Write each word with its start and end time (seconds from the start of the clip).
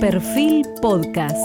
Perfil 0.00 0.64
Podcast. 0.80 1.36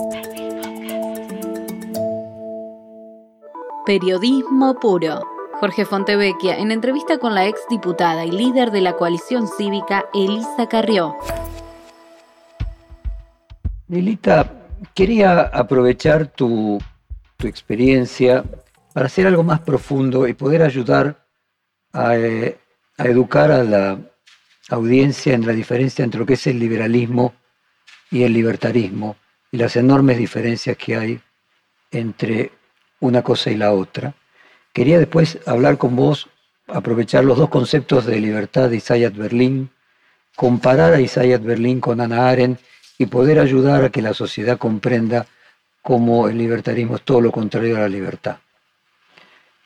Periodismo 3.88 4.80
puro. 4.80 5.24
Jorge 5.60 5.86
Fontevecchia 5.86 6.60
en 6.60 6.72
entrevista 6.72 7.18
con 7.18 7.34
la 7.34 7.48
exdiputada 7.48 8.26
y 8.26 8.32
líder 8.32 8.70
de 8.70 8.82
la 8.82 8.94
coalición 8.94 9.48
cívica 9.48 10.06
Elisa 10.14 10.70
Carrió. 10.70 11.16
Lilita, 13.88 14.52
quería 14.94 15.42
aprovechar 15.42 16.28
tu, 16.28 16.78
tu 17.38 17.48
experiencia 17.48 18.44
para 18.94 19.08
hacer 19.08 19.26
algo 19.26 19.42
más 19.42 19.62
profundo 19.62 20.28
y 20.28 20.34
poder 20.36 20.62
ayudar 20.62 21.26
a, 21.92 22.16
eh, 22.18 22.60
a 23.00 23.06
educar 23.06 23.52
a 23.52 23.64
la 23.64 23.98
audiencia 24.70 25.34
en 25.34 25.48
la 25.48 25.54
diferencia 25.54 26.06
entre 26.06 26.20
lo 26.20 26.28
que 26.28 26.36
es 26.36 26.46
el 26.46 26.60
liberalismo 26.60 27.34
y 28.14 28.24
el 28.24 28.34
libertarismo 28.34 29.18
y 29.52 29.58
las 29.58 29.76
enormes 29.76 30.20
diferencias 30.20 30.78
que 30.78 30.96
hay 30.96 31.20
entre 31.90 32.52
una 33.00 33.24
cosa 33.24 33.50
y 33.50 33.58
la 33.58 33.74
otra. 33.74 34.14
Quería 34.72 35.00
después 35.00 35.40
hablar 35.48 35.80
con 35.80 35.96
vos, 35.96 36.30
aprovechar 36.68 37.26
los 37.26 37.40
dos 37.40 37.50
conceptos 37.50 38.06
de 38.06 38.20
libertad 38.20 38.70
de 38.70 38.76
Isaiah 38.76 39.10
Berlin, 39.10 39.72
comparar 40.36 40.94
a 40.94 41.02
Isaiah 41.02 41.40
Berlin 41.40 41.82
con 41.82 42.02
Ana 42.02 42.30
Arendt 42.30 42.62
y 43.00 43.08
poder 43.08 43.40
ayudar 43.40 43.84
a 43.84 43.90
que 43.90 44.04
la 44.04 44.14
sociedad 44.14 44.60
comprenda 44.60 45.26
cómo 45.82 46.28
el 46.30 46.38
libertarismo 46.38 46.98
es 46.98 47.02
todo 47.02 47.20
lo 47.20 47.32
contrario 47.32 47.78
a 47.78 47.82
la 47.82 47.90
libertad. 47.90 48.38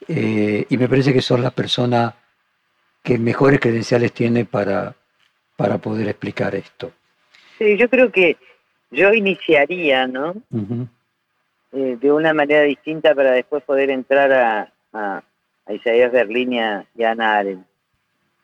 Eh, 0.07 0.66
y 0.69 0.77
me 0.77 0.88
parece 0.88 1.11
que 1.11 1.21
son 1.21 1.41
las 1.41 1.52
personas 1.52 2.13
que 3.03 3.17
mejores 3.17 3.59
credenciales 3.59 4.13
tiene 4.13 4.45
para, 4.45 4.95
para 5.57 5.79
poder 5.79 6.07
explicar 6.07 6.55
esto. 6.55 6.93
Sí, 7.57 7.77
yo 7.77 7.89
creo 7.89 8.11
que 8.11 8.38
yo 8.91 9.13
iniciaría, 9.13 10.07
¿no? 10.07 10.35
Eh, 11.73 11.97
de 11.99 12.11
una 12.11 12.33
manera 12.33 12.61
distinta 12.63 13.13
para 13.13 13.31
después 13.31 13.63
poder 13.63 13.89
entrar 13.89 14.31
a, 14.31 14.73
a, 14.94 15.23
a 15.66 15.73
Isaías 15.73 16.11
Berlín 16.11 16.53
y 16.53 16.59
a, 16.59 16.85
Ana 17.11 17.38
Arendt. 17.38 17.66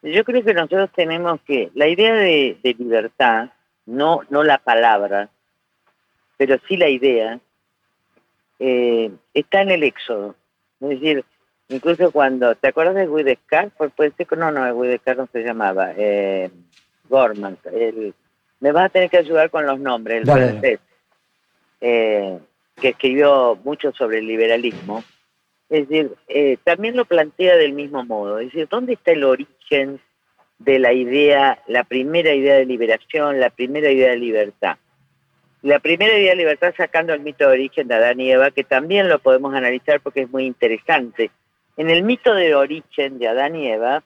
Yo 0.01 0.23
creo 0.25 0.43
que 0.43 0.53
nosotros 0.53 0.89
tenemos 0.93 1.39
que, 1.41 1.71
la 1.75 1.87
idea 1.87 2.13
de, 2.13 2.57
libertad, 2.77 3.51
no, 3.85 4.21
no 4.29 4.43
la 4.43 4.57
palabra, 4.57 5.29
pero 6.35 6.57
sí 6.67 6.75
la 6.75 6.89
idea, 6.89 7.39
eh, 8.59 9.11
está 9.33 9.61
en 9.61 9.71
el 9.71 9.83
éxodo. 9.83 10.35
Es 10.81 10.89
decir, 10.89 11.23
Incluso 11.69 12.11
cuando, 12.11 12.55
¿te 12.55 12.67
acuerdas 12.67 12.95
de? 12.95 13.37
Pues 13.77 13.91
puede 13.93 14.11
ser 14.11 14.27
que 14.27 14.35
no, 14.35 14.51
no, 14.51 14.73
Guy 14.75 14.89
Descartes 14.89 15.25
no 15.25 15.29
se 15.31 15.43
llamaba, 15.43 15.93
eh, 15.97 16.51
Gorman. 17.09 17.57
El, 17.71 18.13
me 18.63 18.71
vas 18.71 18.85
a 18.85 18.89
tener 18.89 19.09
que 19.09 19.17
ayudar 19.17 19.49
con 19.49 19.65
los 19.65 19.77
nombres, 19.77 20.21
el 20.21 20.25
francés, 20.25 20.79
eh, 21.81 22.39
que 22.79 22.89
escribió 22.89 23.59
mucho 23.61 23.91
sobre 23.91 24.19
el 24.19 24.25
liberalismo. 24.25 25.03
Es 25.69 25.89
decir, 25.89 26.15
eh, 26.29 26.55
también 26.63 26.95
lo 26.95 27.03
plantea 27.03 27.57
del 27.57 27.73
mismo 27.73 28.05
modo. 28.05 28.39
Es 28.39 28.53
decir, 28.53 28.69
¿dónde 28.69 28.93
está 28.93 29.11
el 29.11 29.25
origen 29.25 29.99
de 30.59 30.79
la 30.79 30.93
idea, 30.93 31.61
la 31.67 31.83
primera 31.83 32.33
idea 32.33 32.55
de 32.55 32.65
liberación, 32.65 33.41
la 33.41 33.49
primera 33.49 33.91
idea 33.91 34.11
de 34.11 34.17
libertad? 34.17 34.77
La 35.61 35.79
primera 35.79 36.17
idea 36.17 36.31
de 36.31 36.37
libertad 36.37 36.73
sacando 36.77 37.13
el 37.13 37.19
mito 37.19 37.45
de 37.49 37.55
origen 37.55 37.89
de 37.89 37.95
Adán 37.95 38.21
y 38.21 38.31
Eva, 38.31 38.51
que 38.51 38.63
también 38.63 39.09
lo 39.09 39.19
podemos 39.19 39.53
analizar 39.53 39.99
porque 39.99 40.21
es 40.21 40.29
muy 40.29 40.45
interesante 40.45 41.31
en 41.75 41.89
el 41.89 42.03
mito 42.03 42.33
de 42.33 42.55
origen 42.55 43.19
de 43.19 43.27
Adán 43.27 43.57
y 43.57 43.67
Eva, 43.67 44.03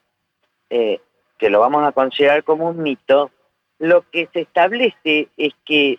eh, 0.68 0.98
que 1.38 1.48
lo 1.48 1.60
vamos 1.60 1.86
a 1.86 1.92
considerar 1.92 2.42
como 2.42 2.68
un 2.68 2.82
mito, 2.82 3.30
lo 3.78 4.08
que 4.10 4.28
se 4.32 4.40
establece 4.40 5.28
es 5.36 5.52
que 5.64 5.98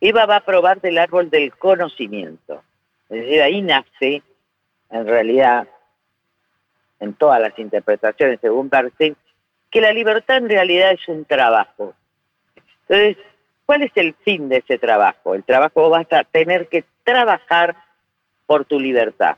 Eva 0.00 0.26
va 0.26 0.36
a 0.36 0.44
probar 0.44 0.80
del 0.80 0.98
árbol 0.98 1.30
del 1.30 1.52
conocimiento. 1.56 2.62
Es 3.08 3.22
decir, 3.22 3.42
ahí 3.42 3.62
nace, 3.62 4.22
en 4.90 5.06
realidad, 5.06 5.68
en 7.00 7.14
todas 7.14 7.40
las 7.40 7.58
interpretaciones, 7.58 8.40
según 8.40 8.68
Barthes, 8.68 9.16
que 9.70 9.80
la 9.80 9.92
libertad 9.92 10.38
en 10.38 10.48
realidad 10.48 10.92
es 10.92 11.06
un 11.08 11.24
trabajo. 11.24 11.94
Entonces, 12.88 13.16
¿cuál 13.66 13.82
es 13.82 13.92
el 13.96 14.14
fin 14.14 14.48
de 14.48 14.58
ese 14.58 14.78
trabajo? 14.78 15.34
El 15.34 15.44
trabajo 15.44 15.90
va 15.90 16.06
a 16.10 16.24
tener 16.24 16.68
que 16.68 16.84
trabajar 17.04 17.76
por 18.46 18.64
tu 18.64 18.80
libertad. 18.80 19.36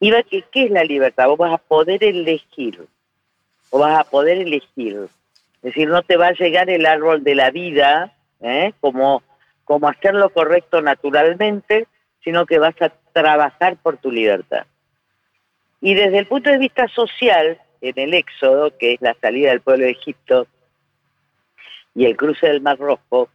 Y 0.00 0.10
va 0.10 0.22
que, 0.22 0.42
¿qué 0.42 0.64
es 0.64 0.70
la 0.70 0.84
libertad? 0.84 1.28
Vos 1.28 1.38
vas 1.38 1.52
a 1.52 1.58
poder 1.58 2.02
elegir, 2.02 2.86
o 3.70 3.78
vas 3.78 3.98
a 3.98 4.04
poder 4.04 4.38
elegir. 4.38 5.08
Es 5.62 5.74
decir, 5.74 5.88
no 5.88 6.02
te 6.02 6.16
va 6.16 6.28
a 6.28 6.32
llegar 6.32 6.70
el 6.70 6.86
árbol 6.86 7.24
de 7.24 7.34
la 7.34 7.50
vida, 7.50 8.14
¿eh? 8.40 8.72
como, 8.80 9.22
como 9.64 9.88
hacer 9.88 10.14
lo 10.14 10.30
correcto 10.30 10.80
naturalmente, 10.80 11.86
sino 12.22 12.46
que 12.46 12.58
vas 12.58 12.80
a 12.80 12.92
trabajar 13.12 13.76
por 13.76 13.96
tu 13.96 14.10
libertad. 14.10 14.66
Y 15.80 15.94
desde 15.94 16.18
el 16.18 16.26
punto 16.26 16.50
de 16.50 16.58
vista 16.58 16.86
social, 16.88 17.60
en 17.80 17.94
el 17.96 18.14
éxodo, 18.14 18.76
que 18.76 18.94
es 18.94 19.00
la 19.00 19.14
salida 19.20 19.50
del 19.50 19.60
pueblo 19.60 19.84
de 19.84 19.92
Egipto 19.92 20.46
y 21.94 22.04
el 22.06 22.16
cruce 22.16 22.46
del 22.46 22.60
Mar 22.60 22.78
Rojo, 22.78 23.28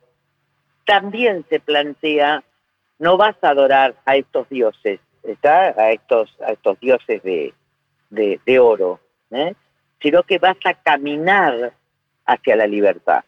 también 0.86 1.46
se 1.50 1.60
plantea, 1.60 2.44
no 3.00 3.18
vas 3.18 3.36
a 3.42 3.50
adorar 3.50 3.96
a 4.06 4.16
estos 4.16 4.48
dioses, 4.50 5.00
está 5.24 5.68
a 5.70 5.92
estos, 5.92 6.36
a 6.46 6.52
estos 6.52 6.80
dioses 6.80 7.24
de, 7.24 7.54
de, 8.10 8.60
oro, 8.60 9.00
¿eh? 9.32 9.54
sino 10.02 10.24
que 10.24 10.40
vas 10.40 10.58
a 10.66 10.74
caminar 10.74 11.74
hacia 12.26 12.56
la 12.56 12.68
libertad. 12.68 13.24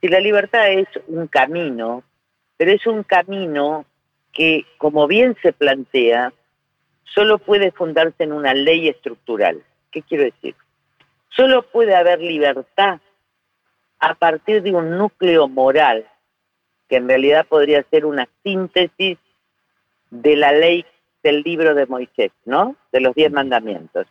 Si 0.00 0.08
la 0.08 0.20
libertad 0.20 0.70
es 0.70 0.88
un 1.06 1.26
camino, 1.26 2.02
pero 2.56 2.72
es 2.72 2.86
un 2.86 3.02
camino 3.02 3.84
que, 4.32 4.66
como 4.78 5.06
bien 5.06 5.36
se 5.42 5.52
plantea, 5.52 6.32
solo 7.04 7.38
puede 7.38 7.70
fundarse 7.70 8.24
en 8.24 8.32
una 8.32 8.54
ley 8.54 8.88
estructural. 8.88 9.62
¿Qué 9.90 10.02
quiero 10.02 10.24
decir? 10.24 10.54
Solo 11.30 11.62
puede 11.62 11.94
haber 11.94 12.20
libertad 12.20 13.00
a 13.98 14.14
partir 14.14 14.62
de 14.62 14.72
un 14.72 14.98
núcleo 14.98 15.48
moral, 15.48 16.06
que 16.88 16.96
en 16.96 17.08
realidad 17.08 17.46
podría 17.46 17.82
ser 17.84 18.04
una 18.04 18.28
síntesis 18.42 19.18
de 20.10 20.36
la 20.36 20.52
ley 20.52 20.84
del 21.22 21.42
libro 21.42 21.74
de 21.74 21.86
Moisés, 21.86 22.30
¿no? 22.44 22.76
De 22.92 23.00
los 23.00 23.14
diez 23.14 23.32
mandamientos. 23.32 24.06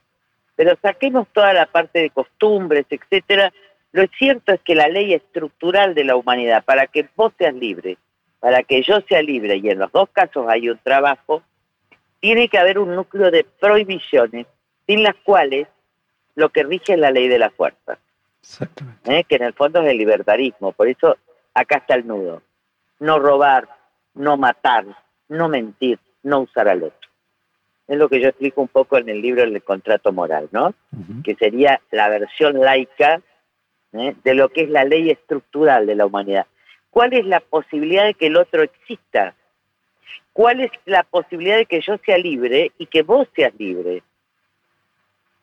Pero 0.56 0.76
saquemos 0.82 1.28
toda 1.32 1.54
la 1.54 1.66
parte 1.66 2.00
de 2.00 2.10
costumbres, 2.10 2.86
etcétera. 2.90 3.54
Lo 3.94 4.06
cierto 4.18 4.52
es 4.52 4.62
que 4.62 4.76
la 4.76 4.90
ley 4.90 5.14
estructural 5.14 5.94
de 5.94 6.04
la 6.04 6.16
humanidad, 6.16 6.66
para 6.66 6.88
que 6.88 7.08
vos 7.16 7.31
seas 7.38 7.54
libre, 7.54 7.98
para 8.40 8.64
que 8.64 8.81
yo 8.81 9.00
sea 9.02 9.22
libre, 9.22 9.58
y 9.58 9.70
en 9.70 9.80
los 9.80 9.92
dos 9.92 10.09
casos 10.12 10.48
hay 10.50 10.68
un 10.68 10.80
trabajo, 10.80 11.44
tiene 12.20 12.50
que 12.50 12.58
haber 12.58 12.80
un 12.80 12.96
núcleo 12.96 13.30
de 13.30 13.46
prohibiciones, 13.59 14.48
sin 14.88 15.04
las 15.04 15.16
cuales 15.24 15.68
lo 16.36 16.50
que 16.50 16.64
rige 16.64 16.94
es 16.94 17.00
la 17.00 17.12
ley 17.12 17.28
de 17.28 17.38
la 17.38 17.52
fuerza. 17.52 18.00
Exactamente. 18.42 19.20
¿Eh? 19.20 19.24
Que 19.26 19.36
en 19.36 19.44
el 19.44 19.54
fondo 19.54 19.81
es 19.81 19.90
el 19.90 19.98
libertarismo. 19.98 20.72
Por 20.72 20.88
eso 20.88 21.16
acá 21.54 21.78
está 21.78 21.94
el 21.94 22.08
nudo. 22.08 22.42
No 23.00 23.20
robar, 23.20 23.70
no 24.16 24.38
matar, 24.38 24.86
no 25.30 25.50
mentir, 25.50 26.00
no 26.24 26.42
usar 26.42 26.68
al 26.68 26.84
otro. 26.84 27.10
Es 27.88 27.98
lo 27.98 28.10
que 28.10 28.20
yo 28.20 28.30
explico 28.30 28.62
un 28.62 28.70
poco 28.70 28.98
en 28.98 29.08
el 29.08 29.22
libro 29.22 29.42
del 29.42 29.62
contrato 29.62 30.12
moral, 30.12 30.50
¿no? 30.52 30.74
Que 31.24 31.36
sería 31.36 31.81
la 31.92 32.10
versión 32.10 32.60
laica 32.60 33.22
de 33.94 34.34
lo 34.34 34.50
que 34.50 34.64
es 34.64 34.70
la 34.70 34.84
ley 34.84 35.12
estructural 35.12 35.86
de 35.86 35.96
la 35.96 36.06
humanidad. 36.08 36.48
¿Cuál 36.90 37.14
es 37.14 37.26
la 37.26 37.40
posibilidad 37.40 38.06
de 38.06 38.16
que 38.16 38.28
el 38.28 38.38
otro 38.38 38.64
exista? 38.64 39.36
¿Cuál 40.34 40.62
es 40.62 40.72
la 40.86 41.04
posibilidad 41.04 41.58
de 41.58 41.68
que 41.68 41.81
yo 41.81 41.98
sea 42.00 42.18
libre 42.18 42.72
y 42.80 42.88
que 42.88 43.04
vos 43.04 43.28
seas 43.36 43.54
libre? 43.58 44.02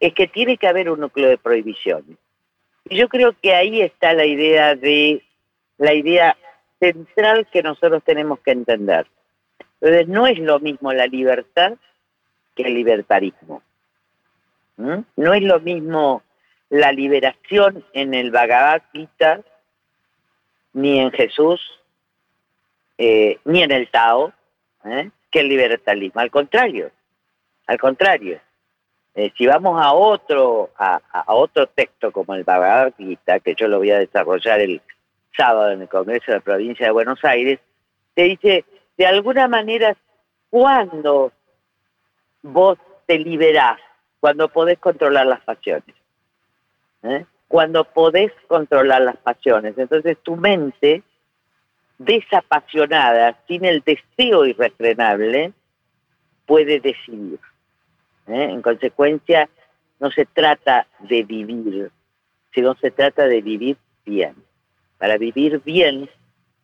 Es 0.00 0.12
que 0.14 0.26
tiene 0.26 0.56
que 0.56 0.66
haber 0.66 0.90
un 0.90 1.00
núcleo 1.00 1.28
de 1.28 1.38
prohibiciones. 1.38 2.16
Y 2.88 2.96
yo 2.96 3.08
creo 3.08 3.34
que 3.40 3.54
ahí 3.54 3.82
está 3.82 4.14
la 4.14 4.26
idea 4.26 4.74
de 4.74 5.22
la 5.78 5.94
idea 5.94 6.36
central 6.80 7.46
que 7.52 7.62
nosotros 7.62 8.02
tenemos 8.04 8.40
que 8.40 8.50
entender. 8.50 9.06
Entonces 9.80 10.08
no 10.08 10.26
es 10.26 10.38
lo 10.38 10.58
mismo 10.58 10.92
la 10.92 11.06
libertad 11.06 11.74
que 12.56 12.64
el 12.64 12.74
libertarismo. 12.74 13.62
¿Mm? 14.76 15.00
No 15.16 15.34
es 15.34 15.42
lo 15.42 15.60
mismo 15.60 16.22
la 16.70 16.92
liberación 16.92 17.84
en 17.92 18.14
el 18.14 18.30
Bhagavad 18.30 18.82
Gita, 18.92 19.40
ni 20.72 21.00
en 21.00 21.10
Jesús, 21.10 21.60
eh, 22.96 23.38
ni 23.44 23.62
en 23.62 23.72
el 23.72 23.90
Tao, 23.90 24.32
¿eh? 24.84 25.10
que 25.30 25.40
el 25.40 25.48
libertarismo. 25.48 26.20
Al 26.20 26.30
contrario, 26.30 26.90
al 27.66 27.78
contrario. 27.78 28.40
Eh, 29.16 29.32
si 29.36 29.46
vamos 29.46 29.80
a 29.82 29.92
otro, 29.92 30.70
a, 30.78 31.00
a, 31.12 31.34
otro 31.34 31.66
texto 31.66 32.12
como 32.12 32.34
el 32.34 32.44
Bhagavad 32.44 32.94
Gita, 32.96 33.40
que 33.40 33.56
yo 33.56 33.66
lo 33.66 33.78
voy 33.78 33.90
a 33.90 33.98
desarrollar 33.98 34.60
el 34.60 34.80
sábado 35.36 35.72
en 35.72 35.82
el 35.82 35.88
Congreso 35.88 36.26
de 36.28 36.38
la 36.38 36.40
Provincia 36.40 36.86
de 36.86 36.92
Buenos 36.92 37.24
Aires, 37.24 37.58
te 38.14 38.22
dice 38.22 38.64
de 38.96 39.06
alguna 39.06 39.48
manera, 39.48 39.96
cuando 40.50 41.32
vos 42.42 42.78
te 43.06 43.18
liberás, 43.18 43.80
cuando 44.20 44.48
podés 44.48 44.78
controlar 44.78 45.26
las 45.26 45.40
pasiones, 45.40 45.96
¿eh? 47.02 47.24
cuando 47.48 47.84
podés 47.84 48.32
controlar 48.46 49.02
las 49.02 49.16
pasiones, 49.16 49.76
entonces 49.76 50.18
tu 50.22 50.36
mente 50.36 51.02
desapasionada, 51.98 53.38
sin 53.46 53.64
el 53.64 53.82
deseo 53.82 54.46
irrefrenable, 54.46 55.52
puede 56.46 56.80
decidir. 56.80 57.38
¿eh? 58.26 58.44
En 58.50 58.62
consecuencia, 58.62 59.48
no 59.98 60.10
se 60.10 60.24
trata 60.24 60.86
de 61.00 61.22
vivir, 61.22 61.90
sino 62.54 62.74
se 62.76 62.90
trata 62.90 63.26
de 63.26 63.42
vivir 63.42 63.76
bien. 64.06 64.34
Para 64.98 65.18
vivir 65.18 65.60
bien, 65.64 66.08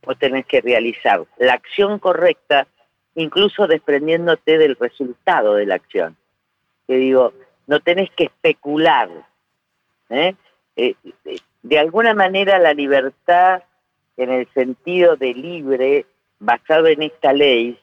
vos 0.03 0.19
tenés 0.19 0.47
que 0.47 0.61
realizar 0.61 1.25
la 1.39 1.55
acción 1.55 1.99
correcta, 1.99 2.67
incluso 3.15 3.67
desprendiéndote 3.67 4.57
del 4.57 4.77
resultado 4.77 5.55
de 5.55 5.67
la 5.67 5.75
acción. 5.75 6.17
Que 6.87 6.97
digo, 6.97 7.33
no 7.67 7.81
tenés 7.81 8.11
que 8.11 8.25
especular. 8.25 9.11
¿Eh? 10.11 10.35
Eh, 10.77 10.95
de 11.63 11.79
alguna 11.79 12.15
manera 12.15 12.59
la 12.59 12.75
libertad 12.75 13.63
en 14.17 14.31
el 14.31 14.49
sentido 14.53 15.17
de 15.17 15.35
libre, 15.35 16.07
basado 16.39 16.87
en 16.87 17.03
esta 17.03 17.33
ley, 17.33 17.79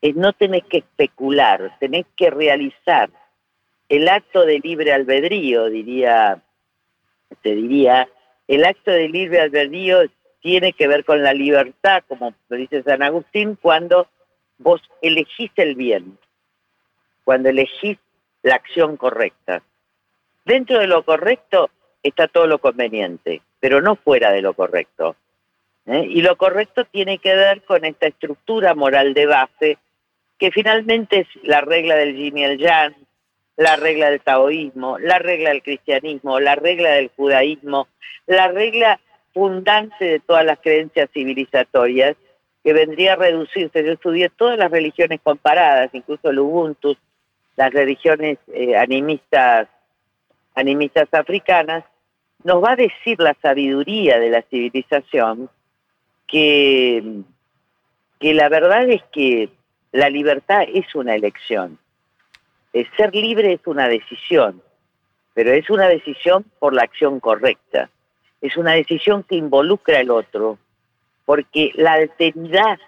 es 0.00 0.14
no 0.16 0.32
tenés 0.32 0.64
que 0.64 0.78
especular, 0.78 1.76
tenés 1.80 2.06
que 2.16 2.30
realizar 2.30 3.10
el 3.88 4.08
acto 4.08 4.44
de 4.44 4.58
libre 4.58 4.92
albedrío, 4.92 5.66
diría, 5.66 6.42
te 7.42 7.54
diría, 7.54 8.08
el 8.46 8.64
acto 8.64 8.90
de 8.90 9.08
libre 9.08 9.40
albedrío 9.40 10.02
tiene 10.40 10.72
que 10.72 10.88
ver 10.88 11.04
con 11.04 11.22
la 11.22 11.32
libertad, 11.32 12.02
como 12.06 12.34
dice 12.50 12.82
San 12.82 13.02
Agustín, 13.02 13.58
cuando 13.60 14.08
vos 14.58 14.80
elegís 15.02 15.50
el 15.56 15.74
bien, 15.74 16.18
cuando 17.24 17.48
elegís 17.48 17.98
la 18.42 18.56
acción 18.56 18.96
correcta. 18.96 19.62
Dentro 20.48 20.78
de 20.78 20.86
lo 20.86 21.02
correcto 21.02 21.68
está 22.02 22.26
todo 22.26 22.46
lo 22.46 22.58
conveniente, 22.58 23.42
pero 23.60 23.82
no 23.82 23.96
fuera 23.96 24.32
de 24.32 24.40
lo 24.40 24.54
correcto. 24.54 25.14
¿eh? 25.84 26.06
Y 26.08 26.22
lo 26.22 26.38
correcto 26.38 26.86
tiene 26.86 27.18
que 27.18 27.34
ver 27.34 27.60
con 27.64 27.84
esta 27.84 28.06
estructura 28.06 28.74
moral 28.74 29.12
de 29.12 29.26
base, 29.26 29.76
que 30.38 30.50
finalmente 30.50 31.18
es 31.18 31.26
la 31.42 31.60
regla 31.60 31.96
del 31.96 32.16
yin 32.16 32.38
y 32.38 32.44
el 32.44 32.56
yang, 32.56 32.94
la 33.58 33.76
regla 33.76 34.08
del 34.08 34.22
taoísmo, 34.22 34.98
la 34.98 35.18
regla 35.18 35.50
del 35.50 35.62
cristianismo, 35.62 36.40
la 36.40 36.54
regla 36.54 36.92
del 36.92 37.10
judaísmo, 37.14 37.86
la 38.26 38.48
regla 38.48 38.98
fundante 39.34 40.02
de 40.02 40.20
todas 40.20 40.46
las 40.46 40.60
creencias 40.60 41.10
civilizatorias, 41.12 42.16
que 42.64 42.72
vendría 42.72 43.12
a 43.12 43.16
reducirse. 43.16 43.84
Yo 43.84 43.92
estudié 43.92 44.30
todas 44.30 44.56
las 44.56 44.70
religiones 44.70 45.20
comparadas, 45.22 45.90
incluso 45.92 46.30
el 46.30 46.38
Ubuntu, 46.38 46.96
las 47.54 47.70
religiones 47.70 48.38
eh, 48.54 48.78
animistas, 48.78 49.68
animistas 50.58 51.08
africanas, 51.12 51.84
nos 52.44 52.62
va 52.62 52.72
a 52.72 52.76
decir 52.76 53.18
la 53.20 53.34
sabiduría 53.40 54.18
de 54.18 54.30
la 54.30 54.42
civilización 54.42 55.48
que, 56.26 57.22
que 58.18 58.34
la 58.34 58.48
verdad 58.48 58.88
es 58.88 59.02
que 59.12 59.50
la 59.92 60.10
libertad 60.10 60.62
es 60.72 60.94
una 60.94 61.14
elección. 61.14 61.78
El 62.72 62.86
ser 62.96 63.14
libre 63.14 63.54
es 63.54 63.66
una 63.66 63.88
decisión, 63.88 64.62
pero 65.34 65.52
es 65.52 65.70
una 65.70 65.88
decisión 65.88 66.44
por 66.58 66.74
la 66.74 66.82
acción 66.82 67.20
correcta. 67.20 67.90
Es 68.40 68.56
una 68.56 68.72
decisión 68.72 69.24
que 69.24 69.36
involucra 69.36 69.98
al 69.98 70.10
otro, 70.10 70.58
porque 71.24 71.72
la 71.74 71.94
alteridad 71.94 72.78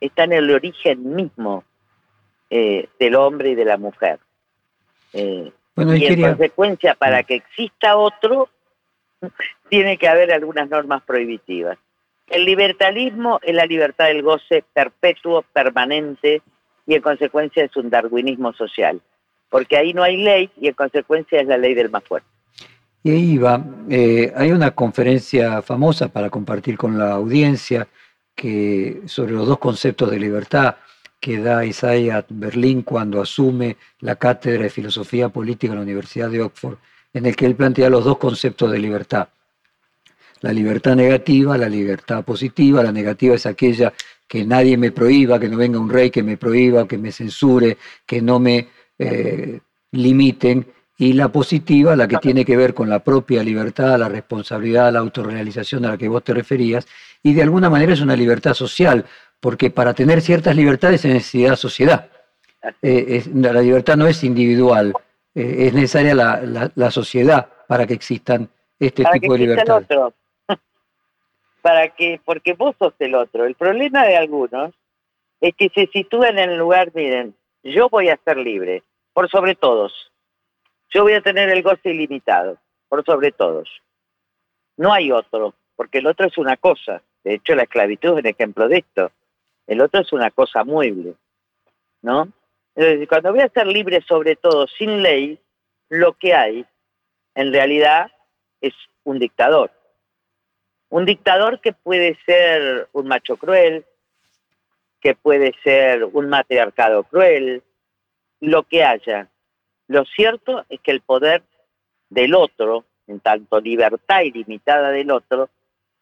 está 0.00 0.24
en 0.24 0.32
el 0.32 0.50
origen 0.50 1.14
mismo 1.14 1.64
eh, 2.48 2.88
del 2.98 3.14
hombre 3.14 3.50
y 3.50 3.54
de 3.54 3.64
la 3.64 3.76
mujer. 3.76 4.18
Eh, 5.12 5.52
y 5.76 6.06
en 6.06 6.20
consecuencia, 6.20 6.94
para 6.94 7.22
que 7.22 7.36
exista 7.36 7.96
otro, 7.96 8.48
tiene 9.68 9.96
que 9.96 10.08
haber 10.08 10.32
algunas 10.32 10.68
normas 10.68 11.02
prohibitivas. 11.02 11.78
El 12.28 12.44
libertarismo 12.44 13.40
es 13.42 13.54
la 13.54 13.66
libertad 13.66 14.06
del 14.06 14.22
goce 14.22 14.64
perpetuo, 14.72 15.42
permanente, 15.52 16.42
y 16.86 16.94
en 16.94 17.02
consecuencia 17.02 17.64
es 17.64 17.76
un 17.76 17.90
darwinismo 17.90 18.52
social, 18.52 19.00
porque 19.48 19.76
ahí 19.76 19.92
no 19.92 20.02
hay 20.02 20.16
ley 20.16 20.50
y 20.60 20.68
en 20.68 20.74
consecuencia 20.74 21.40
es 21.40 21.46
la 21.46 21.58
ley 21.58 21.74
del 21.74 21.90
más 21.90 22.04
fuerte. 22.04 22.28
Y 23.02 23.10
ahí 23.12 23.38
va, 23.38 23.64
eh, 23.88 24.32
hay 24.36 24.52
una 24.52 24.72
conferencia 24.72 25.62
famosa 25.62 26.08
para 26.08 26.30
compartir 26.30 26.76
con 26.76 26.98
la 26.98 27.12
audiencia 27.12 27.88
que, 28.34 29.02
sobre 29.06 29.32
los 29.32 29.46
dos 29.46 29.58
conceptos 29.58 30.10
de 30.10 30.18
libertad 30.18 30.76
que 31.20 31.38
da 31.38 31.64
Isaiah 31.64 32.24
Berlín 32.28 32.82
cuando 32.82 33.20
asume 33.20 33.76
la 34.00 34.16
cátedra 34.16 34.62
de 34.64 34.70
filosofía 34.70 35.28
política 35.28 35.72
en 35.72 35.78
la 35.78 35.82
Universidad 35.82 36.30
de 36.30 36.40
Oxford, 36.40 36.78
en 37.12 37.26
el 37.26 37.36
que 37.36 37.46
él 37.46 37.54
plantea 37.54 37.90
los 37.90 38.04
dos 38.04 38.18
conceptos 38.18 38.72
de 38.72 38.78
libertad. 38.78 39.28
La 40.40 40.52
libertad 40.52 40.96
negativa, 40.96 41.58
la 41.58 41.68
libertad 41.68 42.24
positiva. 42.24 42.82
La 42.82 42.92
negativa 42.92 43.34
es 43.34 43.44
aquella 43.44 43.92
que 44.26 44.44
nadie 44.46 44.78
me 44.78 44.90
prohíba, 44.90 45.38
que 45.38 45.48
no 45.48 45.58
venga 45.58 45.78
un 45.78 45.90
rey 45.90 46.10
que 46.10 46.22
me 46.22 46.38
prohíba, 46.38 46.88
que 46.88 46.96
me 46.96 47.12
censure, 47.12 47.76
que 48.06 48.22
no 48.22 48.38
me 48.38 48.68
eh, 48.98 49.60
limiten. 49.92 50.66
Y 50.96 51.12
la 51.14 51.30
positiva, 51.30 51.96
la 51.96 52.06
que 52.08 52.18
tiene 52.18 52.44
que 52.44 52.56
ver 52.56 52.74
con 52.74 52.88
la 52.88 53.02
propia 53.02 53.42
libertad, 53.42 53.98
la 53.98 54.08
responsabilidad, 54.08 54.92
la 54.92 55.00
autorrealización 55.00 55.84
a 55.84 55.90
la 55.90 55.98
que 55.98 56.08
vos 56.08 56.22
te 56.22 56.32
referías. 56.32 56.86
Y 57.22 57.34
de 57.34 57.42
alguna 57.42 57.68
manera 57.68 57.92
es 57.92 58.00
una 58.00 58.16
libertad 58.16 58.54
social, 58.54 59.04
porque 59.40 59.70
para 59.70 59.94
tener 59.94 60.20
ciertas 60.20 60.56
libertades 60.56 61.02
se 61.02 61.08
necesita 61.08 61.56
sociedad. 61.56 62.10
Eh, 62.82 63.24
la 63.34 63.60
libertad 63.60 63.96
no 63.96 64.06
es 64.06 64.22
individual, 64.22 64.92
eh, 65.34 65.66
es 65.66 65.74
necesaria 65.74 66.14
la, 66.14 66.90
sociedad 66.90 67.48
para 67.66 67.86
que 67.86 67.94
existan 67.94 68.48
este 68.78 69.04
tipo 69.12 69.32
de 69.32 69.38
libertades. 69.38 69.88
para 71.62 71.88
que, 71.90 72.20
porque 72.24 72.54
vos 72.54 72.74
sos 72.78 72.94
el 72.98 73.14
otro. 73.14 73.44
El 73.44 73.54
problema 73.54 74.04
de 74.04 74.16
algunos 74.16 74.74
es 75.40 75.54
que 75.56 75.70
se 75.70 75.86
sitúan 75.86 76.38
en 76.38 76.50
el 76.50 76.58
lugar, 76.58 76.92
miren, 76.94 77.34
yo 77.62 77.88
voy 77.88 78.08
a 78.08 78.18
ser 78.24 78.36
libre, 78.36 78.82
por 79.12 79.30
sobre 79.30 79.54
todos. 79.54 80.12
Yo 80.90 81.02
voy 81.02 81.14
a 81.14 81.22
tener 81.22 81.48
el 81.50 81.62
goce 81.62 81.90
ilimitado, 81.90 82.58
por 82.88 83.04
sobre 83.04 83.32
todos. 83.32 83.68
No 84.76 84.92
hay 84.92 85.12
otro, 85.12 85.54
porque 85.76 85.98
el 85.98 86.06
otro 86.06 86.26
es 86.26 86.36
una 86.36 86.56
cosa. 86.56 87.02
De 87.24 87.34
hecho, 87.34 87.54
la 87.54 87.64
esclavitud 87.64 88.10
es 88.10 88.24
un 88.24 88.26
ejemplo 88.26 88.68
de 88.68 88.78
esto. 88.78 89.12
El 89.66 89.80
otro 89.80 90.00
es 90.00 90.12
una 90.12 90.30
cosa 90.30 90.64
mueble, 90.64 91.14
¿no? 92.02 92.28
Entonces, 92.74 93.08
cuando 93.08 93.32
voy 93.32 93.40
a 93.40 93.48
ser 93.48 93.66
libre 93.66 94.00
sobre 94.06 94.36
todo, 94.36 94.66
sin 94.66 95.02
ley, 95.02 95.38
lo 95.88 96.14
que 96.14 96.34
hay, 96.34 96.64
en 97.34 97.52
realidad, 97.52 98.10
es 98.60 98.74
un 99.04 99.18
dictador. 99.18 99.70
Un 100.88 101.04
dictador 101.04 101.60
que 101.60 101.72
puede 101.72 102.18
ser 102.26 102.88
un 102.92 103.06
macho 103.06 103.36
cruel, 103.36 103.84
que 105.00 105.14
puede 105.14 105.54
ser 105.62 106.04
un 106.04 106.28
matriarcado 106.28 107.04
cruel, 107.04 107.62
lo 108.40 108.62
que 108.64 108.84
haya. 108.84 109.28
Lo 109.86 110.04
cierto 110.04 110.64
es 110.68 110.80
que 110.80 110.90
el 110.90 111.00
poder 111.00 111.42
del 112.08 112.34
otro, 112.34 112.84
en 113.06 113.20
tanto 113.20 113.60
libertad 113.60 114.22
ilimitada 114.22 114.90
del 114.90 115.10
otro, 115.10 115.48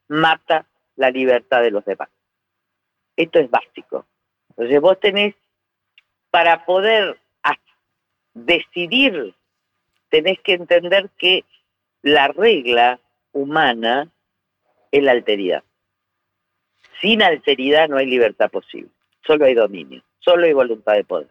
mata 0.09 0.67
la 0.99 1.11
libertad 1.11 1.63
de 1.63 1.71
los 1.71 1.85
demás. 1.85 2.09
Esto 3.17 3.39
es 3.39 3.51
básico. 3.51 4.05
Entonces 4.51 4.81
vos 4.81 5.01
tenés, 5.01 5.35
para 6.31 6.65
poder 6.65 7.19
decidir, 8.35 9.35
tenés 10.11 10.39
que 10.41 10.55
entender 10.55 11.11
que 11.19 11.45
la 12.03 12.29
regla 12.29 13.01
humana 13.33 14.11
es 14.91 15.03
la 15.03 15.13
alteridad. 15.13 15.63
Sin 17.01 17.23
alteridad 17.23 17.89
no 17.89 17.97
hay 17.97 18.07
libertad 18.07 18.51
posible, 18.51 18.91
solo 19.27 19.45
hay 19.45 19.55
dominio, 19.55 20.03
solo 20.19 20.47
hay 20.47 20.53
voluntad 20.53 20.95
de 20.95 21.05
poder. 21.05 21.31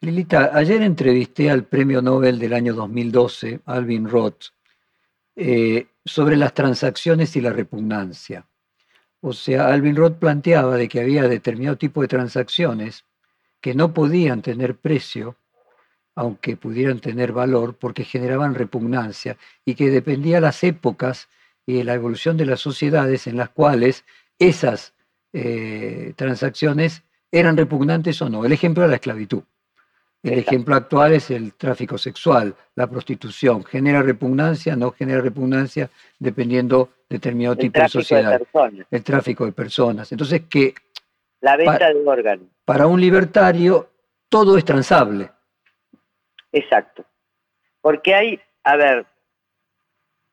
Lilita, 0.00 0.50
ayer 0.54 0.82
entrevisté 0.82 1.50
al 1.50 1.64
premio 1.64 2.00
Nobel 2.00 2.38
del 2.38 2.52
año 2.52 2.72
2012, 2.74 3.60
Alvin 3.66 4.08
Roth, 4.08 4.52
eh, 5.34 5.86
sobre 6.04 6.36
las 6.36 6.54
transacciones 6.54 7.34
y 7.34 7.40
la 7.40 7.52
repugnancia. 7.52 8.46
O 9.20 9.32
sea, 9.32 9.68
Alvin 9.68 9.96
Roth 9.96 10.18
planteaba 10.18 10.76
de 10.76 10.88
que 10.88 11.00
había 11.00 11.24
determinado 11.24 11.76
tipo 11.76 12.02
de 12.02 12.08
transacciones 12.08 13.04
que 13.60 13.74
no 13.74 13.92
podían 13.92 14.42
tener 14.42 14.76
precio, 14.76 15.36
aunque 16.14 16.56
pudieran 16.56 17.00
tener 17.00 17.32
valor, 17.32 17.76
porque 17.76 18.04
generaban 18.04 18.54
repugnancia 18.54 19.36
y 19.64 19.74
que 19.74 19.90
dependía 19.90 20.40
las 20.40 20.62
épocas 20.62 21.28
y 21.66 21.74
de 21.74 21.84
la 21.84 21.94
evolución 21.94 22.36
de 22.36 22.46
las 22.46 22.60
sociedades 22.60 23.26
en 23.26 23.36
las 23.36 23.50
cuales 23.50 24.04
esas 24.38 24.94
eh, 25.32 26.14
transacciones 26.16 27.02
eran 27.30 27.56
repugnantes 27.56 28.22
o 28.22 28.30
no. 28.30 28.44
El 28.44 28.52
ejemplo 28.52 28.82
era 28.84 28.90
la 28.90 28.96
esclavitud. 28.96 29.42
El 30.32 30.38
ejemplo 30.40 30.74
actual 30.74 31.12
es 31.12 31.30
el 31.30 31.54
tráfico 31.54 31.98
sexual, 31.98 32.54
la 32.74 32.86
prostitución. 32.86 33.64
¿Genera 33.64 34.02
repugnancia? 34.02 34.76
¿No 34.76 34.92
genera 34.92 35.20
repugnancia? 35.20 35.90
Dependiendo 36.18 36.90
de 37.08 37.16
determinado 37.16 37.56
tipo 37.56 37.80
de 37.80 37.88
sociedad. 37.88 38.40
el 38.90 39.04
tráfico 39.04 39.46
de 39.46 39.52
personas. 39.52 40.10
Entonces, 40.12 40.42
que. 40.48 40.74
La 41.40 41.56
venta 41.56 41.92
de 41.92 42.02
órganos. 42.04 42.46
Para 42.64 42.86
un 42.86 43.00
libertario, 43.00 43.90
todo 44.28 44.58
es 44.58 44.64
transable. 44.64 45.30
Exacto. 46.52 47.04
Porque 47.80 48.14
hay, 48.14 48.40
a 48.64 48.76
ver, 48.76 49.06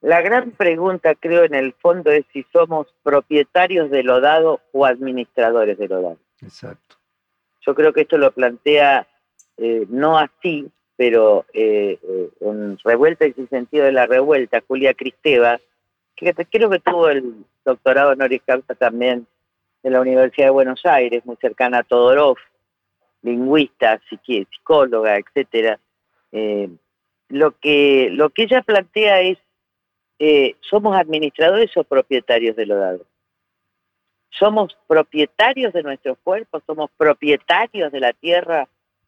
La 0.02 0.22
gran 0.22 0.52
pregunta, 0.52 1.16
creo, 1.16 1.46
en 1.46 1.56
el 1.56 1.74
fondo 1.74 2.12
es 2.12 2.26
si 2.32 2.46
somos 2.54 2.88
propietarios 3.02 3.90
de 3.90 4.04
lo 4.04 4.22
dado 4.22 4.62
o 4.72 4.86
administradores 4.86 5.78
de 5.80 5.88
lo 5.88 6.02
dado. 6.02 6.20
Exacto. 6.42 6.98
Yo 7.62 7.74
creo 7.74 7.92
que 7.92 8.02
esto 8.02 8.18
lo 8.18 8.32
plantea 8.32 9.08
eh, 9.58 9.86
no 9.90 10.18
así, 10.18 10.70
pero 10.98 11.46
eh, 11.54 11.98
eh, 12.02 12.30
en 12.42 12.78
Revuelta 12.84 13.26
y 13.26 13.34
sin 13.34 13.50
sentido 13.50 13.86
de 13.86 13.94
la 13.94 14.06
revuelta, 14.06 14.64
Julia 14.68 14.94
Cristeva, 14.94 15.60
que 16.16 16.34
creo 16.34 16.70
que 16.70 16.80
tuvo 16.80 17.10
el 17.10 17.46
doctorado 17.64 18.12
honoris 18.12 18.42
causa 18.46 18.76
también 18.76 19.28
de 19.84 19.90
la 19.90 20.02
Universidad 20.02 20.48
de 20.48 20.52
Buenos 20.52 20.86
Aires, 20.86 21.26
muy 21.26 21.38
cercana 21.38 21.80
a 21.80 21.84
Todorov, 21.84 22.38
lingüista, 23.22 24.00
psicóloga, 24.10 25.18
etcétera. 25.18 25.80
lo 27.30 27.52
que 27.60 28.10
lo 28.12 28.30
que 28.30 28.44
ella 28.44 28.62
plantea 28.62 29.22
es 29.22 29.38
somos 30.70 30.96
administradores 30.96 31.76
o 31.76 31.84
propietarios 31.84 32.56
de 32.56 32.66
lo 32.66 32.78
dado. 32.78 33.06
Somos 34.30 34.78
propietarios 34.88 35.74
de 35.74 35.84
nuestros 35.84 36.18
cuerpos, 36.24 36.64
somos 36.66 36.90
propietarios 36.98 37.92
de 37.92 38.00
la 38.00 38.14
tierra, 38.14 38.68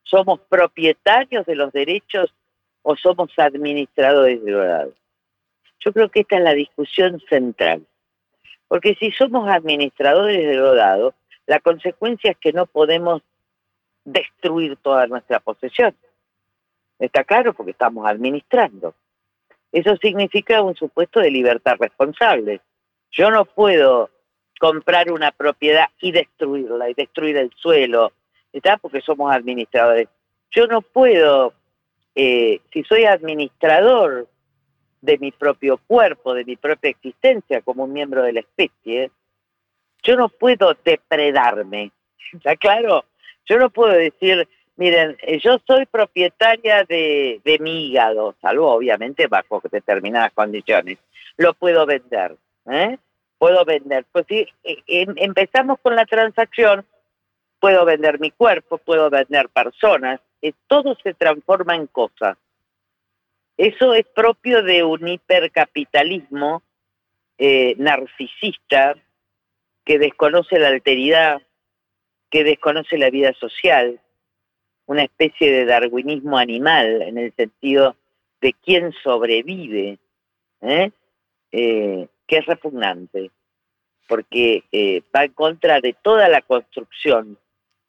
somos 0.09 0.39
propietarios 0.49 1.45
de 1.45 1.55
los 1.55 1.71
derechos 1.71 2.33
o 2.81 2.95
somos 2.95 3.29
administradores 3.37 4.43
de 4.43 4.51
lo 4.51 4.63
dado. 4.63 4.93
Yo 5.79 5.93
creo 5.93 6.09
que 6.09 6.21
esta 6.21 6.37
es 6.37 6.43
la 6.43 6.53
discusión 6.53 7.21
central. 7.29 7.85
Porque 8.67 8.95
si 8.95 9.11
somos 9.11 9.49
administradores 9.49 10.45
de 10.45 10.55
lo 10.55 10.75
dado, 10.75 11.13
la 11.45 11.59
consecuencia 11.59 12.31
es 12.31 12.37
que 12.37 12.53
no 12.53 12.65
podemos 12.65 13.21
destruir 14.03 14.77
toda 14.77 15.07
nuestra 15.07 15.39
posesión. 15.39 15.95
¿Está 16.99 17.23
claro? 17.23 17.53
Porque 17.53 17.71
estamos 17.71 18.07
administrando. 18.07 18.93
Eso 19.71 19.95
significa 19.97 20.61
un 20.61 20.75
supuesto 20.75 21.19
de 21.19 21.31
libertad 21.31 21.75
responsable. 21.79 22.61
Yo 23.11 23.29
no 23.31 23.45
puedo 23.45 24.09
comprar 24.59 25.11
una 25.11 25.31
propiedad 25.31 25.87
y 26.01 26.11
destruirla, 26.11 26.89
y 26.89 26.93
destruir 26.93 27.37
el 27.37 27.51
suelo, 27.55 28.11
¿está? 28.57 28.77
Porque 28.77 29.01
somos 29.01 29.33
administradores. 29.33 30.07
Yo 30.51 30.67
no 30.67 30.81
puedo, 30.81 31.53
eh, 32.15 32.61
si 32.71 32.83
soy 32.83 33.05
administrador 33.05 34.27
de 35.01 35.17
mi 35.17 35.31
propio 35.31 35.77
cuerpo, 35.87 36.33
de 36.33 36.45
mi 36.45 36.55
propia 36.55 36.89
existencia 36.89 37.61
como 37.61 37.83
un 37.83 37.93
miembro 37.93 38.23
de 38.23 38.33
la 38.33 38.39
especie, 38.41 39.11
yo 40.03 40.15
no 40.15 40.29
puedo 40.29 40.75
depredarme, 40.83 41.91
¿está 42.33 42.55
claro? 42.55 43.05
Yo 43.45 43.57
no 43.57 43.69
puedo 43.69 43.93
decir, 43.93 44.47
miren, 44.75 45.17
eh, 45.21 45.39
yo 45.39 45.57
soy 45.65 45.85
propietaria 45.85 46.83
de, 46.83 47.41
de 47.43 47.59
mi 47.59 47.87
hígado, 47.87 48.35
salvo 48.41 48.71
obviamente 48.71 49.27
bajo 49.27 49.61
determinadas 49.71 50.33
condiciones, 50.33 50.97
lo 51.37 51.53
puedo 51.53 51.85
vender, 51.85 52.35
¿eh? 52.69 52.97
puedo 53.37 53.63
vender. 53.65 54.05
Pues 54.11 54.25
si 54.27 54.47
e, 54.63 54.83
em, 54.87 55.13
empezamos 55.17 55.79
con 55.81 55.95
la 55.95 56.05
transacción, 56.05 56.85
puedo 57.67 57.83
vender 57.83 58.17
mi 58.21 58.31
cuerpo, 58.31 58.77
puedo 58.77 59.09
vender 59.09 59.49
personas, 59.49 60.21
eh, 60.41 60.53
todo 60.67 60.95
se 61.03 61.13
transforma 61.13 61.75
en 61.75 61.87
cosas. 61.87 62.37
Eso 63.57 63.93
es 63.93 64.05
propio 64.05 64.63
de 64.63 64.85
un 64.85 65.05
hipercapitalismo 65.05 66.63
eh, 67.37 67.75
narcisista 67.77 68.95
que 69.83 69.99
desconoce 69.99 70.59
la 70.59 70.69
alteridad, 70.69 71.41
que 72.29 72.45
desconoce 72.45 72.97
la 72.97 73.09
vida 73.09 73.33
social, 73.33 73.99
una 74.85 75.03
especie 75.03 75.51
de 75.51 75.65
darwinismo 75.65 76.37
animal 76.37 77.01
en 77.01 77.17
el 77.17 77.33
sentido 77.33 77.97
de 78.39 78.53
quién 78.53 78.93
sobrevive. 79.03 79.99
¿eh? 80.61 80.91
que 81.51 82.37
es 82.37 82.45
repugnante, 82.45 83.29
porque 84.07 84.63
va 85.13 85.25
en 85.25 85.33
contra 85.33 85.81
de 85.81 85.93
toda 86.01 86.29
la 86.29 86.41
construcción, 86.41 87.37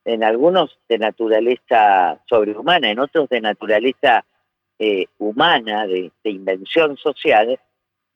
en 0.08 0.24
algunos 0.24 0.78
de 0.88 0.96
naturaleza 0.96 2.18
sobrehumana, 2.26 2.90
en 2.90 2.98
otros 2.98 3.28
de 3.28 3.42
naturaleza 3.42 4.24
eh, 4.78 5.04
humana, 5.18 5.86
de, 5.86 6.10
invención 6.24 6.96
social, 6.96 7.60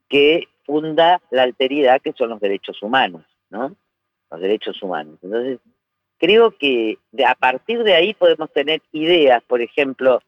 que 0.09 0.49
funda 0.65 1.21
la 1.31 1.43
alteridad 1.43 2.01
que 2.01 2.15
son 2.15 2.31
los 2.31 2.41
derechos 2.41 2.83
humanos, 2.83 3.27
¿no? 3.51 3.77
Los 4.31 4.41
derechos 4.41 4.83
humanos. 4.83 5.19
Entonces, 5.23 5.59
creo 6.17 6.57
que 6.57 6.97
a 7.27 7.35
partir 7.35 7.83
de 7.83 7.95
ahí 7.95 8.15
podemos 8.15 8.51
tener 8.51 8.81
ideas, 8.93 9.43
por 9.43 9.61
ejemplo, 9.61 10.23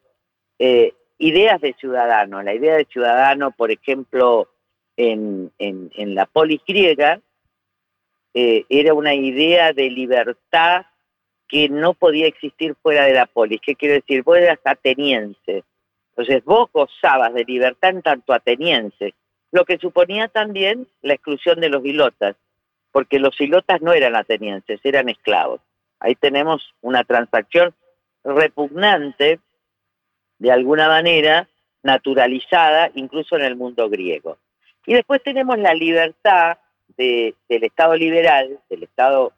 eh, 0.58 0.92
ideas 1.16 1.62
de 1.62 1.72
ciudadano. 1.80 2.42
La 2.42 2.52
idea 2.52 2.76
de 2.76 2.84
ciudadano, 2.84 3.52
por 3.52 3.70
ejemplo, 3.70 4.50
en, 4.98 5.50
la 5.96 6.26
polis 6.26 6.60
griega 6.66 7.22
eh, 8.34 8.66
era 8.68 8.92
una 8.92 9.14
idea 9.14 9.72
de 9.72 9.90
libertad 9.90 10.84
que 11.48 11.68
no 11.68 11.94
podía 11.94 12.26
existir 12.26 12.74
fuera 12.82 13.04
de 13.04 13.12
la 13.12 13.26
polis. 13.26 13.60
¿Qué 13.60 13.74
quiero 13.76 13.94
decir? 13.94 14.22
Vos 14.22 14.38
eras 14.38 14.58
ateniense. 14.64 15.64
Entonces 16.10 16.44
vos 16.44 16.70
gozabas 16.72 17.34
de 17.34 17.44
libertad 17.44 17.90
en 17.90 18.02
tanto 18.02 18.32
ateniense, 18.32 19.14
lo 19.50 19.64
que 19.64 19.78
suponía 19.78 20.28
también 20.28 20.86
la 21.02 21.14
exclusión 21.14 21.60
de 21.60 21.68
los 21.68 21.84
hilotas, 21.84 22.36
porque 22.92 23.18
los 23.18 23.40
hilotas 23.40 23.82
no 23.82 23.92
eran 23.92 24.14
atenienses, 24.14 24.80
eran 24.84 25.08
esclavos. 25.08 25.60
Ahí 25.98 26.14
tenemos 26.14 26.74
una 26.80 27.02
transacción 27.02 27.74
repugnante, 28.22 29.40
de 30.38 30.52
alguna 30.52 30.88
manera, 30.88 31.48
naturalizada, 31.82 32.90
incluso 32.94 33.36
en 33.36 33.42
el 33.42 33.56
mundo 33.56 33.88
griego. 33.88 34.38
Y 34.86 34.94
después 34.94 35.22
tenemos 35.22 35.58
la 35.58 35.74
libertad 35.74 36.58
del 36.96 37.34
Estado 37.48 37.96
liberal, 37.96 38.60
del 38.68 38.84
Estado 38.84 39.32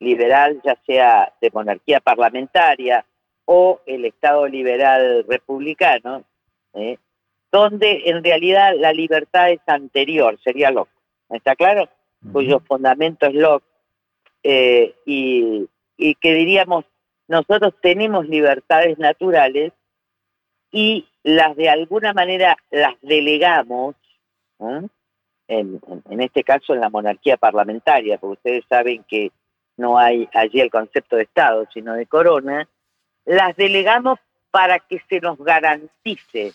liberal 0.00 0.60
ya 0.64 0.76
sea 0.86 1.32
de 1.40 1.50
monarquía 1.52 2.00
parlamentaria 2.00 3.04
o 3.44 3.80
el 3.86 4.04
Estado 4.04 4.46
liberal 4.46 5.24
republicano, 5.28 6.24
¿eh? 6.74 6.96
donde 7.52 8.02
en 8.06 8.22
realidad 8.24 8.74
la 8.76 8.92
libertad 8.92 9.50
es 9.50 9.60
anterior, 9.66 10.38
sería 10.42 10.70
Locke, 10.70 10.90
¿está 11.30 11.54
claro? 11.56 11.88
Cuyo 12.32 12.60
fundamento 12.60 13.26
es 13.26 13.34
Locke, 13.34 13.64
eh, 14.42 14.94
y, 15.06 15.68
y 15.96 16.14
que 16.16 16.34
diríamos, 16.34 16.84
nosotros 17.28 17.74
tenemos 17.80 18.28
libertades 18.28 18.98
naturales 18.98 19.72
y 20.72 21.06
las 21.22 21.56
de 21.56 21.68
alguna 21.68 22.12
manera 22.12 22.56
las 22.70 22.94
delegamos 23.02 23.94
en, 25.48 25.80
este 26.20 26.44
caso 26.44 26.74
en 26.74 26.80
la 26.80 26.90
monarquía 26.90 27.36
parlamentaria, 27.36 28.18
porque 28.18 28.34
ustedes 28.34 28.64
saben 28.68 29.04
que 29.04 29.32
no 29.80 29.98
hay 29.98 30.28
allí 30.34 30.60
el 30.60 30.70
concepto 30.70 31.16
de 31.16 31.22
Estado, 31.22 31.66
sino 31.72 31.94
de 31.94 32.06
corona, 32.06 32.68
las 33.24 33.56
delegamos 33.56 34.18
para 34.50 34.78
que 34.78 35.02
se 35.08 35.20
nos 35.20 35.38
garantice 35.38 36.52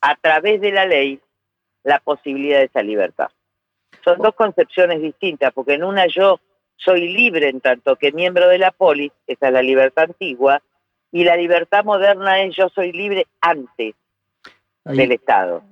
a 0.00 0.14
través 0.16 0.60
de 0.60 0.70
la 0.70 0.84
ley 0.84 1.20
la 1.82 1.98
posibilidad 1.98 2.58
de 2.58 2.64
esa 2.64 2.82
libertad. 2.82 3.28
Son 4.04 4.18
dos 4.18 4.34
concepciones 4.34 5.00
distintas, 5.00 5.52
porque 5.52 5.74
en 5.74 5.84
una 5.84 6.06
yo 6.06 6.40
soy 6.76 7.08
libre 7.08 7.48
en 7.48 7.60
tanto 7.60 7.96
que 7.96 8.12
miembro 8.12 8.48
de 8.48 8.58
la 8.58 8.70
polis, 8.70 9.12
esa 9.26 9.48
es 9.48 9.52
la 9.52 9.62
libertad 9.62 10.04
antigua, 10.04 10.60
y 11.10 11.24
la 11.24 11.36
libertad 11.36 11.84
moderna 11.84 12.42
es 12.42 12.54
yo 12.56 12.68
soy 12.68 12.92
libre 12.92 13.26
antes 13.40 13.94
del 14.84 15.12
Estado. 15.12 15.62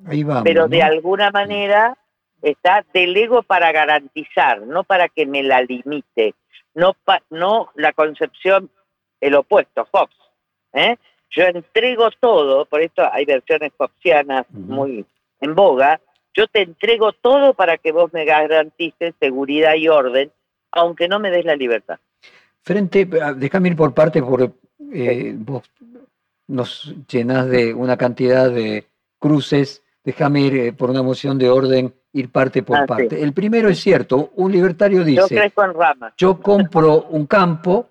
Pero 0.45 0.69
de 0.69 0.83
alguna 0.83 1.31
manera 1.31 1.97
está 2.43 2.85
delego 2.93 3.43
para 3.43 3.73
garantizar, 3.73 4.63
no 4.63 4.85
para 4.85 5.09
que 5.09 5.27
me 5.27 5.43
la 5.43 5.63
limite, 5.63 6.35
no, 6.75 6.97
no 7.31 7.71
la 7.75 7.93
concepción, 7.93 8.71
el 9.21 9.35
opuesto, 9.35 9.87
Fox. 9.87 10.15
¿eh? 10.73 10.97
Yo 11.31 11.45
entrego 11.45 12.11
todo, 12.19 12.65
por 12.65 12.81
esto 12.81 13.09
hay 13.11 13.25
versiones 13.25 13.73
foxianas 13.77 14.47
muy 14.51 15.05
en 15.41 15.55
boga, 15.55 16.01
yo 16.35 16.47
te 16.47 16.63
entrego 16.63 17.13
todo 17.13 17.55
para 17.55 17.79
que 17.79 17.93
vos 17.93 18.13
me 18.13 18.25
garantices 18.25 19.15
seguridad 19.21 19.75
y 19.75 19.89
orden, 19.89 20.31
aunque 20.71 21.09
no 21.09 21.19
me 21.19 21.31
des 21.31 21.45
la 21.45 21.57
libertad. 21.57 21.99
Frente, 22.63 23.09
déjame 23.37 23.71
ir 23.71 23.77
por 23.77 23.95
parte, 23.95 24.23
por 24.23 24.53
eh, 24.93 25.35
vos 25.37 25.71
nos 26.47 26.95
llenas 27.09 27.49
de 27.49 27.75
una 27.75 27.97
cantidad 27.97 28.51
de 28.51 28.87
cruces, 29.19 29.83
déjame 30.05 30.43
ir 30.43 30.57
eh, 30.57 30.73
por 30.73 30.91
una 30.91 31.03
moción 31.03 31.39
de 31.39 31.49
orden, 31.49 31.95
ir 32.13 32.31
parte 32.31 32.63
por 32.63 32.79
ah, 32.79 32.87
parte. 32.87 33.23
El 33.23 33.33
primero 33.33 33.69
es 33.69 33.81
cierto, 33.81 34.33
un 34.37 34.51
libertario 34.53 35.05
dice, 35.05 35.53
yo, 36.17 36.41
compro 36.41 37.05
un 37.11 37.27
campo, 37.27 37.89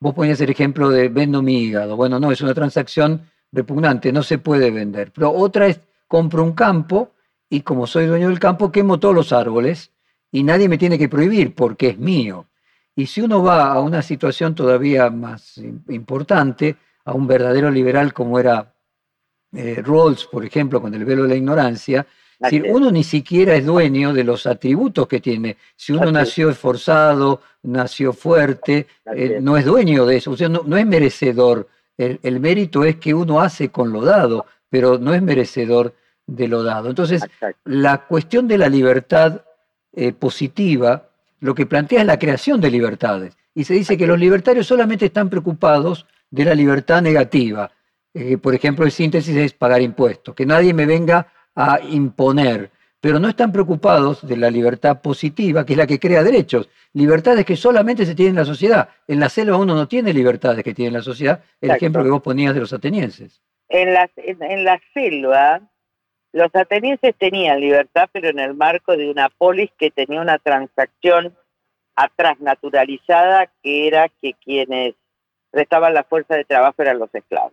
vos 0.00 0.14
ponías 0.14 0.40
el 0.40 0.50
ejemplo 0.50 0.90
de 0.90 1.08
vendo 1.08 1.42
mi 1.42 1.62
hígado, 1.62 1.96
bueno, 1.96 2.18
no, 2.18 2.32
es 2.32 2.40
una 2.40 2.54
transacción 2.54 3.22
repugnante, 3.52 4.12
no 4.12 4.22
se 4.22 4.38
puede 4.38 4.70
vender, 4.70 5.12
pero 5.12 5.30
otra 5.30 5.66
es, 5.68 5.80
compro 6.08 6.42
un 6.42 6.52
campo 6.52 7.12
y 7.48 7.60
como 7.60 7.86
soy 7.86 8.06
dueño 8.06 8.28
del 8.28 8.40
campo, 8.40 8.72
quemo 8.72 8.98
todos 8.98 9.14
los 9.14 9.32
árboles 9.32 9.92
y 10.32 10.42
nadie 10.42 10.68
me 10.68 10.78
tiene 10.78 10.98
que 10.98 11.08
prohibir 11.08 11.54
porque 11.54 11.90
es 11.90 11.98
mío. 11.98 12.46
Y 12.96 13.06
si 13.06 13.20
uno 13.20 13.42
va 13.42 13.72
a 13.72 13.80
una 13.80 14.02
situación 14.02 14.54
todavía 14.54 15.10
más 15.10 15.58
importante, 15.88 16.76
a 17.04 17.12
un 17.12 17.26
verdadero 17.26 17.70
liberal 17.70 18.12
como 18.12 18.38
era 18.38 18.74
eh, 19.52 19.82
Rawls, 19.84 20.26
por 20.26 20.44
ejemplo, 20.44 20.80
con 20.80 20.94
el 20.94 21.04
velo 21.04 21.22
de 21.24 21.28
la 21.28 21.34
ignorancia, 21.36 22.06
uno 22.68 22.90
ni 22.90 23.04
siquiera 23.04 23.54
es 23.54 23.64
dueño 23.64 24.12
de 24.12 24.24
los 24.24 24.46
atributos 24.46 25.06
que 25.06 25.20
tiene. 25.20 25.56
Si 25.76 25.92
uno 25.92 26.10
nació 26.10 26.50
esforzado, 26.50 27.40
nació 27.62 28.12
fuerte, 28.12 28.86
eh, 29.14 29.38
no 29.40 29.56
es 29.56 29.64
dueño 29.64 30.06
de 30.06 30.16
eso, 30.16 30.32
o 30.32 30.36
sea, 30.36 30.48
no, 30.48 30.76
es 30.76 30.86
merecedor. 30.86 31.68
El, 31.96 32.40
mérito 32.40 32.84
es 32.84 32.96
que 32.96 33.14
uno 33.14 33.40
hace 33.40 33.68
con 33.68 33.92
lo 33.92 34.02
dado, 34.02 34.46
pero 34.68 34.98
no 34.98 35.14
es 35.14 35.22
merecedor 35.22 35.94
de 36.26 36.48
lo 36.48 36.62
dado. 36.62 36.88
Entonces, 36.88 37.22
la 37.64 38.06
cuestión 38.06 38.48
de 38.48 38.58
la 38.58 38.68
libertad 38.68 39.42
eh, 39.92 40.12
positiva 40.12 41.08
lo 41.40 41.54
que 41.54 41.66
plantea 41.66 42.00
es 42.00 42.06
la 42.06 42.18
creación 42.18 42.60
de 42.60 42.70
libertades. 42.70 43.36
Y 43.54 43.64
se 43.64 43.74
dice 43.74 43.96
que 43.96 44.06
los 44.06 44.18
libertarios 44.18 44.66
solamente 44.66 45.06
están 45.06 45.28
preocupados 45.28 46.06
de 46.30 46.44
la 46.44 46.54
libertad 46.54 47.02
negativa. 47.02 47.70
Eh, 48.14 48.38
por 48.38 48.54
ejemplo, 48.54 48.84
el 48.84 48.90
síntesis 48.90 49.36
es 49.36 49.52
pagar 49.52 49.82
impuestos, 49.82 50.34
que 50.34 50.46
nadie 50.46 50.72
me 50.72 50.86
venga 50.86 51.28
a 51.54 51.80
imponer, 51.88 52.70
pero 53.00 53.18
no 53.18 53.28
están 53.28 53.52
preocupados 53.52 54.26
de 54.26 54.36
la 54.36 54.50
libertad 54.50 55.00
positiva, 55.00 55.64
que 55.64 55.74
es 55.74 55.78
la 55.78 55.86
que 55.86 55.98
crea 55.98 56.22
derechos. 56.22 56.68
Libertades 56.92 57.44
que 57.44 57.56
solamente 57.56 58.06
se 58.06 58.14
tienen 58.14 58.34
en 58.34 58.40
la 58.40 58.44
sociedad. 58.44 58.88
En 59.06 59.20
la 59.20 59.28
selva 59.28 59.56
uno 59.56 59.74
no 59.74 59.86
tiene 59.88 60.12
libertades 60.12 60.64
que 60.64 60.74
tiene 60.74 60.92
la 60.92 61.02
sociedad, 61.02 61.42
el 61.60 61.70
ejemplo 61.70 62.02
que 62.02 62.10
vos 62.10 62.22
ponías 62.22 62.54
de 62.54 62.60
los 62.60 62.72
atenienses. 62.72 63.42
En 63.68 63.92
la, 63.92 64.10
en 64.16 64.64
la 64.64 64.80
selva 64.92 65.60
los 66.34 66.52
atenienses 66.52 67.14
tenían 67.16 67.60
libertad, 67.60 68.08
pero 68.10 68.28
en 68.28 68.40
el 68.40 68.54
marco 68.54 68.96
de 68.96 69.08
una 69.08 69.28
polis 69.28 69.70
que 69.78 69.92
tenía 69.92 70.20
una 70.20 70.38
transacción 70.38 71.32
atrás 71.94 72.40
naturalizada, 72.40 73.52
que 73.62 73.86
era 73.86 74.08
que 74.08 74.32
quienes 74.32 74.94
prestaban 75.52 75.94
la 75.94 76.02
fuerza 76.02 76.34
de 76.34 76.44
trabajo 76.44 76.82
eran 76.82 76.98
los 76.98 77.14
esclavos. 77.14 77.52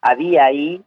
Había 0.00 0.44
ahí 0.44 0.84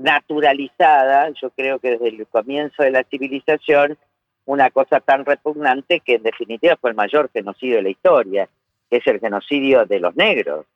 naturalizada, 0.00 1.30
yo 1.40 1.50
creo 1.50 1.78
que 1.78 1.90
desde 1.90 2.08
el 2.08 2.26
comienzo 2.26 2.82
de 2.82 2.90
la 2.90 3.04
civilización, 3.04 3.98
una 4.46 4.70
cosa 4.70 5.00
tan 5.00 5.24
repugnante 5.24 6.00
que 6.00 6.14
en 6.14 6.22
definitiva 6.22 6.76
fue 6.80 6.90
el 6.90 6.96
mayor 6.96 7.30
genocidio 7.32 7.76
de 7.76 7.82
la 7.82 7.90
historia, 7.90 8.48
que 8.88 8.96
es 8.96 9.06
el 9.06 9.20
genocidio 9.20 9.84
de 9.84 10.00
los 10.00 10.16
negros 10.16 10.66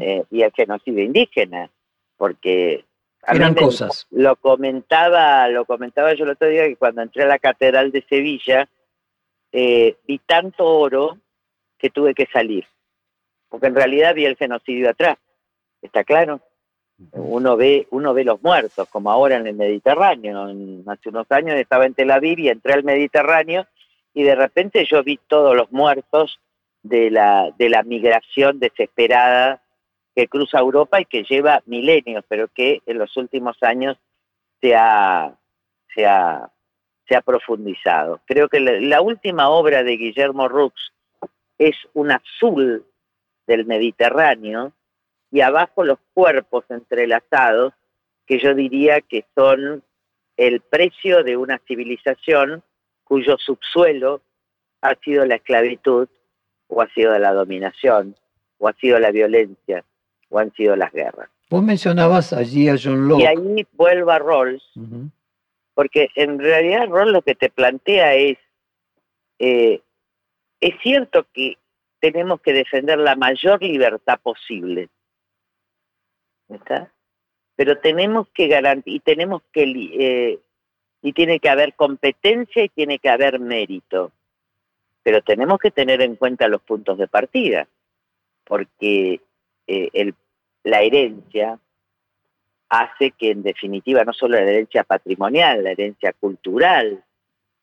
eh, 0.00 0.24
y 0.30 0.42
el 0.42 0.52
genocidio 0.52 1.04
indígena, 1.04 1.70
porque 2.16 2.84
eran 3.26 3.54
cosas. 3.54 4.06
Lo 4.10 4.36
comentaba, 4.36 5.48
lo 5.48 5.64
comentaba 5.64 6.14
yo 6.14 6.24
el 6.24 6.30
otro 6.30 6.48
día 6.48 6.66
que 6.66 6.76
cuando 6.76 7.02
entré 7.02 7.22
a 7.22 7.26
la 7.26 7.38
catedral 7.38 7.92
de 7.92 8.04
Sevilla 8.08 8.68
eh, 9.52 9.96
vi 10.06 10.18
tanto 10.18 10.66
oro 10.66 11.18
que 11.78 11.90
tuve 11.90 12.14
que 12.14 12.26
salir, 12.32 12.66
porque 13.48 13.68
en 13.68 13.74
realidad 13.74 14.14
vi 14.14 14.24
el 14.24 14.36
genocidio 14.36 14.90
atrás. 14.90 15.18
Está 15.82 16.04
claro. 16.04 16.40
Uno 17.12 17.56
ve, 17.56 17.86
uno 17.90 18.14
ve 18.14 18.24
los 18.24 18.42
muertos, 18.42 18.88
como 18.88 19.10
ahora 19.10 19.36
en 19.36 19.46
el 19.46 19.54
Mediterráneo. 19.54 20.46
hace 20.86 21.08
unos 21.08 21.30
años 21.30 21.56
estaba 21.56 21.86
en 21.86 21.94
Tel 21.94 22.10
Aviv 22.10 22.38
y 22.38 22.48
entré 22.48 22.72
al 22.72 22.84
Mediterráneo 22.84 23.66
y 24.14 24.22
de 24.22 24.34
repente 24.34 24.86
yo 24.90 25.02
vi 25.02 25.18
todos 25.28 25.54
los 25.54 25.70
muertos 25.72 26.40
de 26.82 27.10
la, 27.10 27.52
de 27.58 27.68
la 27.68 27.82
migración 27.82 28.58
desesperada 28.58 29.62
que 30.14 30.28
cruza 30.28 30.58
Europa 30.58 30.98
y 30.98 31.04
que 31.04 31.24
lleva 31.24 31.62
milenios, 31.66 32.24
pero 32.26 32.48
que 32.48 32.80
en 32.86 32.96
los 32.96 33.14
últimos 33.18 33.62
años 33.62 33.98
se 34.62 34.74
ha, 34.74 35.36
se 35.94 36.06
ha, 36.06 36.50
profundizado. 37.24 38.20
Creo 38.26 38.48
que 38.48 38.60
la, 38.60 39.00
última 39.02 39.50
obra 39.50 39.82
de 39.82 39.96
Guillermo 39.96 40.48
Rux 40.48 40.74
es 41.58 41.76
un 41.92 42.10
azul 42.10 42.86
del 43.46 43.66
Mediterráneo 43.66 44.72
y 45.30 45.40
abajo 45.40 45.84
los 45.84 45.98
cuerpos 46.14 46.64
entrelazados 46.68 47.72
que 48.26 48.38
yo 48.38 48.54
diría 48.54 49.00
que 49.00 49.24
son 49.34 49.82
el 50.36 50.60
precio 50.60 51.22
de 51.22 51.36
una 51.36 51.58
civilización 51.66 52.62
cuyo 53.04 53.36
subsuelo 53.38 54.20
ha 54.82 54.94
sido 54.96 55.24
la 55.24 55.36
esclavitud 55.36 56.08
o 56.68 56.82
ha 56.82 56.88
sido 56.90 57.18
la 57.18 57.32
dominación 57.32 58.16
o 58.58 58.68
ha 58.68 58.72
sido 58.74 58.98
la 58.98 59.10
violencia 59.10 59.84
o 60.28 60.38
han 60.38 60.52
sido 60.52 60.76
las 60.76 60.92
guerras. 60.92 61.28
Vos 61.48 61.62
mencionabas 61.62 62.32
allí 62.32 62.68
a 62.68 62.76
John 62.82 63.08
Locke. 63.08 63.22
Y 63.22 63.26
ahí 63.26 63.66
vuelvo 63.72 64.10
a 64.10 64.18
Rawls, 64.18 64.64
porque 65.74 66.08
en 66.16 66.40
realidad 66.40 66.88
Rawls 66.88 67.12
lo 67.12 67.22
que 67.22 67.36
te 67.36 67.50
plantea 67.50 68.14
es, 68.14 68.38
eh, 69.38 69.80
es 70.60 70.74
cierto 70.82 71.26
que 71.32 71.56
tenemos 72.00 72.40
que 72.40 72.52
defender 72.52 72.98
la 72.98 73.14
mayor 73.14 73.62
libertad 73.62 74.18
posible, 74.20 74.88
¿está? 76.48 76.90
Pero 77.56 77.78
tenemos 77.78 78.28
que 78.28 78.48
garantizar, 78.48 78.96
y 78.96 79.00
tenemos 79.00 79.42
que, 79.52 79.62
eh, 79.64 80.38
y 81.02 81.12
tiene 81.12 81.40
que 81.40 81.48
haber 81.48 81.74
competencia 81.74 82.64
y 82.64 82.68
tiene 82.68 82.98
que 82.98 83.08
haber 83.08 83.38
mérito, 83.40 84.12
pero 85.02 85.22
tenemos 85.22 85.58
que 85.58 85.70
tener 85.70 86.02
en 86.02 86.16
cuenta 86.16 86.48
los 86.48 86.62
puntos 86.62 86.98
de 86.98 87.08
partida, 87.08 87.66
porque 88.44 89.20
eh, 89.66 90.12
la 90.64 90.82
herencia 90.82 91.58
hace 92.68 93.12
que 93.12 93.30
en 93.30 93.42
definitiva 93.42 94.04
no 94.04 94.12
solo 94.12 94.36
la 94.36 94.42
herencia 94.42 94.84
patrimonial, 94.84 95.64
la 95.64 95.70
herencia 95.70 96.12
cultural, 96.12 97.02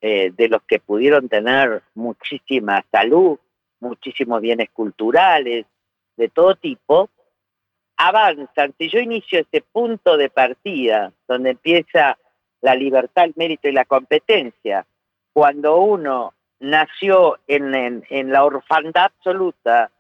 eh, 0.02 0.34
de 0.36 0.50
los 0.50 0.62
que 0.64 0.80
pudieron 0.80 1.30
tener 1.30 1.82
muchísima 1.96 2.84
salud, 2.92 3.38
muchísimos 3.80 4.42
bienes 4.42 4.70
culturales, 4.72 5.66
de 6.18 6.30
todo 6.30 6.56
tipo, 6.56 7.10
avanzan. 8.08 8.74
Si 8.78 8.90
yo 8.90 9.00
inicio 9.00 9.40
ese 9.40 9.62
punto 9.62 10.18
de 10.18 10.30
partida, 10.30 11.12
donde 11.28 11.52
empieza 11.52 12.18
la 12.62 12.76
libertad, 12.76 13.26
el 13.26 13.34
mérito 13.36 13.68
y 13.68 13.72
la 13.72 13.86
competencia, 13.86 14.86
cuando 15.34 15.78
uno 15.78 16.34
nació 16.60 17.40
en 17.48 18.32
la 18.32 18.46
orfandad 18.46 19.06
absoluta, 19.06 19.92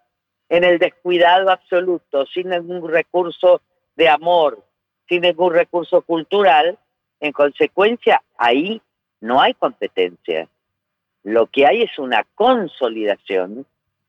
en 0.49 0.63
el 0.63 0.79
descuidado 0.79 1.49
absoluto, 1.49 2.25
sin 2.27 2.49
ningún 2.49 2.87
recurso 2.87 3.61
de 3.95 4.07
amor, 4.07 4.63
sin 5.07 5.21
ningún 5.21 5.53
recurso 5.53 6.01
cultural, 6.01 6.77
en 7.19 7.31
consecuencia 7.31 8.21
ahí 8.37 8.81
no 9.21 9.41
hay 9.41 9.53
competencia. 9.53 10.47
Lo 11.23 11.47
que 11.47 11.65
hay 11.65 11.83
es 11.83 11.97
una 11.97 12.25
consolidación 12.35 13.65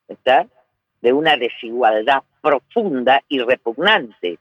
¿está? 0.09 0.47
De 1.05 1.13
una 1.13 1.37
desigualdad 1.37 2.23
profunda 2.41 3.23
y 3.29 3.39
repugnante. 3.39 4.39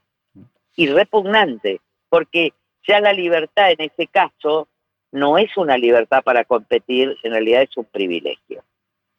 Y 0.76 0.86
repugnante, 0.86 1.82
porque 2.08 2.54
ya 2.88 3.00
la 3.00 3.12
libertad 3.12 3.70
en 3.70 3.82
ese 3.92 4.06
caso 4.06 4.66
no 5.12 5.36
es 5.36 5.54
una 5.58 5.76
libertad 5.76 6.24
para 6.24 6.44
competir, 6.44 7.18
en 7.22 7.32
realidad 7.32 7.62
es 7.62 7.76
un 7.76 7.84
privilegio. 7.84 8.64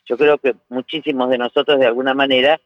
Yo 0.06 0.18
creo 0.18 0.40
que 0.40 0.56
muchísimos 0.70 1.30
de 1.30 1.38
nosotros 1.38 1.80
de 1.80 1.86
alguna 1.86 2.16
manera 2.16 2.60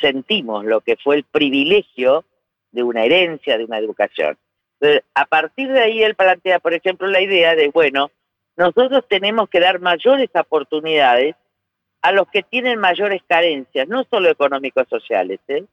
sentimos 0.00 0.64
lo 0.64 0.80
que 0.80 0.96
fue 0.96 1.16
el 1.16 1.24
privilegio 1.24 2.24
de 2.70 2.84
una 2.84 3.02
herencia, 3.02 3.58
de 3.58 3.64
una 3.64 3.78
educación. 3.78 4.38
a 5.14 5.26
partir 5.26 5.72
de 5.72 5.80
ahí 5.80 6.02
él 6.04 6.14
plantea, 6.14 6.60
por 6.60 6.72
ejemplo, 6.72 7.08
la 7.08 7.20
idea 7.20 7.56
de, 7.56 7.68
bueno, 7.68 8.12
nosotros 8.56 9.04
tenemos 9.08 9.48
que 9.48 9.58
dar 9.58 9.80
mayores 9.80 10.30
oportunidades 10.34 11.34
a 12.02 12.12
los 12.12 12.28
que 12.28 12.42
tienen 12.42 12.78
mayores 12.78 13.22
carencias, 13.26 13.86
no 13.88 14.04
solo 14.04 14.30
económicos 14.30 14.88
sociales. 14.88 15.40
¿eh? 15.48 15.64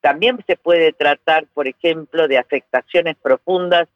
También 0.00 0.42
se 0.46 0.56
puede 0.56 0.92
tratar, 0.92 1.46
por 1.52 1.68
ejemplo, 1.68 2.26
de 2.28 2.38
afectaciones 2.38 3.16
profundas 3.16 3.88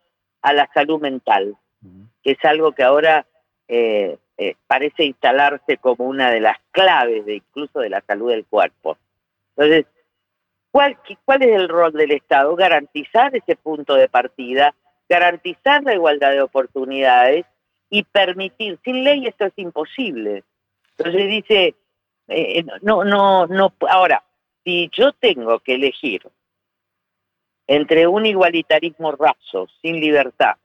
a 0.43 0.53
la 0.53 0.71
salud 0.73 1.01
mental, 1.01 1.57
que 2.23 2.33
es 2.33 2.45
algo 2.45 2.73
que 2.73 2.83
ahora 2.83 3.27
eh, 3.69 4.19
eh, 4.39 4.55
parece 4.67 5.05
instalarse 5.05 5.79
como 5.79 6.05
una 6.05 6.31
de 6.31 6.41
las 6.41 6.59
claves 6.71 7.25
de 7.25 7.37
incluso 7.37 7.81
de 7.81 7.91
la 7.91 8.03
salud 8.03 8.31
del 8.31 8.45
cuerpo. 8.45 8.99
Entonces, 9.57 9.87
¿cuál, 10.71 10.99
¿cuál 11.25 11.43
es 11.43 11.57
el 11.57 11.69
rol 11.69 11.93
del 11.93 12.13
Estado? 12.13 12.55
Garantizar 12.55 13.35
ese 13.35 13.57
punto 13.57 13.95
de 13.95 14.09
partida, 14.09 14.75
garantizar 15.09 15.83
la 15.83 15.95
igualdad 15.95 16.33
de 16.33 16.43
oportunidades 16.43 17.47
y 17.89 18.03
permitir, 18.03 18.79
sin 18.85 19.05
ley 19.05 19.27
esto 19.27 19.47
es 19.47 19.53
imposible. 19.57 20.45
Entonces 20.99 21.29
dice, 21.29 21.75
eh, 22.29 22.65
no, 22.83 23.05
no, 23.05 23.47
no, 23.47 23.75
ahora, 23.89 24.25
si 24.65 24.91
yo 24.93 25.13
tengo 25.13 25.61
que 25.61 25.75
elegir 25.75 26.23
entre 27.67 28.07
un 28.07 28.27
igualitarismo 28.27 29.13
raso, 29.13 29.69
sin 29.83 30.01
libertad, 30.01 30.57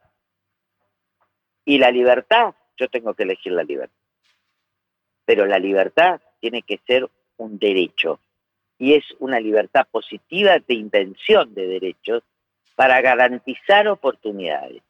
y 1.66 1.78
la 1.78 1.92
libertad, 1.92 2.54
yo 2.78 2.88
tengo 2.90 3.14
que 3.14 3.24
elegir 3.24 3.52
la 3.52 3.64
libertad. 3.64 3.96
Pero 5.26 5.46
la 5.46 5.60
libertad 5.60 6.22
tiene 6.40 6.62
que 6.62 6.80
ser 6.88 7.10
un 7.38 7.60
derecho, 7.60 8.20
y 8.78 8.94
es 8.94 9.04
una 9.20 9.40
libertad 9.40 9.88
positiva 9.92 10.58
de 10.60 10.74
invención 10.74 11.54
de 11.54 11.68
derechos 11.68 12.24
para 12.76 13.02
garantizar 13.02 13.88
oportunidades. 13.88 14.82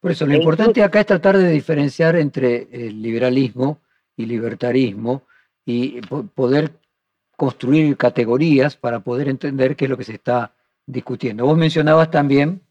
Por 0.00 0.12
eso, 0.12 0.26
lo 0.26 0.34
importante 0.34 0.82
acá 0.82 1.00
es 1.00 1.06
tratar 1.06 1.36
de 1.36 1.50
diferenciar 1.50 2.16
entre 2.16 2.68
el 2.70 3.02
liberalismo 3.02 3.80
y 4.20 4.26
libertarismo 4.26 5.22
y 5.64 6.00
poder 6.00 6.78
construir 7.36 7.96
categorías 7.96 8.76
para 8.76 9.00
poder 9.00 9.28
entender 9.28 9.76
qué 9.76 9.86
es 9.86 9.90
lo 9.90 9.96
que 9.96 10.04
se 10.04 10.14
está 10.14 10.54
discutiendo. 10.86 11.46
Vos 11.46 11.56
mencionabas 11.56 12.10
también 12.10 12.62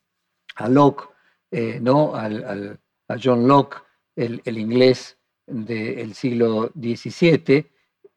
a 0.56 0.70
Locke, 0.70 1.10
eh, 1.52 1.80
¿no? 1.82 2.16
al, 2.16 2.80
a 3.08 3.16
John 3.22 3.48
Locke, 3.48 3.78
el, 4.16 4.58
inglés 4.58 5.18
del 5.48 6.14
siglo 6.14 6.72
XVII, 6.80 7.66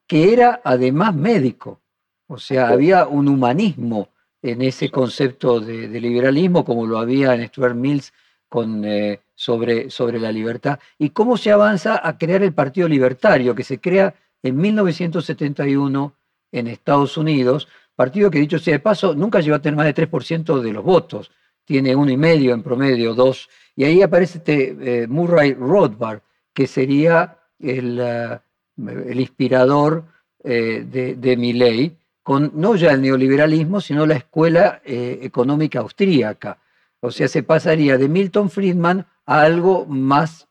que 0.07 0.33
era 0.33 0.61
además 0.65 1.15
médico. 1.15 1.81
O 2.27 2.39
sea, 2.39 2.69
había 2.69 3.07
un 3.07 3.29
humanismo 3.29 4.09
en 4.43 4.63
ese 4.63 4.91
concepto 4.91 5.61
de, 5.61 5.89
liberalismo, 6.01 6.65
como 6.65 6.87
lo 6.87 6.99
había 6.99 7.35
en 7.35 7.47
Stuart 7.47 7.77
Mills 7.77 8.13
con, 8.53 8.85
eh, 8.85 9.21
sobre, 9.35 9.89
sobre 9.89 10.21
la 10.21 10.31
libertad. 10.31 10.79
Y 10.99 11.09
cómo 11.09 11.39
se 11.39 11.51
avanza 11.51 12.07
a 12.07 12.19
crear 12.19 12.43
el 12.43 12.53
Partido 12.53 12.87
Libertario, 12.87 13.55
que 13.55 13.65
se 13.65 13.81
crea 13.81 14.15
en 14.43 14.59
1971 14.59 16.13
en 16.53 16.67
Estados 16.67 17.17
Unidos, 17.17 17.67
partido 17.97 18.31
que 18.31 18.41
dicho 18.41 18.59
sea 18.59 18.75
de 18.75 18.81
paso, 18.81 19.15
nunca 19.15 19.41
llegó 19.41 19.57
a 19.57 19.63
tener 19.63 19.79
más 19.79 19.87
de 19.87 19.95
3% 19.95 20.61
de 20.61 20.71
los 20.71 20.85
votos, 20.85 21.31
tiene 21.65 21.97
uno 21.97 22.11
y 22.11 22.19
medio 22.19 22.53
en 22.53 22.63
promedio, 22.63 23.15
dos, 23.15 23.49
y 23.75 23.85
ahí 23.85 24.03
aparece 24.03 24.37
este 24.37 24.77
eh, 24.83 25.07
Murray 25.09 25.55
Rothbard, 25.55 26.21
que 26.53 26.67
sería 26.67 27.39
el, 27.59 27.99
eh, 27.99 28.39
el 28.77 29.19
inspirador 29.19 30.05
de, 30.45 31.17
de 31.19 31.37
Milley, 31.39 31.97
con 32.23 32.51
no 32.55 32.75
ya 32.77 32.91
el 32.91 33.01
neoliberalismo, 33.01 33.81
sino 33.81 34.05
la 34.05 34.17
escuela 34.17 34.83
económica 34.85 35.79
austríaca. 35.79 36.59
O 37.05 37.11
sea, 37.11 37.27
se 37.27 37.43
pasaría 37.43 37.99
de 37.99 38.09
Milton 38.09 38.49
Friedman 38.49 39.05
a 39.27 39.43
algo 39.43 39.87
más, 39.87 40.47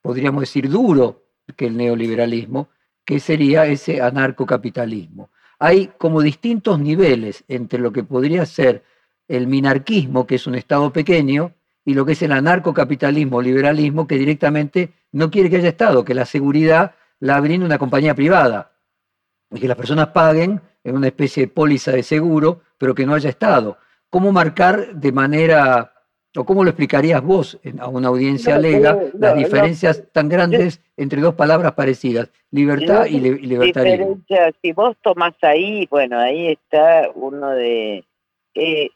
podríamos 0.00 0.40
decir, 0.40 0.70
duro 0.70 1.24
que 1.54 1.66
el 1.66 1.76
neoliberalismo, 1.76 2.70
que 3.04 3.20
sería 3.20 3.66
ese 3.66 4.00
anarcocapitalismo. 4.00 5.28
Hay 5.58 5.92
como 5.98 6.22
distintos 6.22 6.80
niveles 6.80 7.44
entre 7.46 7.78
lo 7.78 7.92
que 7.92 8.04
podría 8.04 8.46
ser 8.46 8.82
el 9.28 9.46
minarquismo, 9.46 10.26
que 10.26 10.36
es 10.36 10.46
un 10.46 10.54
Estado 10.54 10.90
pequeño, 10.94 11.52
y 11.84 11.92
lo 11.92 12.06
que 12.06 12.12
es 12.12 12.22
el 12.22 12.32
anarcocapitalismo, 12.32 13.42
liberalismo, 13.42 14.06
que 14.06 14.16
directamente 14.16 14.94
no 15.12 15.30
quiere 15.30 15.50
que 15.50 15.56
haya 15.56 15.68
Estado, 15.68 16.06
que 16.06 16.14
la 16.14 16.24
seguridad 16.24 16.94
la 17.20 17.38
brinde 17.38 17.66
una 17.66 17.78
compañía 17.78 18.14
privada, 18.14 18.72
y 19.50 19.60
que 19.60 19.68
las 19.68 19.76
personas 19.76 20.08
paguen 20.08 20.62
en 20.84 20.96
una 20.96 21.08
especie 21.08 21.42
de 21.42 21.52
póliza 21.52 21.92
de 21.92 22.02
seguro, 22.02 22.62
pero 22.78 22.94
que 22.94 23.04
no 23.04 23.12
haya 23.12 23.28
Estado. 23.28 23.76
¿Cómo 24.12 24.30
marcar 24.30 24.94
de 24.94 25.10
manera 25.10 25.90
¿O 26.36 26.44
cómo 26.44 26.64
lo 26.64 26.70
explicarías 26.70 27.22
vos 27.22 27.58
a 27.78 27.88
una 27.88 28.08
audiencia 28.08 28.56
alega 28.56 28.98
las 29.18 29.36
diferencias 29.36 30.10
tan 30.12 30.30
grandes 30.30 30.80
entre 30.96 31.20
dos 31.20 31.34
palabras 31.34 31.72
parecidas, 31.72 32.30
libertad 32.50 33.04
y, 33.04 33.20
libertarismo? 33.20 34.18
Si 34.62 34.72
vos 34.72 34.96
tomás 35.02 35.34
ahí, 35.42 35.86
bueno, 35.90 36.18
ahí 36.18 36.48
está 36.52 37.10
uno 37.14 37.50
de... 37.50 38.04
Eh, 38.54 38.90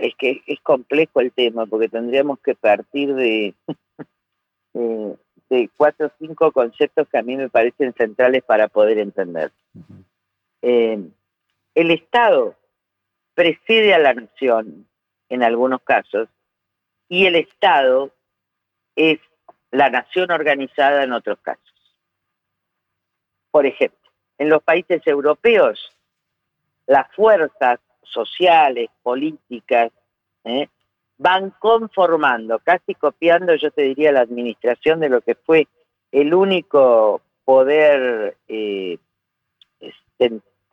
es 0.00 0.14
que 0.16 0.42
es 0.46 0.60
complejo 0.62 1.20
el 1.20 1.30
tema, 1.30 1.66
porque 1.66 1.88
tendríamos 1.88 2.40
que 2.40 2.56
partir 2.56 3.14
de, 3.14 3.54
de 4.74 5.70
cuatro 5.76 6.06
o 6.06 6.12
cinco 6.18 6.50
conceptos 6.50 7.06
que 7.08 7.18
a 7.18 7.22
mí 7.22 7.36
me 7.36 7.50
parecen 7.50 7.92
centrales 7.92 8.42
para 8.42 8.66
poder 8.66 8.98
entender. 8.98 9.52
Eh, 10.60 10.98
el 11.74 11.90
Estado 11.92 12.56
precede 13.34 13.94
a 13.94 13.98
la 13.98 14.14
nación 14.14 14.86
en 15.28 15.42
algunos 15.42 15.82
casos, 15.82 16.28
y 17.08 17.26
el 17.26 17.36
Estado 17.36 18.10
es 18.96 19.18
la 19.70 19.90
nación 19.90 20.30
organizada 20.30 21.02
en 21.02 21.12
otros 21.12 21.38
casos. 21.40 21.62
Por 23.50 23.66
ejemplo, 23.66 24.10
en 24.38 24.48
los 24.48 24.62
países 24.62 25.06
europeos, 25.06 25.94
las 26.86 27.10
fuerzas 27.14 27.80
sociales, 28.02 28.88
políticas, 29.02 29.90
¿eh? 30.44 30.68
van 31.18 31.50
conformando, 31.58 32.58
casi 32.58 32.94
copiando, 32.94 33.54
yo 33.54 33.70
te 33.70 33.82
diría, 33.82 34.12
la 34.12 34.20
administración 34.20 35.00
de 35.00 35.08
lo 35.08 35.20
que 35.20 35.34
fue 35.34 35.68
el 36.10 36.34
único 36.34 37.22
poder 37.44 38.36
eh, 38.48 38.98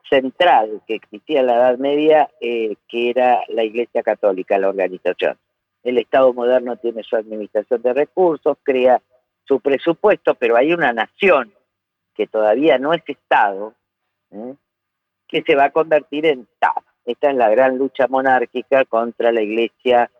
central 0.09 0.81
que 0.87 0.95
existía 0.95 1.41
en 1.41 1.47
la 1.47 1.55
Edad 1.55 1.77
Media, 1.77 2.29
eh, 2.41 2.75
que 2.87 3.09
era 3.09 3.41
la 3.47 3.63
Iglesia 3.63 4.03
Católica, 4.03 4.57
la 4.57 4.69
organización. 4.69 5.37
El 5.83 5.97
Estado 5.97 6.33
moderno 6.33 6.75
tiene 6.77 7.03
su 7.03 7.15
administración 7.15 7.81
de 7.81 7.93
recursos, 7.93 8.57
crea 8.63 9.01
su 9.45 9.59
presupuesto, 9.59 10.35
pero 10.35 10.57
hay 10.57 10.73
una 10.73 10.91
nación 10.93 11.53
que 12.13 12.27
todavía 12.27 12.77
no 12.77 12.93
es 12.93 13.01
Estado, 13.07 13.73
¿eh? 14.31 14.55
que 15.27 15.43
se 15.43 15.55
va 15.55 15.65
a 15.65 15.71
convertir 15.71 16.25
en 16.25 16.41
Estado. 16.41 16.83
Esta 17.05 17.29
es 17.31 17.35
la 17.35 17.49
gran 17.49 17.77
lucha 17.77 18.07
monárquica 18.07 18.85
contra 18.85 19.31
la 19.31 19.41
Iglesia 19.41 20.11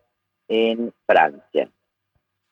en 0.48 0.94
Francia. 1.06 1.70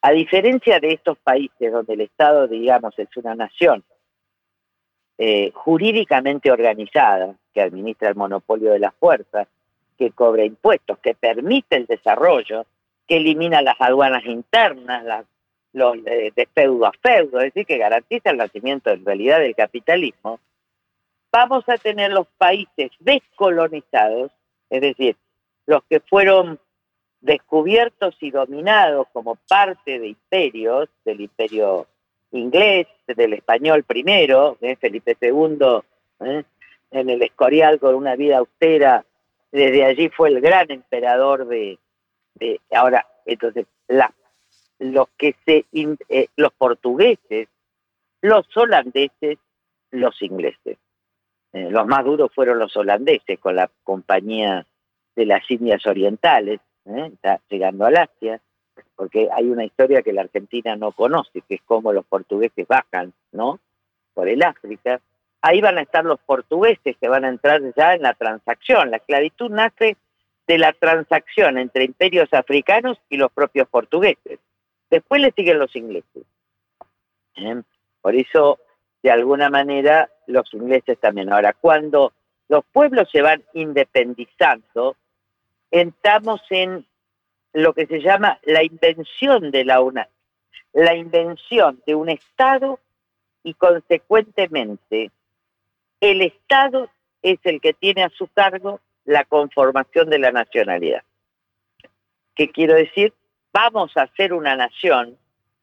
A 0.02 0.10
diferencia 0.12 0.78
de 0.78 0.92
estos 0.92 1.18
países 1.18 1.72
donde 1.72 1.94
el 1.94 2.02
Estado, 2.02 2.46
digamos, 2.46 2.96
es 2.98 3.08
una 3.16 3.34
nación 3.34 3.82
eh, 5.18 5.50
jurídicamente 5.52 6.50
organizada, 6.50 7.34
que 7.52 7.60
administra 7.60 8.08
el 8.08 8.14
monopolio 8.14 8.70
de 8.72 8.78
las 8.78 8.94
fuerzas, 8.94 9.48
que 9.96 10.12
cobra 10.12 10.44
impuestos, 10.44 10.98
que 11.00 11.14
permite 11.14 11.76
el 11.76 11.86
desarrollo, 11.86 12.64
que 13.06 13.16
elimina 13.16 13.60
las 13.60 13.80
aduanas 13.80 14.24
internas, 14.26 15.26
los 15.72 16.02
de, 16.04 16.48
feudo 16.54 16.86
a 16.86 16.92
feudo, 16.92 17.38
es 17.40 17.52
decir, 17.52 17.66
que 17.66 17.78
garantiza 17.78 18.30
el 18.30 18.36
nacimiento 18.36 18.90
en 18.90 19.04
realidad 19.04 19.40
del 19.40 19.56
capitalismo, 19.56 20.38
vamos 21.32 21.68
a 21.68 21.76
tener 21.78 22.12
los 22.12 22.26
países 22.38 22.90
descolonizados, 23.00 24.30
es 24.70 24.80
decir, 24.80 25.16
los 25.66 25.82
que 25.84 26.00
fueron 26.00 26.58
descubiertos 27.20 28.16
y 28.20 28.30
dominados 28.30 29.08
como 29.12 29.36
parte 29.48 29.98
de 29.98 30.08
imperios, 30.08 30.88
del 31.04 31.22
imperio 31.22 31.86
inglés, 32.32 32.86
del 33.06 33.34
español 33.34 33.84
primero, 33.84 34.58
¿eh? 34.60 34.76
Felipe 34.76 35.16
II, 35.20 35.80
¿eh? 36.20 36.44
en 36.90 37.10
el 37.10 37.22
Escorial 37.22 37.78
con 37.78 37.94
una 37.94 38.16
vida 38.16 38.38
austera, 38.38 39.04
desde 39.50 39.84
allí 39.84 40.08
fue 40.10 40.28
el 40.28 40.40
gran 40.40 40.70
emperador 40.70 41.46
de, 41.46 41.78
ahora, 42.70 43.06
entonces, 43.24 43.66
los 44.78 45.08
que 45.16 45.34
se, 45.44 45.64
eh, 45.72 46.28
los 46.36 46.52
portugueses, 46.52 47.48
los 48.20 48.56
holandeses, 48.56 49.38
los 49.90 50.20
ingleses. 50.22 50.76
los 51.52 51.86
más 51.86 52.04
duros 52.04 52.30
fueron 52.34 52.58
los 52.58 52.76
holandeses 52.76 53.38
con 53.38 53.56
la 53.56 53.70
compañía 53.84 54.66
de 55.16 55.26
las 55.26 55.50
Indias 55.50 55.86
Orientales, 55.86 56.60
está 56.84 57.40
llegando 57.48 57.86
al 57.86 57.96
Asia 57.96 58.40
porque 58.96 59.28
hay 59.32 59.48
una 59.48 59.64
historia 59.64 60.02
que 60.02 60.12
la 60.12 60.22
Argentina 60.22 60.76
no 60.76 60.92
conoce, 60.92 61.42
que 61.42 61.56
es 61.56 61.62
cómo 61.64 61.92
los 61.92 62.04
portugueses 62.04 62.66
bajan, 62.66 63.12
¿no? 63.32 63.60
Por 64.14 64.28
el 64.28 64.42
África. 64.42 65.00
Ahí 65.40 65.60
van 65.60 65.78
a 65.78 65.82
estar 65.82 66.04
los 66.04 66.18
portugueses 66.20 66.96
que 66.96 67.08
van 67.08 67.24
a 67.24 67.28
entrar 67.28 67.60
ya 67.76 67.94
en 67.94 68.02
la 68.02 68.14
transacción. 68.14 68.90
La 68.90 68.96
esclavitud 68.96 69.50
nace 69.50 69.96
de 70.46 70.58
la 70.58 70.72
transacción 70.72 71.58
entre 71.58 71.84
imperios 71.84 72.32
africanos 72.32 72.98
y 73.08 73.16
los 73.16 73.30
propios 73.30 73.68
portugueses. 73.68 74.40
Después 74.90 75.20
le 75.20 75.32
siguen 75.32 75.58
los 75.58 75.74
ingleses. 75.76 76.24
¿Eh? 77.36 77.62
Por 78.00 78.16
eso, 78.16 78.58
de 79.02 79.10
alguna 79.10 79.50
manera, 79.50 80.10
los 80.26 80.52
ingleses 80.54 80.98
también. 80.98 81.32
Ahora, 81.32 81.52
cuando 81.52 82.12
los 82.48 82.64
pueblos 82.72 83.08
se 83.12 83.22
van 83.22 83.44
independizando, 83.52 84.96
entramos 85.70 86.40
en 86.50 86.86
lo 87.52 87.72
que 87.72 87.86
se 87.86 88.00
llama 88.00 88.38
la 88.44 88.62
invención 88.62 89.50
de 89.50 89.64
la 89.64 89.80
UNA, 89.80 90.08
la 90.72 90.94
invención 90.94 91.82
de 91.86 91.94
un 91.94 92.08
Estado 92.08 92.78
y 93.42 93.54
consecuentemente 93.54 95.10
el 96.00 96.22
Estado 96.22 96.90
es 97.22 97.38
el 97.44 97.60
que 97.60 97.72
tiene 97.72 98.04
a 98.04 98.10
su 98.10 98.28
cargo 98.28 98.80
la 99.04 99.24
conformación 99.24 100.10
de 100.10 100.18
la 100.18 100.30
nacionalidad. 100.30 101.02
¿Qué 102.34 102.50
quiero 102.50 102.74
decir? 102.74 103.12
Vamos 103.52 103.96
a 103.96 104.06
ser 104.16 104.32
una 104.32 104.54
nación 104.54 105.16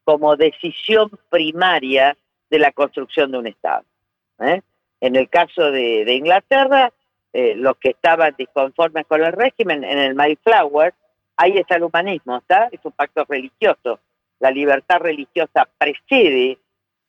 como 0.04 0.36
decisión 0.36 1.12
primaria 1.30 2.18
de 2.50 2.60
la 2.60 2.72
construcción 2.72 3.32
de 3.32 3.38
un 3.38 3.48
Estado. 3.48 3.86
¿eh? 4.40 4.62
En 5.00 5.16
el 5.16 5.30
caso 5.30 5.72
de, 5.72 6.12
Inglaterra, 6.14 6.92
eh, 7.34 7.54
los 7.56 7.78
que 7.78 7.90
estaban 7.90 8.34
disconformes 8.38 9.06
con 9.06 9.24
el 9.24 9.32
régimen, 9.32 9.84
en 9.84 9.98
el 9.98 10.16
Mayflower, 10.16 10.94
ahí 11.38 11.58
está 11.58 11.76
el 11.76 11.84
humanismo, 11.84 12.38
¿está? 12.38 12.70
Es 12.72 12.80
un 12.84 12.92
pacto 12.92 13.26
religioso. 13.28 14.00
La 14.40 14.52
libertad 14.52 15.00
religiosa 15.00 15.68
precede, 15.78 16.58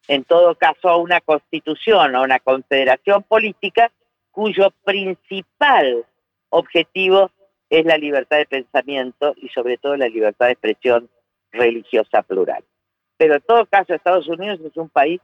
en 0.08 0.24
todo 0.24 0.54
caso, 0.54 0.88
a 0.88 0.96
una 0.96 1.20
constitución, 1.20 2.14
a 2.14 2.22
una 2.22 2.38
confederación 2.40 3.22
política 3.24 3.90
cuyo 4.30 4.70
principal 4.84 6.04
objetivo 6.50 7.30
es 7.70 7.84
la 7.84 7.98
libertad 7.98 8.38
de 8.38 8.46
pensamiento 8.46 9.34
y 9.36 9.48
sobre 9.48 9.78
todo 9.78 9.96
la 9.96 10.08
libertad 10.08 10.46
de 10.46 10.52
expresión 10.52 11.08
religiosa 11.50 12.22
plural. 12.22 12.62
Pero 13.16 13.34
en 13.36 13.40
todo 13.40 13.66
caso, 13.66 13.94
Estados 13.94 14.28
Unidos 14.28 14.60
es 14.60 14.76
un 14.76 14.88
país 14.88 15.20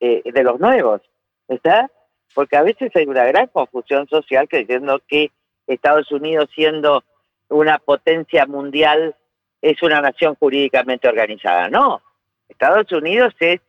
eh, 0.00 0.22
de 0.24 0.42
los 0.42 0.58
nuevos, 0.60 1.02
¿está? 1.48 1.90
Porque 2.34 2.56
a 2.56 2.62
veces 2.62 2.90
hay 2.94 3.06
una 3.06 3.24
gran 3.24 3.48
confusión 3.48 4.06
social 4.08 4.48
creyendo 4.48 5.00
que 5.06 5.30
Estados 5.66 6.10
Unidos 6.10 6.48
siendo 6.54 7.04
una 7.52 7.78
potencia 7.78 8.46
mundial 8.46 9.14
es 9.60 9.82
una 9.82 10.00
nación 10.00 10.34
jurídicamente 10.34 11.08
organizada. 11.08 11.68
No, 11.68 12.02
Estados 12.48 12.90
Unidos 12.92 13.34
es 13.40 13.60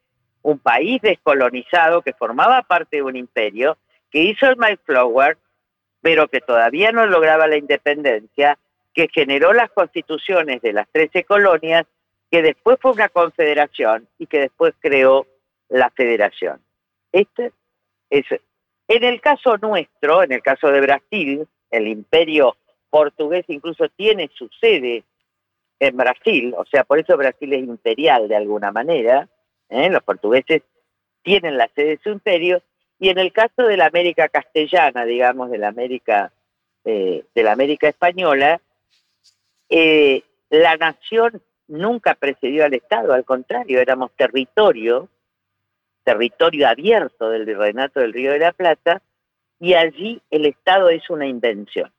un 0.42 0.60
país 0.60 1.02
descolonizado 1.02 2.02
que 2.02 2.14
formaba 2.14 2.62
parte 2.64 2.98
de 2.98 3.04
un 3.04 3.16
imperio, 3.16 3.78
que 4.12 4.20
hizo 4.20 4.48
el 4.48 4.58
Mayflower, 4.58 5.38
pero 6.02 6.28
que 6.28 6.42
todavía 6.42 6.92
no 6.92 7.06
lograba 7.06 7.48
la 7.48 7.58
independencia, 7.58 8.58
que 8.94 9.08
generó 9.14 9.54
las 9.54 9.72
constituciones 9.72 10.62
de 10.62 10.74
las 10.74 10.88
13 10.92 11.24
colonias, 11.24 11.86
que 12.30 12.42
después 12.42 12.78
fue 12.82 12.92
una 12.92 13.10
confederación 13.10 14.08
y 14.18 14.28
que 14.28 14.40
después 14.40 14.74
creó 14.80 15.26
la 15.70 15.90
federación. 15.92 16.60
Este 17.12 17.52
es, 18.10 18.26
en 18.88 19.04
el 19.04 19.22
caso 19.22 19.58
nuestro, 19.58 20.24
en 20.24 20.34
el 20.34 20.42
caso 20.42 20.68
de 20.68 20.82
Brasil, 20.82 21.48
el 21.72 21.88
imperio 21.88 22.58
portugués 22.94 23.44
incluso 23.48 23.90
tiene 23.90 24.30
su 24.36 24.48
sede 24.62 25.04
en 25.80 25.98
Brasil, 25.98 26.54
o 26.56 26.64
sea, 26.66 26.84
por 26.84 27.00
eso 27.00 27.18
Brasil 27.18 27.52
es 27.52 27.64
imperial 27.64 28.28
de 28.28 28.36
alguna 28.36 28.72
manera, 28.72 29.28
¿eh? 29.70 29.90
los 29.90 30.04
portugueses 30.04 30.62
tienen 31.24 31.58
la 31.58 31.68
sede 31.70 31.98
de 31.98 32.00
su 32.04 32.10
imperio, 32.10 32.62
y 33.00 33.10
en 33.10 33.18
el 33.18 33.34
caso 33.34 33.64
de 33.64 33.78
la 33.78 33.88
América 33.88 34.30
castellana, 34.30 35.06
digamos, 35.06 35.50
de 35.50 35.58
la 35.58 35.70
América, 35.70 36.32
eh, 36.86 37.26
de 37.34 37.44
la 37.44 37.54
América 37.54 37.88
española, 37.88 38.62
eh, 39.70 40.22
la 40.52 40.78
nación 40.78 41.42
nunca 41.68 42.14
precedió 42.14 42.64
al 42.64 42.76
Estado, 42.76 43.12
al 43.12 43.26
contrario, 43.26 43.80
éramos 43.80 44.12
territorio, 44.16 45.10
territorio 46.04 46.68
abierto 46.68 47.32
del 47.32 47.46
virreinato 47.46 48.02
del 48.02 48.14
Río 48.14 48.34
de 48.34 48.40
la 48.40 48.52
Plata, 48.52 49.02
y 49.60 49.74
allí 49.74 50.22
el 50.30 50.46
Estado 50.46 50.90
es 50.90 51.10
una 51.10 51.26
invención 51.26 51.92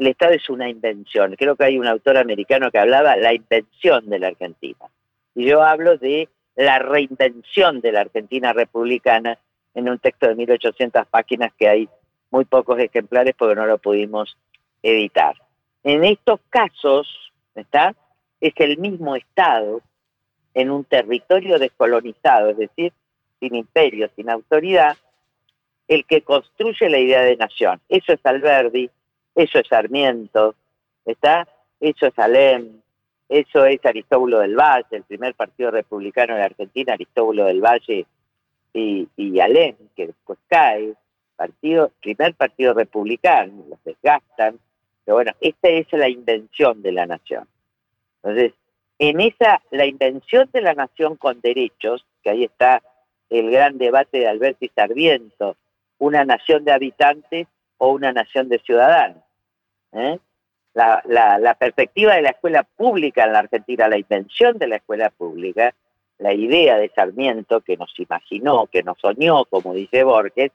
el 0.00 0.06
Estado 0.06 0.32
es 0.32 0.48
una 0.48 0.66
invención. 0.66 1.36
Creo 1.36 1.56
que 1.56 1.64
hay 1.64 1.78
un 1.78 1.86
autor 1.86 2.16
americano 2.16 2.70
que 2.70 2.78
hablaba 2.78 3.16
la 3.16 3.34
invención 3.34 4.08
de 4.08 4.18
la 4.18 4.28
Argentina. 4.28 4.86
Y 5.34 5.44
yo 5.44 5.62
hablo 5.62 5.98
de 5.98 6.30
la 6.56 6.78
reinvención 6.78 7.82
de 7.82 7.92
la 7.92 8.00
Argentina 8.00 8.54
republicana 8.54 9.38
en 9.74 9.90
un 9.90 9.98
texto 9.98 10.26
de 10.26 10.36
1800 10.36 11.06
páginas 11.06 11.52
que 11.58 11.68
hay 11.68 11.88
muy 12.30 12.46
pocos 12.46 12.78
ejemplares 12.78 13.34
porque 13.36 13.54
no 13.54 13.66
lo 13.66 13.76
pudimos 13.76 14.38
editar. 14.82 15.34
En 15.84 16.02
estos 16.04 16.40
casos, 16.48 17.06
¿está? 17.54 17.94
Es 18.40 18.54
el 18.56 18.78
mismo 18.78 19.16
Estado 19.16 19.82
en 20.54 20.70
un 20.70 20.84
territorio 20.84 21.58
descolonizado, 21.58 22.48
es 22.48 22.56
decir, 22.56 22.94
sin 23.38 23.54
imperio, 23.54 24.08
sin 24.16 24.30
autoridad, 24.30 24.96
el 25.88 26.06
que 26.06 26.22
construye 26.22 26.88
la 26.88 26.98
idea 26.98 27.20
de 27.20 27.36
nación. 27.36 27.82
Eso 27.90 28.14
es 28.14 28.20
Alberdi, 28.24 28.88
eso 29.34 29.58
es 29.58 29.68
Sarmiento, 29.68 30.54
¿está? 31.04 31.48
Eso 31.80 32.06
es 32.06 32.18
Alem, 32.18 32.80
eso 33.28 33.64
es 33.64 33.84
Aristóbulo 33.84 34.40
del 34.40 34.56
Valle, 34.56 34.84
el 34.90 35.04
primer 35.04 35.34
partido 35.34 35.70
republicano 35.70 36.34
de 36.34 36.42
Argentina, 36.42 36.94
Aristóbulo 36.94 37.44
del 37.46 37.60
Valle 37.60 38.06
y, 38.72 39.08
y 39.16 39.40
Alem, 39.40 39.76
que 39.96 40.08
después 40.08 40.38
cae, 40.48 40.94
partido, 41.36 41.90
primer 42.02 42.34
partido 42.34 42.74
republicano, 42.74 43.64
los 43.70 43.82
desgastan, 43.84 44.58
pero 45.04 45.16
bueno, 45.16 45.32
esta 45.40 45.68
es 45.68 45.86
la 45.92 46.08
invención 46.08 46.82
de 46.82 46.92
la 46.92 47.06
nación. 47.06 47.48
Entonces, 48.22 48.52
en 48.98 49.20
esa, 49.20 49.62
la 49.70 49.86
invención 49.86 50.50
de 50.52 50.60
la 50.60 50.74
nación 50.74 51.16
con 51.16 51.40
derechos, 51.40 52.04
que 52.22 52.30
ahí 52.30 52.44
está 52.44 52.82
el 53.30 53.50
gran 53.50 53.78
debate 53.78 54.18
de 54.18 54.28
Alberto 54.28 54.64
y 54.66 54.68
Sarmiento, 54.68 55.56
una 55.98 56.24
nación 56.24 56.64
de 56.64 56.72
habitantes 56.72 57.46
o 57.80 57.92
una 57.92 58.12
nación 58.12 58.48
de 58.48 58.58
ciudadanos. 58.58 59.22
¿eh? 59.92 60.18
La, 60.74 61.56
perspectiva 61.58 62.14
de 62.14 62.22
la 62.22 62.30
escuela 62.30 62.62
pública 62.62 63.24
en 63.24 63.32
la 63.32 63.40
Argentina, 63.40 63.88
la 63.88 63.98
invención 63.98 64.58
de 64.58 64.68
la 64.68 64.76
escuela 64.76 65.08
pública, 65.10 65.74
la 66.18 66.34
idea 66.34 66.76
de 66.76 66.90
Sarmiento 66.90 67.62
que 67.62 67.78
nos 67.78 67.98
imaginó, 67.98 68.66
que 68.66 68.82
nos 68.82 68.98
soñó, 68.98 69.46
como 69.46 69.72
dice 69.72 70.04
Borges, 70.04 70.52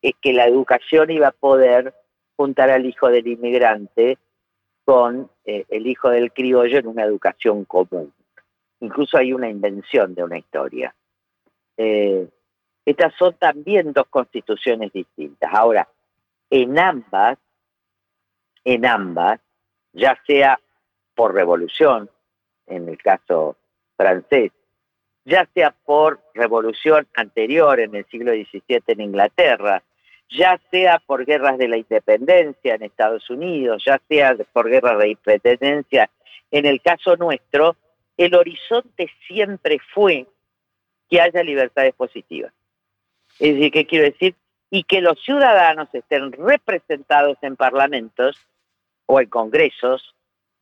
es 0.00 0.12
que 0.22 0.32
la 0.32 0.46
educación 0.46 1.10
iba 1.10 1.28
a 1.28 1.32
poder 1.32 1.94
juntar 2.36 2.70
al 2.70 2.86
hijo 2.86 3.08
del 3.08 3.26
inmigrante 3.26 4.16
con 4.84 5.28
eh, 5.44 5.64
el 5.70 5.88
hijo 5.88 6.10
del 6.10 6.32
criollo 6.32 6.78
en 6.78 6.86
una 6.86 7.02
educación 7.02 7.64
común. 7.64 8.12
Incluso 8.78 9.18
hay 9.18 9.32
una 9.32 9.48
invención 9.48 10.14
de 10.14 10.22
una 10.22 10.38
historia. 10.38 10.94
Eh, 11.76 12.28
estas 12.84 13.12
son 13.18 13.34
también 13.34 13.92
dos 13.92 14.06
constituciones 14.08 14.92
distintas. 14.92 15.52
Ahora, 15.52 15.88
en 16.50 16.78
ambas, 16.78 17.38
en 18.64 18.86
ambas, 18.86 19.40
ya 19.92 20.18
sea 20.26 20.60
por 21.14 21.34
revolución, 21.34 22.10
en 22.66 22.88
el 22.88 22.98
caso 22.98 23.56
francés, 23.96 24.52
ya 25.24 25.48
sea 25.54 25.74
por 25.84 26.20
revolución 26.34 27.06
anterior 27.14 27.80
en 27.80 27.94
el 27.94 28.06
siglo 28.06 28.32
XVII 28.32 28.82
en 28.86 29.00
Inglaterra, 29.00 29.82
ya 30.30 30.60
sea 30.70 30.98
por 31.06 31.24
guerras 31.24 31.58
de 31.58 31.68
la 31.68 31.76
independencia 31.78 32.74
en 32.74 32.82
Estados 32.82 33.28
Unidos, 33.30 33.82
ya 33.86 34.00
sea 34.08 34.36
por 34.52 34.68
guerras 34.68 34.98
de 34.98 35.08
independencia, 35.08 36.10
en 36.50 36.66
el 36.66 36.80
caso 36.80 37.16
nuestro, 37.16 37.76
el 38.16 38.34
horizonte 38.34 39.10
siempre 39.26 39.78
fue 39.94 40.26
que 41.08 41.20
haya 41.20 41.42
libertades 41.42 41.94
positivas. 41.94 42.52
Es 43.38 43.54
decir, 43.54 43.72
¿qué 43.72 43.86
quiero 43.86 44.04
decir? 44.04 44.34
Y 44.70 44.84
que 44.84 45.00
los 45.00 45.22
ciudadanos 45.22 45.88
estén 45.92 46.32
representados 46.32 47.38
en 47.42 47.56
parlamentos 47.56 48.36
o 49.06 49.20
en 49.20 49.28
congresos, 49.28 50.14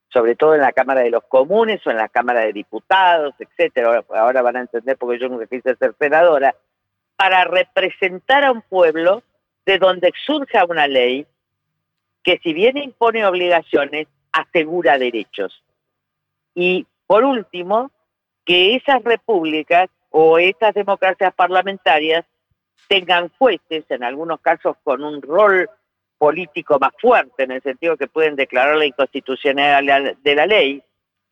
sobre 0.09 0.37
todo 0.37 0.55
en 0.55 0.61
la 0.61 0.73
Cámara 0.73 1.01
de 1.01 1.11
los 1.11 1.25
Comunes 1.25 1.85
o 1.87 1.91
en 1.91 1.97
la 1.97 2.09
Cámara 2.09 2.41
de 2.41 2.53
Diputados, 2.53 3.35
etcétera. 3.39 4.05
Ahora 4.11 4.43
van 4.43 4.57
a 4.57 4.61
entender 4.61 4.97
porque 4.97 5.19
yo 5.19 5.29
me 5.29 5.49
quise 5.49 5.75
ser 5.77 5.95
senadora, 5.99 6.55
para 7.17 7.45
representar 7.45 8.45
a 8.45 8.53
un 8.53 8.63
pueblo 8.63 9.23
de 9.65 9.79
donde 9.79 10.13
surja 10.25 10.65
una 10.67 10.87
ley 10.87 11.27
que 12.23 12.39
si 12.43 12.53
bien 12.53 12.77
impone 12.77 13.25
obligaciones, 13.25 14.07
asegura 14.33 14.99
derechos. 14.99 15.65
Y 16.55 16.87
por 17.07 17.25
último, 17.25 17.91
que 18.45 18.77
esas 18.77 19.03
repúblicas 19.03 19.89
o 20.11 20.39
esas 20.39 20.75
democracias 20.75 21.35
parlamentarias 21.35 22.25
tengan 22.89 23.31
jueces, 23.39 23.85
en 23.89 24.05
algunos 24.05 24.41
casos 24.41 24.77
con 24.83 25.03
un 25.03 25.23
rol 25.23 25.69
político 26.19 26.79
más 26.79 26.93
fuerte, 27.01 27.45
en 27.45 27.53
el 27.53 27.63
sentido 27.63 27.97
que 27.97 28.07
pueden 28.07 28.37
declarar 28.37 28.77
la 28.77 28.87
inconstitucionalidad 28.87 30.17
de 30.17 30.35
la 30.35 30.47
ley, 30.47 30.83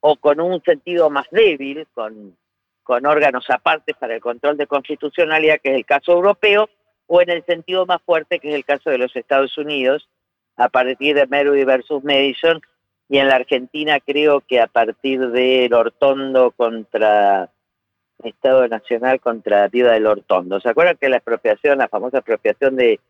o 0.00 0.16
con 0.16 0.40
un 0.40 0.62
sentido 0.62 1.08
más 1.08 1.26
débil, 1.30 1.86
con, 1.94 2.36
con 2.82 3.06
órganos 3.06 3.48
aparte 3.48 3.94
para 3.94 4.14
el 4.14 4.20
control 4.20 4.56
de 4.56 4.66
constitucionalidad, 4.66 5.60
que 5.62 5.70
es 5.70 5.76
el 5.76 5.86
caso 5.86 6.12
europeo, 6.12 6.68
o 7.06 7.22
en 7.22 7.30
el 7.30 7.44
sentido 7.44 7.86
más 7.86 8.02
fuerte, 8.02 8.38
que 8.38 8.50
es 8.50 8.54
el 8.54 8.64
caso 8.64 8.90
de 8.90 8.98
los 8.98 9.14
Estados 9.16 9.56
Unidos, 9.56 10.08
a 10.56 10.68
partir 10.68 11.16
de 11.16 11.26
Merudi 11.26 11.64
versus 11.64 12.04
Madison, 12.04 12.60
y 13.08 13.18
en 13.18 13.28
la 13.28 13.36
Argentina 13.36 14.00
creo 14.00 14.40
que 14.40 14.60
a 14.60 14.66
partir 14.66 15.30
de 15.30 15.68
Ortondo 15.72 16.50
contra 16.52 17.50
Estado 18.22 18.66
Nacional 18.68 19.20
contra 19.20 19.68
Viva 19.68 19.92
del 19.92 20.06
Hortondo. 20.06 20.60
¿Se 20.60 20.68
acuerdan 20.68 20.96
que 20.96 21.08
la 21.08 21.16
expropiación, 21.16 21.78
la 21.78 21.88
famosa 21.88 22.18
expropiación 22.18 22.76
de, 22.76 23.00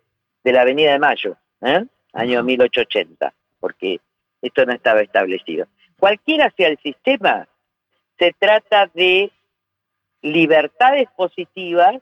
la 0.45 0.63
Avenida 0.63 0.93
de 0.93 0.99
Mayo, 0.99 1.37
¿eh? 1.63 1.85
año 2.13 2.43
1880? 2.43 3.33
Porque 3.61 4.01
esto 4.43 4.67
no 4.67 4.73
estaba 4.73 5.01
establecido. 5.01 5.67
Cualquiera 5.99 6.53
sea 6.57 6.69
el 6.69 6.79
sistema, 6.79 7.49
se 8.19 8.35
trata 8.39 8.91
de 8.95 9.31
libertades 10.23 11.09
positivas, 11.17 11.97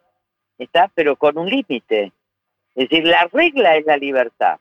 ¿está? 0.58 0.90
pero 0.94 1.16
con 1.16 1.38
un 1.38 1.48
límite. 1.48 2.12
Es 2.74 2.88
decir, 2.88 3.06
la 3.06 3.28
regla 3.32 3.76
es 3.76 3.84
la 3.84 3.96
libertad, 3.96 4.58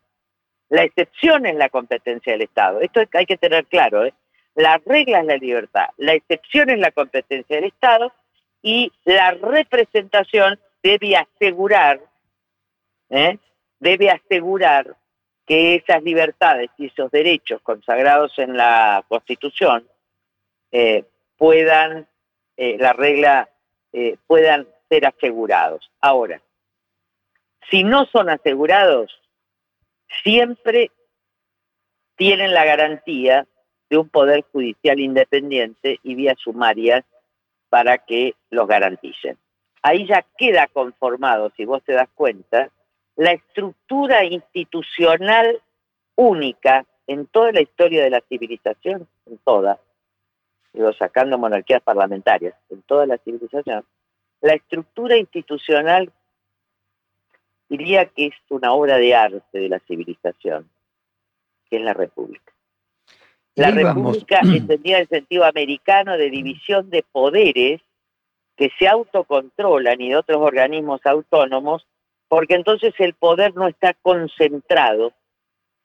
la 0.70 0.84
excepción 0.84 1.46
es 1.46 1.56
la 1.56 1.70
competencia 1.70 2.34
del 2.34 2.42
Estado. 2.42 2.82
Esto 2.82 3.02
hay 3.14 3.26
que 3.26 3.38
tener 3.38 3.66
claro. 3.66 4.06
¿eh? 4.06 4.14
La 4.56 4.82
regla 4.86 5.20
es 5.20 5.26
la 5.26 5.38
libertad, 5.38 5.86
la 5.98 6.14
excepción 6.14 6.70
es 6.70 6.80
la 6.80 6.92
competencia 6.92 7.56
del 7.56 7.66
Estado 7.66 8.12
y 8.62 8.91
la 9.06 9.32
representación 9.32 10.60
debe 10.84 11.15
asegurar, 11.15 12.02
¿eh? 13.10 13.38
debe 13.80 14.10
asegurar 14.10 14.95
que 15.45 15.76
esas 15.76 16.04
libertades 16.04 16.69
y 16.78 16.88
esos 16.88 17.12
derechos 17.12 17.62
consagrados 17.62 18.38
en 18.38 18.56
la 18.56 19.04
Constitución 19.08 19.88
eh, 20.71 21.06
puedan, 21.38 22.08
eh, 22.58 22.78
la 22.80 22.93
regla, 22.93 23.50
puedan 24.26 24.67
ser 24.88 25.06
asegurados. 25.06 25.91
Ahora, 26.00 26.41
si 27.69 27.84
no 27.84 28.06
son 28.06 28.30
asegurados, 28.30 29.12
siempre 30.24 30.91
tienen 32.15 32.54
la 32.54 32.63
garantía 32.65 33.47
de 33.89 33.97
un 33.97 34.08
poder 34.08 34.45
judicial 34.52 35.00
independiente 35.00 36.00
y 36.04 36.15
vías 36.15 36.38
sumarias 36.39 37.04
para 37.72 38.00
que 38.00 38.36
los 38.50 38.68
garanticen. 38.68 39.38
Ahí 39.82 40.06
ya 40.06 40.26
queda 40.38 40.68
conformado, 40.68 41.54
si 41.56 41.64
vos 41.64 41.82
te 41.84 41.94
das 41.94 42.10
cuenta, 42.14 42.70
la 43.16 43.32
estructura 43.32 44.26
institucional 44.26 45.62
única 46.16 46.86
en 47.08 47.28
toda 47.28 47.54
la 47.54 47.62
historia 47.62 48.04
de 48.04 48.10
la 48.10 48.20
civilización, 48.28 49.08
en 49.26 49.38
toda, 49.38 49.80
digo, 50.74 50.92
sacando 50.92 51.38
monarquías 51.38 51.82
parlamentarias, 51.82 52.54
en 52.70 52.82
toda 52.82 53.06
la 53.06 53.18
civilización, 53.20 53.86
la 54.42 54.54
estructura 54.54 55.16
institucional 55.16 56.12
diría 57.70 58.06
que 58.08 58.28
es 58.28 58.36
una 58.50 58.74
obra 58.74 58.98
de 58.98 59.16
arte 59.16 59.60
de 59.60 59.70
la 59.70 59.80
civilización, 59.80 60.70
que 61.70 61.78
es 61.78 61.82
la 61.82 61.94
república. 61.94 62.51
La 63.56 63.72
república 63.72 64.40
entendía 64.44 65.00
el 65.00 65.08
sentido 65.08 65.46
americano 65.46 66.18
de 66.18 66.30
división 66.30 66.90
de 66.90 67.04
poderes 67.12 67.82
que 68.56 68.72
se 68.78 68.88
autocontrolan 68.88 70.00
y 70.00 70.10
de 70.10 70.18
otros 70.18 70.38
organismos 70.40 71.02
autónomos, 71.06 71.86
porque 72.28 72.56
entonces 72.56 72.94
el 73.00 73.14
poder 73.14 73.56
no 73.56 73.68
está 73.68 73.94
concentrado, 74.02 75.14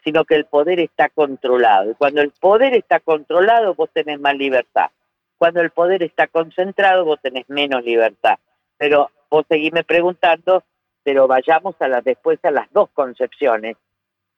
sino 0.04 0.24
que 0.24 0.36
el 0.36 0.44
poder 0.44 0.78
está 0.78 1.08
controlado. 1.08 1.90
Y 1.90 1.94
cuando 1.94 2.20
el 2.20 2.30
poder 2.30 2.74
está 2.74 3.00
controlado, 3.00 3.74
vos 3.74 3.90
tenés 3.92 4.20
más 4.20 4.36
libertad. 4.36 4.90
Cuando 5.36 5.60
el 5.60 5.70
poder 5.70 6.02
está 6.02 6.28
concentrado, 6.28 7.04
vos 7.04 7.18
tenés 7.20 7.48
menos 7.48 7.82
libertad. 7.82 8.38
Pero 8.78 9.10
vos 9.28 9.44
seguime 9.48 9.82
preguntando, 9.82 10.62
pero 11.02 11.26
vayamos 11.26 11.74
a 11.80 11.88
las 11.88 12.04
después 12.04 12.38
a 12.44 12.50
las 12.52 12.70
dos 12.72 12.90
concepciones 12.90 13.76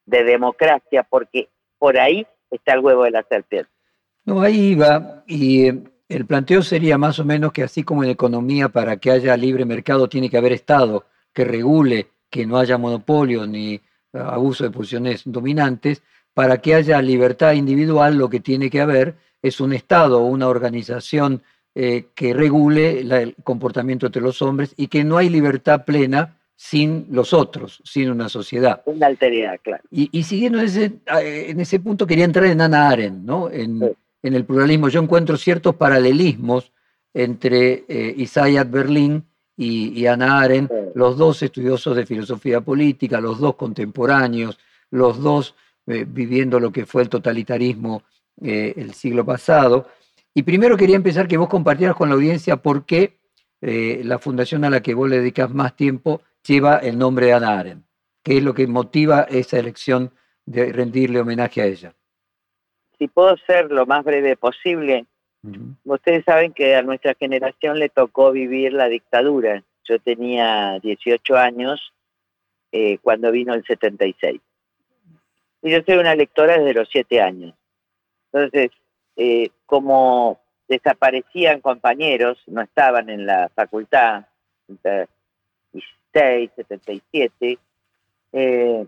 de 0.06 0.24
democracia, 0.24 1.02
porque 1.02 1.48
por 1.78 1.98
ahí 1.98 2.26
está 2.50 2.74
el 2.74 2.80
huevo 2.80 3.04
de 3.04 3.10
la 3.10 3.22
serpiente. 3.28 3.70
No, 4.24 4.40
ahí 4.40 4.74
va, 4.74 5.24
y 5.26 5.66
eh, 5.66 5.82
el 6.08 6.26
planteo 6.26 6.62
sería 6.62 6.98
más 6.98 7.18
o 7.18 7.24
menos 7.24 7.52
que 7.52 7.62
así 7.62 7.82
como 7.82 8.04
en 8.04 8.10
economía, 8.10 8.68
para 8.68 8.96
que 8.96 9.10
haya 9.10 9.36
libre 9.36 9.64
mercado, 9.64 10.08
tiene 10.08 10.28
que 10.30 10.38
haber 10.38 10.52
Estado 10.52 11.06
que 11.32 11.44
regule 11.44 12.08
que 12.30 12.46
no 12.46 12.58
haya 12.58 12.78
monopolio 12.78 13.46
ni 13.46 13.80
abuso 14.12 14.64
de 14.64 14.70
posiciones 14.70 15.22
dominantes, 15.24 16.02
para 16.34 16.58
que 16.58 16.74
haya 16.74 17.00
libertad 17.02 17.52
individual 17.52 18.16
lo 18.16 18.28
que 18.28 18.40
tiene 18.40 18.70
que 18.70 18.80
haber 18.80 19.16
es 19.42 19.60
un 19.60 19.72
Estado 19.72 20.20
una 20.20 20.48
organización 20.48 21.42
eh, 21.74 22.06
que 22.14 22.34
regule 22.34 23.00
el 23.00 23.36
comportamiento 23.44 24.06
entre 24.06 24.22
los 24.22 24.42
hombres 24.42 24.74
y 24.76 24.88
que 24.88 25.04
no 25.04 25.16
hay 25.16 25.28
libertad 25.28 25.84
plena 25.84 26.37
sin 26.60 27.06
los 27.12 27.32
otros, 27.32 27.80
sin 27.84 28.10
una 28.10 28.28
sociedad. 28.28 28.82
Una 28.84 29.06
alteridad, 29.06 29.60
claro. 29.62 29.84
Y, 29.92 30.24
siguiendo 30.24 30.60
ese, 30.60 30.92
en 31.06 31.60
ese 31.60 31.78
punto 31.78 32.04
quería 32.04 32.24
entrar 32.24 32.46
en 32.46 32.60
Ana 32.60 32.88
Arendt, 32.88 33.24
¿no? 33.24 33.48
en, 33.48 33.94
el 34.22 34.44
pluralismo. 34.44 34.88
Yo 34.88 35.00
encuentro 35.00 35.36
ciertos 35.36 35.76
paralelismos 35.76 36.72
entre 37.14 37.84
eh, 37.86 38.12
Isaiah 38.16 38.64
Berlin 38.64 39.22
y, 39.56 40.04
Ana 40.06 40.40
Arendt, 40.40 40.72
los 40.96 41.16
dos 41.16 41.40
estudiosos 41.44 41.94
de 41.94 42.04
filosofía 42.04 42.60
política, 42.60 43.20
los 43.20 43.38
dos 43.38 43.54
contemporáneos, 43.54 44.58
los 44.90 45.22
dos 45.22 45.54
eh, 45.86 46.04
viviendo 46.06 46.58
lo 46.58 46.72
que 46.72 46.86
fue 46.86 47.02
el 47.02 47.08
totalitarismo 47.08 48.02
eh, 48.42 48.74
el 48.76 48.94
siglo 48.94 49.24
pasado. 49.24 49.86
Y 50.34 50.42
primero 50.42 50.76
quería 50.76 50.96
empezar 50.96 51.28
que 51.28 51.36
vos 51.36 51.48
compartieras 51.48 51.94
con 51.94 52.08
la 52.08 52.16
audiencia 52.16 52.56
por 52.56 52.84
qué 52.84 53.16
eh, 53.60 54.02
la 54.04 54.18
fundación 54.18 54.64
a 54.64 54.70
la 54.70 54.82
que 54.82 54.94
vos 54.94 55.08
le 55.08 55.18
dedicas 55.18 55.54
más 55.54 55.76
tiempo 55.76 56.20
lleva 56.48 56.78
el 56.78 56.98
nombre 56.98 57.26
de 57.26 57.32
Ana 57.34 57.58
Arendt. 57.58 57.84
¿Qué 58.22 58.38
es 58.38 58.42
lo 58.42 58.54
que 58.54 58.66
motiva 58.66 59.22
esa 59.22 59.58
elección 59.58 60.12
de 60.44 60.72
rendirle 60.72 61.20
homenaje 61.20 61.62
a 61.62 61.66
ella? 61.66 61.94
Si 62.98 63.06
puedo 63.06 63.36
ser 63.46 63.70
lo 63.70 63.86
más 63.86 64.04
breve 64.04 64.36
posible, 64.36 65.06
Ustedes 65.84 66.24
saben 66.24 66.52
que 66.52 66.74
a 66.74 66.82
nuestra 66.82 67.14
generación 67.14 67.78
le 67.78 67.88
tocó 67.88 68.32
vivir 68.32 68.72
la 68.72 68.88
dictadura. 68.88 69.62
Yo 69.84 69.98
tenía 70.00 70.78
18 70.80 71.36
años 71.36 71.92
eh, 72.72 72.98
cuando 72.98 73.30
vino 73.30 73.54
el 73.54 73.64
76. 73.64 74.40
Y 75.62 75.70
yo 75.70 75.78
soy 75.86 75.96
una 75.96 76.14
lectora 76.14 76.58
desde 76.58 76.74
los 76.74 76.88
7 76.90 77.20
años. 77.20 77.54
Entonces, 78.32 78.70
eh, 79.16 79.50
como 79.64 80.40
desaparecían 80.68 81.60
compañeros, 81.60 82.38
no 82.46 82.60
estaban 82.60 83.08
en 83.08 83.24
la 83.24 83.48
facultad, 83.54 84.26
76, 86.12 86.50
77, 86.56 87.58
eh, 88.32 88.86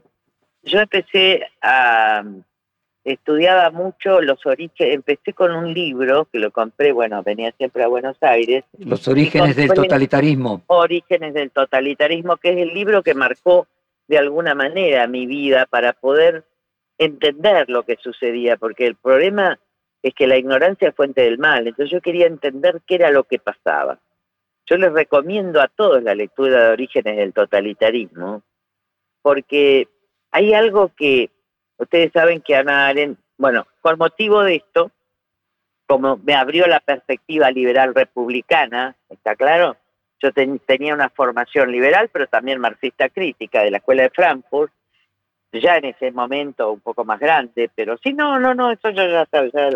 yo 0.63 0.79
empecé 0.79 1.47
a 1.63 2.23
estudiaba 3.05 3.71
mucho 3.71 4.21
los 4.21 4.45
orígenes, 4.45 4.95
empecé 4.95 5.33
con 5.33 5.53
un 5.53 5.73
libro 5.73 6.27
que 6.31 6.39
lo 6.39 6.51
compré, 6.51 6.93
bueno, 6.93 7.23
venía 7.23 7.53
siempre 7.53 7.83
a 7.83 7.89
Buenos 7.89 8.17
Aires. 8.21 8.65
Los 8.79 9.09
orígenes 9.09 9.57
del 9.57 9.73
totalitarismo. 9.73 10.63
Orígenes 10.67 11.35
del 11.35 11.51
totalitarismo, 11.51 12.37
que 12.37 12.53
es 12.53 12.59
el 12.59 12.75
libro 12.75 13.03
que 13.03 13.15
marcó 13.15 13.67
de 14.07 14.19
alguna 14.19 14.55
manera 14.55 15.07
mi 15.07 15.27
vida 15.27 15.67
para 15.67 15.93
poder 15.93 16.45
entender 16.99 17.71
lo 17.71 17.85
que 17.85 17.97
sucedía, 17.97 18.57
porque 18.57 18.87
el 18.87 18.97
problema 18.97 19.59
es 20.03 20.15
que 20.15 20.27
la 20.27 20.37
ignorancia 20.37 20.89
es 20.89 20.95
fuente 20.95 21.23
del 21.23 21.39
mal, 21.39 21.67
entonces 21.67 21.91
yo 21.91 22.01
quería 22.01 22.27
entender 22.27 22.81
qué 22.87 22.97
era 22.97 23.11
lo 23.11 23.25
que 23.25 23.39
pasaba. 23.39 23.99
Yo 24.71 24.79
les 24.79 24.93
recomiendo 24.93 25.61
a 25.61 25.69
todos 25.69 26.03
la 26.03 26.15
lectura 26.15 26.65
de 26.65 26.71
orígenes 26.71 27.17
del 27.17 27.35
totalitarismo, 27.35 28.43
porque 29.23 29.89
hay 30.31 30.55
algo 30.55 30.93
que 30.97 31.31
Ustedes 31.81 32.13
saben 32.13 32.43
que 32.43 32.55
Ana 32.55 32.89
Arendt, 32.89 33.19
bueno, 33.39 33.67
con 33.81 33.97
motivo 33.97 34.43
de 34.43 34.57
esto, 34.57 34.91
como 35.87 36.19
me 36.19 36.35
abrió 36.35 36.67
la 36.67 36.81
perspectiva 36.81 37.51
liberal 37.51 37.95
republicana, 37.95 38.95
¿está 39.09 39.35
claro? 39.35 39.79
Yo 40.23 40.31
tenía 40.67 40.93
una 40.93 41.09
formación 41.09 41.73
liberal, 41.73 42.11
pero 42.13 42.27
también 42.27 42.61
marxista 42.61 43.09
crítica 43.09 43.63
de 43.63 43.71
la 43.71 43.79
Escuela 43.79 44.03
de 44.03 44.11
Frankfurt, 44.11 44.71
ya 45.53 45.79
en 45.79 45.87
ese 45.87 46.13
momento 46.13 46.71
un 46.71 46.81
poco 46.81 47.03
más 47.07 47.19
grande, 47.19 47.71
pero 47.75 47.97
sí, 47.97 48.13
no, 48.13 48.39
no, 48.39 48.55
no, 48.55 48.71
eso 48.71 48.91
yo 48.91 49.09
ya 49.09 49.25
sabía, 49.25 49.71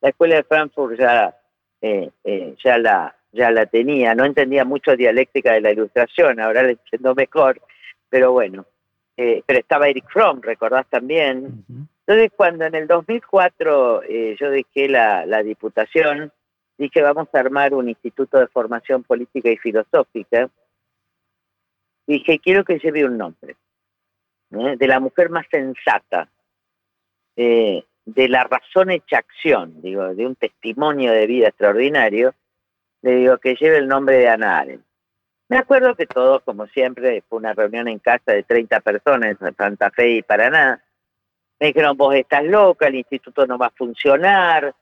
la, 0.00 0.08
Escuela 0.08 0.36
de 0.36 0.44
Frankfurt 0.44 0.96
ya, 0.96 1.36
eh, 1.82 2.08
eh, 2.22 2.54
ya, 2.62 2.78
la, 2.78 3.16
ya 3.32 3.50
la 3.50 3.66
tenía, 3.66 4.14
no 4.14 4.24
entendía 4.24 4.64
mucho 4.64 4.96
dialéctica 4.96 5.52
de 5.52 5.60
la 5.60 5.72
ilustración, 5.72 6.40
ahora 6.40 6.62
la 6.62 6.70
entiendo 6.70 7.14
mejor, 7.14 7.60
pero 8.08 8.32
bueno, 8.32 8.66
eh, 9.16 9.42
pero 9.44 9.58
estaba 9.58 9.88
Eric 9.88 10.08
Fromm, 10.10 10.40
recordás 10.40 10.86
también. 10.88 11.64
Entonces, 12.06 12.30
cuando 12.36 12.64
en 12.64 12.74
el 12.74 12.86
2004 12.86 14.02
eh, 14.04 14.36
yo 14.38 14.50
dejé 14.50 14.88
la, 14.88 15.42
diputación, 15.42 16.32
dije, 16.78 17.02
vamos 17.02 17.28
a 17.32 17.40
armar 17.40 17.74
un 17.74 17.88
instituto 17.88 18.38
de 18.38 18.46
formación 18.46 19.02
política 19.02 19.50
y 19.50 19.56
filosófica. 19.56 20.48
Dije, 22.06 22.38
quiero 22.38 22.64
que 22.64 22.78
lleve 22.78 23.04
un 23.04 23.18
nombre, 23.18 23.56
¿eh? 24.52 24.76
de 24.78 24.86
la 24.86 25.00
mujer 25.00 25.30
más 25.30 25.46
sensata, 25.50 26.30
de 27.36 27.84
la 28.28 28.44
razón 28.44 28.90
hecha 28.90 29.18
acción, 29.18 29.80
digo, 29.82 30.14
de 30.14 30.26
un 30.26 30.34
testimonio 30.34 31.12
de 31.12 31.26
vida 31.26 31.48
extraordinario, 31.48 32.34
le 33.02 33.16
digo 33.16 33.38
que 33.38 33.54
lleve 33.54 33.78
el 33.78 33.88
nombre 33.88 34.16
de 34.16 34.28
Ana 34.28 34.58
Arendt. 34.58 34.84
Me 35.48 35.56
acuerdo 35.56 35.94
que 35.94 36.06
todos, 36.06 36.42
como 36.42 36.66
siempre, 36.66 37.22
fue 37.28 37.38
una 37.38 37.54
reunión 37.54 37.88
en 37.88 37.98
casa 37.98 38.32
de 38.32 38.42
30 38.42 38.80
personas 38.80 39.36
en 39.40 39.56
Santa 39.56 39.90
Fe 39.90 40.10
y 40.10 40.22
Paraná. 40.22 40.84
Me 41.58 41.68
dijeron, 41.68 41.96
vos 41.96 42.14
estás 42.14 42.44
loca, 42.44 42.86
el 42.86 42.96
instituto 42.96 43.46
no 43.46 43.56
va 43.56 43.66
a 43.66 43.70
funcionar. 43.70 44.74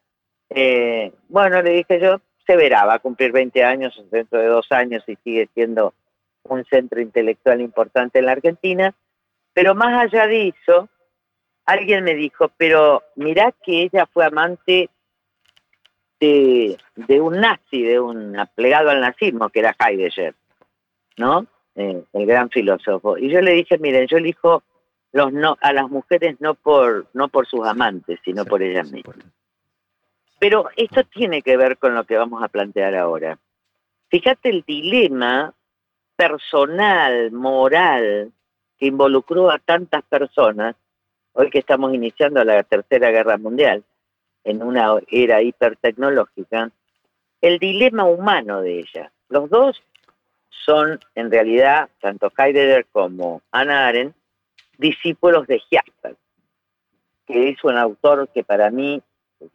Eh, 0.51 1.13
bueno, 1.29 1.63
le 1.63 1.71
dije 1.71 2.01
yo, 2.01 2.21
se 2.45 2.57
verá, 2.57 2.85
va 2.85 2.95
a 2.95 2.99
cumplir 2.99 3.31
20 3.33 3.63
años 3.65 4.05
dentro 4.11 4.41
de 4.41 4.47
dos 4.47 4.71
años 4.73 5.05
y 5.07 5.17
sigue 5.23 5.49
siendo 5.55 5.95
un 6.43 6.65
centro 6.65 7.01
intelectual 7.01 7.61
importante 7.61 8.19
en 8.19 8.27
la 8.27 8.33
Argentina. 8.33 8.95
Pero 9.53 9.75
más 9.75 10.03
allá 10.03 10.27
de 10.27 10.49
eso, 10.49 10.89
alguien 11.65 12.05
me 12.05 12.15
dijo, 12.15 12.51
pero 12.57 13.05
mirá 13.15 13.53
que 13.63 13.83
ella 13.83 14.07
fue 14.13 14.25
amante 14.25 14.91
de, 16.21 16.79
de 16.95 17.21
un 17.21 17.41
nazi, 17.41 17.83
de 17.83 18.01
un 18.01 18.39
aplegado 18.39 18.91
al 18.91 19.01
nazismo, 19.01 19.49
que 19.51 19.61
era 19.61 19.77
Heidegger. 19.79 20.35
¿no? 21.17 21.47
Eh, 21.75 22.05
el 22.13 22.27
gran 22.27 22.51
filósofo. 22.51 23.19
Y 23.19 23.29
yo 23.29 23.41
le 23.41 23.53
dije, 23.53 23.79
miren, 23.79 24.07
yo 24.07 24.17
elijo 24.17 24.63
los 25.13 25.33
no, 25.33 25.57
a 25.61 25.73
las 25.73 25.91
mujeres 25.91 26.41
no 26.41 26.55
por, 26.55 27.07
no 27.13 27.29
por 27.29 27.47
sus 27.47 27.67
amantes, 27.67 28.21
sino 28.25 28.45
por 28.45 28.63
ellas 28.63 28.91
mismas. 28.91 29.17
Pero 30.39 30.69
esto 30.77 31.03
tiene 31.05 31.43
que 31.43 31.57
ver 31.57 31.79
con 31.79 31.95
lo 31.95 32.05
que 32.05 32.17
vamos 32.17 32.43
a 32.43 32.49
plantear 32.49 32.95
ahora. 32.95 33.39
Fíjate 34.09 34.51
el 34.51 34.63
dilema 34.67 35.55
personal, 36.15 37.33
moral, 37.33 38.33
que 38.79 38.87
involucró 38.87 39.51
a 39.51 39.59
tantas 39.59 40.03
personas, 40.05 40.77
hoy 41.33 41.51
que 41.51 41.59
estamos 41.59 41.95
iniciando 41.95 42.43
la 42.45 42.63
Tercera 42.63 43.11
Guerra 43.11 43.39
Mundial, 43.39 43.85
en 44.47 44.63
una 44.63 44.95
era 45.11 45.43
hipertecnológica, 45.43 46.71
el 47.41 47.59
dilema 47.59 48.05
humano 48.05 48.63
de 48.63 48.79
ella. 48.79 49.13
Los 49.29 49.51
dos 49.51 49.83
son 50.49 51.01
en 51.17 51.31
realidad, 51.31 51.91
tanto 52.01 52.33
Heidegger 52.39 52.87
como 52.93 53.43
Hannah 53.51 53.89
Arendt, 53.89 54.17
discípulos 54.79 55.49
de 55.49 55.57
Husserl, 55.57 56.17
que 57.27 57.49
es 57.51 57.65
un 57.65 57.77
autor 57.77 58.29
que 58.33 58.45
para 58.45 58.71
mí 58.71 59.03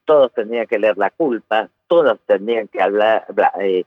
todos 0.03 0.33
tendrían 0.33 0.67
que 0.67 0.77
leer 0.77 0.97
La 0.97 1.09
culpa, 1.09 1.69
todos 1.87 2.19
tendrían 2.25 2.67
que 2.67 2.79
eh, 2.79 3.85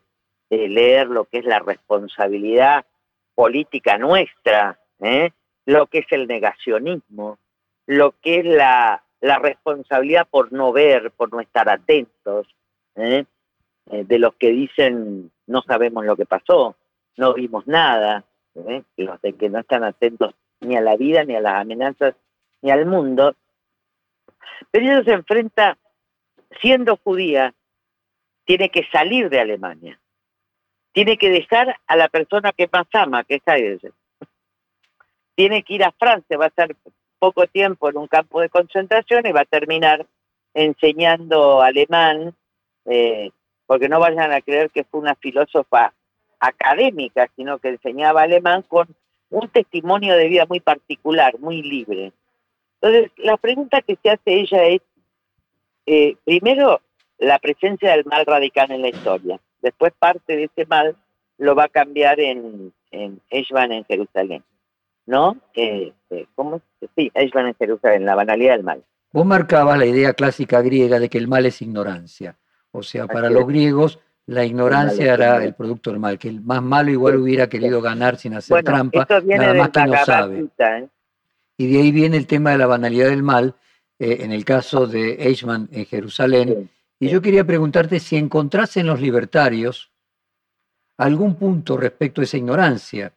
eh, 0.51 0.69
leer 0.69 1.09
lo 1.09 1.27
que 1.27 1.39
es 1.39 1.45
la 1.45 1.59
responsabilidad 1.59 2.87
política 3.35 3.99
nuestra, 3.99 4.79
¿eh? 5.01 5.31
lo 5.67 5.87
que 5.87 5.99
es 5.99 6.07
el 6.11 6.27
negacionismo, 6.27 7.39
lo 7.87 8.13
que 8.23 8.39
es 8.39 8.47
la, 8.47 9.04
la 9.25 9.39
responsabilidad 9.39 10.29
por 10.29 10.53
no 10.53 10.71
ver, 10.71 11.11
por 11.11 11.33
no 11.33 11.41
estar 11.41 11.71
atentos, 11.71 12.47
¿eh? 12.95 13.25
Eh, 13.91 14.05
de 14.05 14.19
los 14.19 14.35
que 14.35 14.51
dicen 14.51 15.31
no 15.47 15.63
sabemos 15.63 16.05
lo 16.05 16.15
que 16.15 16.27
pasó, 16.27 16.77
no 17.17 17.33
vimos 17.33 17.67
nada, 17.67 18.25
¿eh? 18.55 18.83
los 18.99 19.21
de 19.23 19.33
que 19.33 19.49
no 19.49 19.61
están 19.61 19.83
atentos 19.83 20.35
ni 20.61 20.77
a 20.77 20.83
la 20.83 20.97
vida, 20.97 21.25
ni 21.25 21.35
a 21.35 21.41
las 21.41 21.55
amenazas, 21.55 22.15
ni 22.61 22.71
al 22.71 22.85
mundo. 22.85 23.35
Pero 24.71 24.85
ella 24.85 25.05
se 25.05 25.13
enfrenta, 25.13 25.79
siendo 26.61 26.97
judía, 26.99 27.55
tiene 28.45 28.69
que 28.69 28.87
salir 28.93 29.31
de 29.31 29.41
Alemania, 29.41 29.99
tiene 30.93 31.17
que 31.17 31.31
dejar 31.31 31.77
a 31.87 31.97
la 31.97 32.09
persona 32.09 32.53
que 32.53 32.69
más 32.71 32.87
ama, 32.93 33.25
que 33.25 33.37
es 33.37 33.43
Heidegger. 33.47 33.93
Tiene 35.35 35.63
que 35.63 35.75
ir 35.75 35.85
a 35.85 35.93
Francia, 35.93 36.37
va 36.37 36.45
a 36.45 36.49
estar 36.49 36.77
poco 37.19 37.47
tiempo 37.47 37.89
en 37.89 37.97
un 37.97 38.07
campo 38.07 38.41
de 38.41 38.49
concentración 38.49 39.27
y 39.27 39.33
va 39.33 39.43
a 39.43 39.47
terminar 39.47 40.07
enseñando 40.55 41.63
alemán, 41.63 42.35
eh, 42.87 43.31
porque 43.67 43.89
no 43.89 43.99
vayan 43.99 44.33
a 44.33 44.41
creer 44.41 44.71
que 44.71 44.85
fue 44.85 45.01
una 45.01 45.15
filósofa 45.17 45.93
académica, 46.39 47.29
sino 47.37 47.59
que 47.59 47.69
enseñaba 47.69 48.23
alemán 48.23 48.63
con 48.63 48.89
un 49.31 49.49
testimonio 49.49 50.15
de 50.17 50.29
vida 50.29 50.47
muy 50.47 50.61
particular, 50.61 51.39
muy 51.39 51.63
libre. 51.63 52.13
Entonces, 52.81 53.11
la 53.17 53.37
pregunta 53.37 53.81
que 53.83 53.97
se 54.03 54.11
hace 54.11 54.41
ella 54.41 54.65
es, 54.65 54.83
eh, 55.87 56.17
primero, 56.25 56.81
la 57.19 57.39
presencia 57.39 57.93
del 57.93 58.05
mal 58.05 58.27
radical 58.27 58.71
en 58.71 58.83
la 58.83 58.89
historia. 58.89 59.41
Después 59.63 59.93
parte 59.99 60.37
de 60.37 60.45
ese 60.45 60.67
mal 60.67 60.97
lo 61.39 61.55
va 61.55 61.65
a 61.65 61.69
cambiar 61.69 62.21
en, 62.21 62.73
en 62.91 63.21
en 63.31 63.85
Jerusalén. 63.85 64.45
¿No? 65.07 65.37
Eh, 65.55 65.93
eh, 66.11 66.27
¿Cómo? 66.35 66.61
Sí, 66.97 67.11
Eichmann 67.15 67.49
en 67.49 67.55
Jerusalén, 67.55 68.07
la 68.07 68.15
banalidad 68.15 68.55
del 68.55 68.65
mal. 68.65 68.85
Vos 69.13 69.27
marcabas 69.27 69.79
la 69.79 69.87
idea 69.87 70.13
clásica 70.15 70.61
griega 70.63 70.99
de 70.99 71.09
que 71.09 71.19
el 71.19 71.29
mal 71.29 71.47
es 71.47 71.63
ignorancia. 71.63 72.37
O 72.73 72.83
sea, 72.83 73.07
para 73.07 73.31
los 73.31 73.47
griegos 73.47 74.01
la 74.27 74.45
ignorancia 74.45 75.13
era 75.15 75.45
el 75.45 75.55
producto 75.55 75.91
del 75.91 76.01
mal, 76.01 76.19
que 76.19 76.29
el 76.29 76.41
más 76.41 76.63
malo 76.63 76.91
igual 76.91 77.17
hubiera 77.17 77.49
querido 77.49 77.83
ganar 77.83 78.17
sin 78.17 78.35
hacer 78.35 78.65
trampa, 78.65 79.07
nada 79.25 79.55
más 79.55 79.69
que 79.69 79.87
no 79.87 80.05
sabe. 80.05 80.49
¿eh? 80.59 80.89
Y 81.59 81.73
de 81.73 81.79
ahí 81.79 81.93
viene 81.93 82.17
el 82.17 82.27
tema 82.27 82.51
de 82.51 82.59
la 82.59 82.67
banalidad 82.67 83.11
del 83.11 83.23
mal, 83.23 83.55
eh, 83.99 84.19
en 84.21 84.33
el 84.33 84.45
caso 84.45 84.87
de 84.87 85.15
Eichmann 85.21 85.69
en 85.73 85.85
Jerusalén. 85.85 86.71
y 86.99 87.09
yo 87.09 87.21
quería 87.21 87.45
preguntarte 87.45 88.01
si 88.01 88.17
encontrás 88.17 88.77
en 88.79 88.87
los 88.87 89.01
libertarios 89.01 89.93
algún 90.97 91.35
punto 91.35 91.77
respecto 91.77 92.21
a 92.21 92.25
esa 92.25 92.39
ignorancia, 92.39 93.13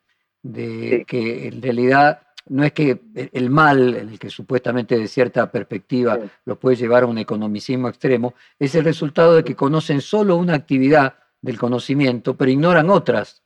de 0.54 1.06
que 1.08 1.48
en 1.48 1.62
realidad 1.62 2.22
no 2.50 2.64
es 2.64 2.72
que 2.72 3.02
el 3.34 3.50
mal, 3.50 3.96
el 3.96 4.20
que 4.20 4.30
supuestamente 4.30 4.98
de 4.98 5.08
cierta 5.08 5.52
perspectiva 5.52 6.18
lo 6.46 6.58
puede 6.58 6.78
llevar 6.78 7.04
a 7.04 7.08
un 7.08 7.18
economicismo 7.18 7.90
extremo, 7.90 8.34
es 8.58 8.76
el 8.76 8.86
resultado 8.86 9.36
de 9.36 9.44
que 9.44 9.56
conocen 9.56 10.02
solo 10.02 10.38
una 10.38 10.54
actividad 10.54 11.16
del 11.42 11.58
conocimiento, 11.58 12.36
pero 12.36 12.52
ignoran 12.52 12.90
otras, 12.90 13.44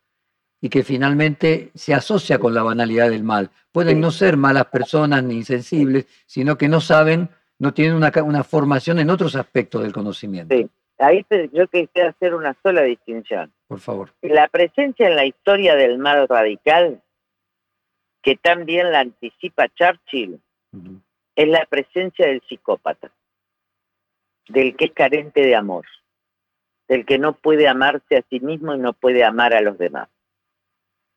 y 0.62 0.70
que 0.70 0.84
finalmente 0.84 1.72
se 1.74 1.94
asocia 1.94 2.38
con 2.38 2.54
la 2.54 2.62
banalidad 2.62 3.10
del 3.10 3.24
mal. 3.24 3.50
Pueden 3.72 4.00
no 4.00 4.12
ser 4.12 4.38
malas 4.38 4.66
personas 4.66 5.24
ni 5.24 5.36
insensibles, 5.38 6.06
sino 6.28 6.58
que 6.58 6.70
no 6.70 6.80
saben, 6.80 7.30
no 7.58 7.74
tienen 7.74 7.96
una, 7.96 8.12
una 8.24 8.44
formación 8.44 9.00
en 9.00 9.10
otros 9.10 9.36
aspectos 9.36 9.82
del 9.82 9.92
conocimiento. 9.92 10.56
Sí, 10.56 10.70
ahí 11.02 11.26
yo 11.52 11.68
quisiera 11.68 12.10
hacer 12.10 12.34
una 12.34 12.56
sola 12.64 12.84
distinción. 12.84 13.52
Por 13.68 13.80
favor. 13.80 14.14
La 14.22 14.48
presencia 14.48 15.08
en 15.08 15.16
la 15.16 15.26
historia 15.26 15.76
del 15.76 15.98
mal 15.98 16.28
radical 16.28 17.02
que 18.22 18.36
también 18.36 18.92
la 18.92 19.00
anticipa 19.02 19.68
Churchill, 19.70 20.40
es 21.36 21.48
la 21.48 21.66
presencia 21.66 22.28
del 22.28 22.42
psicópata, 22.48 23.12
del 24.48 24.76
que 24.76 24.86
es 24.86 24.92
carente 24.92 25.42
de 25.42 25.56
amor, 25.56 25.86
del 26.88 27.06
que 27.06 27.18
no 27.18 27.34
puede 27.34 27.68
amarse 27.68 28.18
a 28.18 28.24
sí 28.30 28.40
mismo 28.40 28.76
y 28.76 28.80
no 28.80 28.94
puede 28.94 29.24
amar 29.24 29.54
a 29.54 29.62
los 29.62 29.78
demás, 29.78 30.08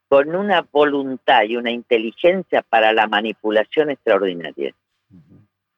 con 0.09 0.35
una 0.35 0.63
voluntad 0.63 1.43
y 1.45 1.57
una 1.57 1.71
inteligencia 1.71 2.63
para 2.63 2.93
la 2.93 3.07
manipulación 3.07 3.91
extraordinaria. 3.91 4.75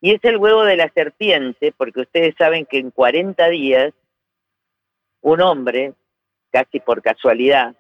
Y 0.01 0.13
es 0.13 0.25
el 0.25 0.37
huevo 0.37 0.65
de 0.65 0.77
la 0.77 0.91
serpiente, 0.91 1.73
porque 1.77 2.01
ustedes 2.01 2.35
saben 2.37 2.67
que 2.67 2.79
en 2.79 2.91
40 2.91 3.49
días 3.49 3.95
un 5.23 5.41
hombre, 5.41 5.95
casi 6.51 6.81
por 6.81 7.03
casualidad, 7.03 7.75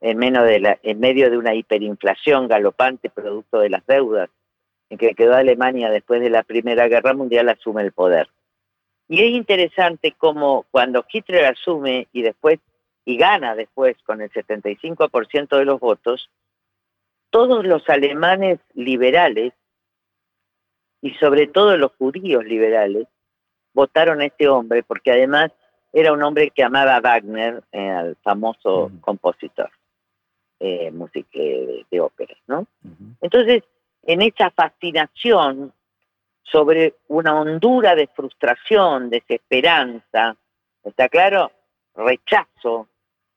en, 0.00 0.18
menos 0.18 0.44
de 0.46 0.60
la, 0.60 0.78
en 0.82 1.00
medio 1.00 1.30
de 1.30 1.38
una 1.38 1.54
hiperinflación 1.54 2.46
galopante 2.46 3.08
producto 3.10 3.60
de 3.60 3.70
las 3.70 3.86
deudas 3.86 4.28
en 4.90 4.98
que 4.98 5.14
quedó 5.14 5.34
Alemania 5.34 5.90
después 5.90 6.20
de 6.20 6.30
la 6.30 6.42
Primera 6.42 6.86
Guerra 6.88 7.14
Mundial, 7.14 7.48
asume 7.48 7.82
el 7.82 7.92
poder. 7.92 8.28
Y 9.08 9.22
es 9.22 9.30
interesante 9.30 10.14
cómo 10.16 10.66
cuando 10.70 11.04
Hitler 11.10 11.46
asume 11.46 12.08
y 12.12 12.22
después 12.22 12.60
y 13.04 13.16
gana 13.16 13.54
después 13.54 13.96
con 14.04 14.20
el 14.22 14.30
75% 14.30 15.58
de 15.58 15.64
los 15.64 15.78
votos, 15.78 16.30
todos 17.30 17.64
los 17.64 17.88
alemanes 17.88 18.60
liberales 18.74 19.52
y 21.04 21.10
sobre 21.16 21.46
todo 21.46 21.76
los 21.76 21.92
judíos 21.98 22.46
liberales 22.46 23.06
votaron 23.74 24.22
a 24.22 24.24
este 24.24 24.48
hombre 24.48 24.82
porque 24.82 25.12
además 25.12 25.52
era 25.92 26.14
un 26.14 26.22
hombre 26.22 26.50
que 26.50 26.64
amaba 26.64 26.96
a 26.96 27.00
Wagner, 27.02 27.62
eh, 27.72 28.14
famoso 28.22 28.90
compositor 29.02 29.70
eh, 30.60 30.90
música 30.90 31.38
de, 31.90 32.00
ópera, 32.00 32.34
¿no? 32.46 32.66
Entonces, 33.20 33.64
en 34.04 34.22
esa 34.22 34.50
fascinación 34.50 35.74
sobre 36.42 36.94
una 37.08 37.38
hondura 37.38 37.94
de 37.94 38.06
frustración, 38.06 39.10
desesperanza, 39.10 40.36
¿está 40.82 41.10
claro? 41.10 41.52
Rechazo 41.94 42.88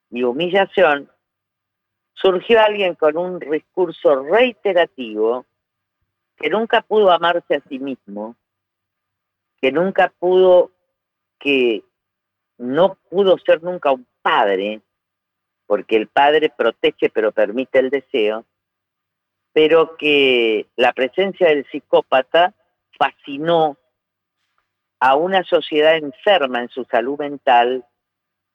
y 0.09 0.23
humillación, 0.23 1.11
surgió 2.13 2.61
alguien 2.61 2.95
con 2.95 3.17
un 3.17 3.39
discurso 3.39 4.23
reiterativo 4.23 5.45
que 6.37 6.49
nunca 6.49 6.81
pudo 6.81 7.11
amarse 7.11 7.55
a 7.55 7.61
sí 7.67 7.79
mismo, 7.79 8.35
que 9.59 9.71
nunca 9.71 10.13
pudo, 10.19 10.71
que 11.39 11.83
no 12.57 12.95
pudo 13.09 13.37
ser 13.39 13.63
nunca 13.63 13.91
un 13.91 14.05
padre, 14.21 14.81
porque 15.65 15.95
el 15.95 16.07
padre 16.07 16.51
protege 16.55 17.09
pero 17.09 17.31
permite 17.31 17.79
el 17.79 17.89
deseo, 17.89 18.45
pero 19.51 19.97
que 19.97 20.67
la 20.75 20.93
presencia 20.93 21.47
del 21.49 21.65
psicópata 21.71 22.53
fascinó 22.97 23.77
a 24.99 25.15
una 25.15 25.43
sociedad 25.43 25.95
enferma 25.95 26.61
en 26.61 26.69
su 26.69 26.83
salud 26.85 27.17
mental 27.19 27.85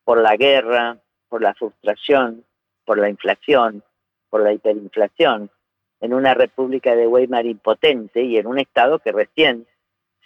por 0.04 0.20
la 0.20 0.36
guerra, 0.36 0.98
por 1.28 1.42
la 1.42 1.54
frustración, 1.54 2.44
por 2.84 2.98
la 2.98 3.08
inflación, 3.08 3.82
por 4.28 4.42
la 4.42 4.52
hiperinflación, 4.52 5.50
en 6.02 6.12
una 6.12 6.34
república 6.34 6.94
de 6.94 7.06
Weimar 7.06 7.46
impotente 7.46 8.22
y 8.22 8.36
en 8.36 8.46
un 8.46 8.58
Estado 8.58 8.98
que 8.98 9.12
recién 9.12 9.66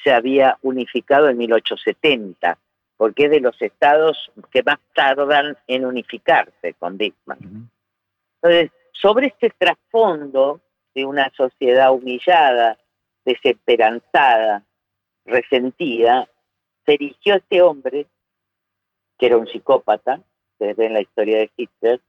se 0.02 0.12
había 0.12 0.58
unificado 0.62 1.28
en 1.28 1.36
1870 1.38 2.58
porque 2.96 3.26
es 3.26 3.30
de 3.30 3.40
los 3.40 3.60
estados 3.60 4.32
que 4.50 4.62
más 4.62 4.78
tardan 4.94 5.56
en 5.66 5.84
unificarse 5.84 6.74
con 6.74 6.96
Bismarck. 6.96 7.42
Entonces, 8.42 8.70
sobre 8.92 9.26
este 9.28 9.50
trasfondo 9.50 10.60
de 10.94 11.04
una 11.04 11.30
sociedad 11.36 11.92
humillada, 11.92 12.78
desesperanzada, 13.24 14.64
resentida, 15.26 16.26
se 16.86 16.94
erigió 16.94 17.34
este 17.34 17.60
hombre, 17.60 18.06
que 19.18 19.26
era 19.26 19.36
un 19.36 19.46
psicópata, 19.46 20.20
se 20.58 20.72
ve 20.72 20.86
en 20.86 20.94
la 20.94 21.02
historia 21.02 21.38
de 21.38 21.50
Hitler, 21.54 22.00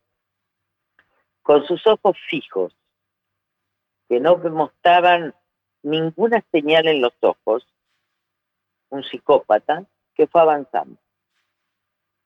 con 1.42 1.66
sus 1.66 1.86
ojos 1.88 2.16
fijos, 2.30 2.74
que 4.08 4.20
no 4.20 4.38
mostraban 4.38 5.34
ninguna 5.84 6.44
señal 6.52 6.88
en 6.88 7.02
los 7.02 7.14
ojos, 7.22 7.68
un 8.90 9.04
psicópata, 9.04 9.86
que 10.16 10.28
fue 10.28 10.42
avanzando. 10.42 10.98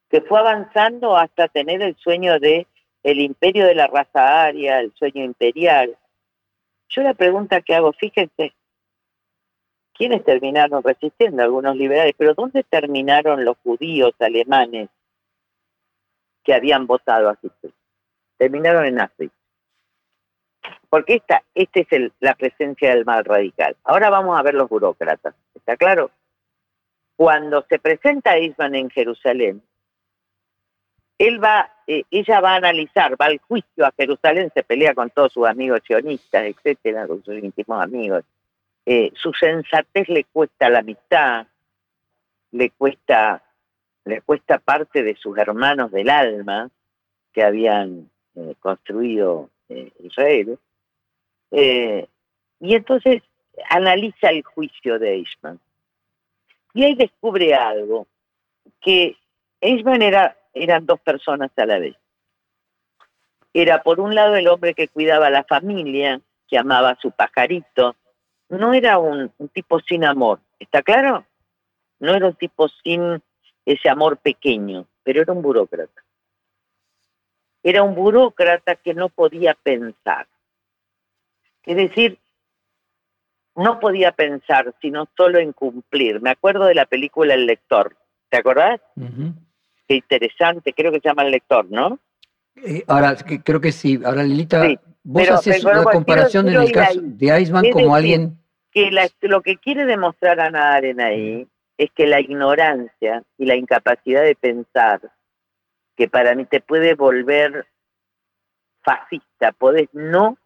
Que 0.10 0.22
fue 0.22 0.40
avanzando 0.40 1.16
hasta 1.16 1.48
tener 1.48 1.82
el 1.82 1.96
sueño 1.98 2.40
de 2.40 2.68
el 3.04 3.20
imperio 3.20 3.66
de 3.66 3.76
la 3.76 3.88
raza 3.88 4.44
aria, 4.44 4.80
el 4.80 4.94
sueño 4.94 5.24
imperial. 5.24 5.98
Yo 6.90 7.02
la 7.02 7.14
pregunta 7.14 7.62
que 7.62 7.74
hago, 7.74 7.94
fíjense, 7.94 8.54
¿quiénes 9.94 10.24
terminaron 10.24 10.84
resistiendo? 10.84 11.42
Algunos 11.42 11.76
liberales, 11.76 12.14
pero 12.18 12.34
¿dónde 12.34 12.64
terminaron 12.64 13.44
los 13.44 13.58
judíos 13.64 14.14
alemanes 14.20 14.90
que 16.44 16.54
habían 16.54 16.86
votado 16.86 17.30
a 17.30 17.38
Hitler? 17.42 17.74
Terminaron 18.38 18.86
en 18.86 19.00
África. 19.00 19.34
Porque 20.92 21.16
esta, 21.16 21.42
esta 21.56 21.80
es 21.80 22.12
la 22.20 22.36
presencia 22.36 22.94
del 22.94 23.06
mal 23.06 23.26
radical. 23.26 23.76
Ahora 23.84 24.12
vamos 24.12 24.38
a 24.38 24.44
ver 24.44 24.54
los 24.54 24.70
burócratas. 24.70 25.34
¿Está 25.56 25.76
claro? 25.76 26.12
cuando 27.22 27.64
se 27.70 27.78
presenta 27.78 28.39
Isman 28.39 28.74
en 28.74 28.89
Jerusalén, 28.89 29.62
él 31.20 31.44
va, 31.44 31.72
eh, 31.86 32.02
ella 32.10 32.42
va 32.42 32.54
a 32.54 32.56
analizar, 32.56 33.16
va 33.22 33.28
al 33.28 33.38
juicio 33.38 33.86
a 33.86 33.94
Jerusalén, 33.96 34.50
se 34.56 34.64
pelea 34.64 34.96
con 34.96 35.12
todos 35.12 35.32
sus 35.32 35.46
amigos 35.46 35.82
sionistas, 35.86 36.46
etcétera, 36.46 37.06
con 37.06 37.24
sus 37.24 37.36
íntimos 37.36 37.80
amigos. 37.80 38.24
Eh, 38.88 39.12
su 39.14 39.32
sensatez 39.34 40.10
le 40.10 40.24
cuesta 40.24 40.68
la 40.72 40.82
mitad, 40.82 41.46
le 42.54 42.72
cuesta 42.72 43.44
les 44.06 44.24
cuesta 44.24 44.58
parte 44.58 45.04
de 45.04 45.16
sus 45.16 45.38
hermanos 45.38 45.92
del 45.92 46.10
alma 46.10 46.72
que 47.34 47.44
habían 47.44 48.10
eh, 48.36 48.56
construido 48.60 49.52
eh, 49.70 49.92
Israel. 50.00 50.58
Eh, 51.52 52.08
y 52.60 52.76
entonces 52.76 53.22
analiza 53.70 54.30
el 54.30 54.43
juicio 54.43 54.97
de 54.99 55.14
Eichmann. 55.16 55.60
Y 56.74 56.84
ahí 56.84 56.95
descubre 56.95 57.54
algo, 57.54 58.08
que 58.80 59.18
Eichmann 59.60 60.02
era, 60.02 60.38
eran 60.54 60.86
dos 60.86 60.99
personas 61.02 61.52
a 61.58 61.66
la 61.66 61.80
vez. 61.80 61.95
Era 63.54 63.84
por 63.84 63.99
un 63.99 64.16
lado 64.16 64.36
el 64.36 64.47
hombre 64.47 64.74
que 64.74 64.88
cuidaba 64.88 65.28
a 65.28 65.32
la 65.32 65.43
familia, 65.43 66.22
que 66.47 66.58
amaba 66.58 66.91
a 66.91 66.99
su 67.02 67.12
pajarito. 67.12 67.95
No 68.47 68.74
era 68.74 68.97
un 68.97 69.32
tipo 69.54 69.80
sin 69.82 70.06
amor, 70.06 70.39
¿está 70.60 70.82
claro? 70.82 71.26
No 71.99 72.16
era 72.16 72.28
un 72.28 72.36
tipo 72.36 72.68
sin 72.70 73.22
ese 73.66 73.89
amor 73.89 74.18
pequeño, 74.18 74.88
pero 75.04 75.22
era 75.22 75.34
un 75.34 75.41
burócrata. 75.41 76.04
Era 77.64 77.84
un 77.84 77.93
burócrata 77.93 78.76
que 78.76 78.93
no 78.93 79.10
podía 79.10 79.54
pensar. 79.54 80.28
Es 81.66 81.76
decir, 81.76 82.18
no 83.55 83.80
podía 83.80 84.12
pensar 84.12 84.74
sino 84.82 85.07
solo 85.16 85.39
en 85.39 85.53
cumplir. 85.53 86.22
Me 86.22 86.32
acuerdo 86.32 86.66
de 86.66 86.76
la 86.76 86.86
película 86.86 87.34
El 87.34 87.45
Lector. 87.45 87.95
¿Te 88.30 88.38
acordás? 88.38 88.80
Qué 89.88 89.95
interesante, 89.95 90.74
creo 90.74 90.91
que 90.91 90.99
se 90.99 91.09
llama 91.09 91.24
El 91.24 91.32
Lector, 91.32 91.70
¿no? 91.70 91.99
Eh, 92.55 92.84
ahora, 92.88 93.16
creo 93.43 93.62
que 93.62 93.72
sí. 93.72 93.99
Ahora, 94.03 94.24
Lilita, 94.24 94.68
vos 95.03 95.30
haces 95.30 95.64
una 95.64 95.84
comparación 95.84 96.47
en 96.49 96.62
el 96.62 96.72
caso 96.72 96.99
de 97.01 97.41
Iceman 97.41 97.70
como 97.72 97.95
alguien... 97.95 98.38
Que 98.72 98.89
lo 99.22 99.41
que 99.41 99.57
quiere 99.57 99.86
demostrar 99.86 100.39
Ana 100.39 100.74
Aren 100.74 101.01
ahí 101.01 101.45
es 101.78 101.91
que 101.91 102.07
la 102.07 102.22
ignorancia 102.22 103.24
y 103.38 103.45
la 103.45 103.55
incapacidad 103.55 104.24
de 104.24 104.36
pensar, 104.36 105.01
que 105.97 106.07
para 106.07 106.36
mí 106.36 106.45
te 106.45 106.62
puede 106.62 106.95
volver 106.95 107.66
fascista, 108.82 109.51
podés 109.51 109.89
no 109.91 110.38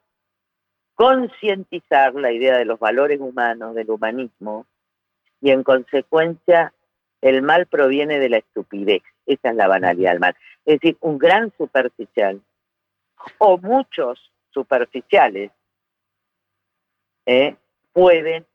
concientizar 0.96 2.16
la 2.16 2.32
idea 2.32 2.58
de 2.58 2.66
los 2.66 2.80
valores 2.80 3.20
humanos, 3.20 3.76
del 3.76 3.92
humanismo, 3.92 4.66
y 5.42 5.52
en 5.52 5.64
consecuencia 5.64 6.74
el 7.22 7.42
mal 7.42 7.68
proviene 7.68 8.20
de 8.20 8.30
la 8.30 8.38
estupidez, 8.38 9.04
esa 9.26 9.50
es 9.50 9.56
la 9.56 9.68
banalidad 9.68 10.12
del 10.12 10.20
mal. 10.20 10.36
Es 10.66 10.80
decir, 10.80 10.98
un 11.02 11.18
gran 11.18 11.52
superficial, 11.58 12.42
o 13.38 13.58
muchos 13.58 14.32
superficiales, 14.52 15.52
¿eh? 17.26 17.56
pueden 17.94 18.46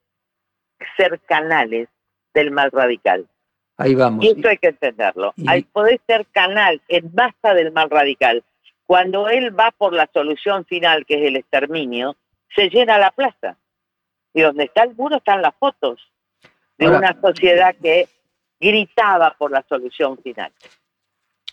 ser 0.97 1.21
canales 1.21 1.89
del 2.33 2.51
mal 2.51 2.71
radical. 2.71 3.27
Ahí 3.77 3.95
vamos. 3.95 4.25
Y 4.25 4.29
esto 4.29 4.49
hay 4.49 4.59
que 4.59 4.69
entenderlo. 4.69 5.35
Hay, 5.47 5.63
poder 5.63 6.01
ser 6.07 6.27
canal 6.27 6.81
en 6.89 7.13
base 7.15 7.55
del 7.55 7.73
mal 7.73 7.89
radical. 7.89 8.45
Cuando 8.87 9.29
él 9.29 9.59
va 9.59 9.71
por 9.71 9.93
la 9.93 10.09
solución 10.13 10.65
final, 10.67 11.07
que 11.07 11.15
es 11.15 11.29
el 11.29 11.37
exterminio, 11.37 12.17
se 12.55 12.69
llena 12.69 12.99
la 12.99 13.11
plaza. 13.11 13.57
Y 14.33 14.43
donde 14.43 14.65
está 14.65 14.85
el 14.85 14.95
muro 14.95 15.17
están 15.17 15.43
las 15.43 15.55
fotos 15.57 16.01
de 16.79 16.89
una 16.89 17.19
sociedad 17.21 17.75
que 17.81 18.09
gritaba 18.61 19.35
por 19.39 19.51
la 19.51 19.65
solución 19.69 20.19
final. 20.19 20.53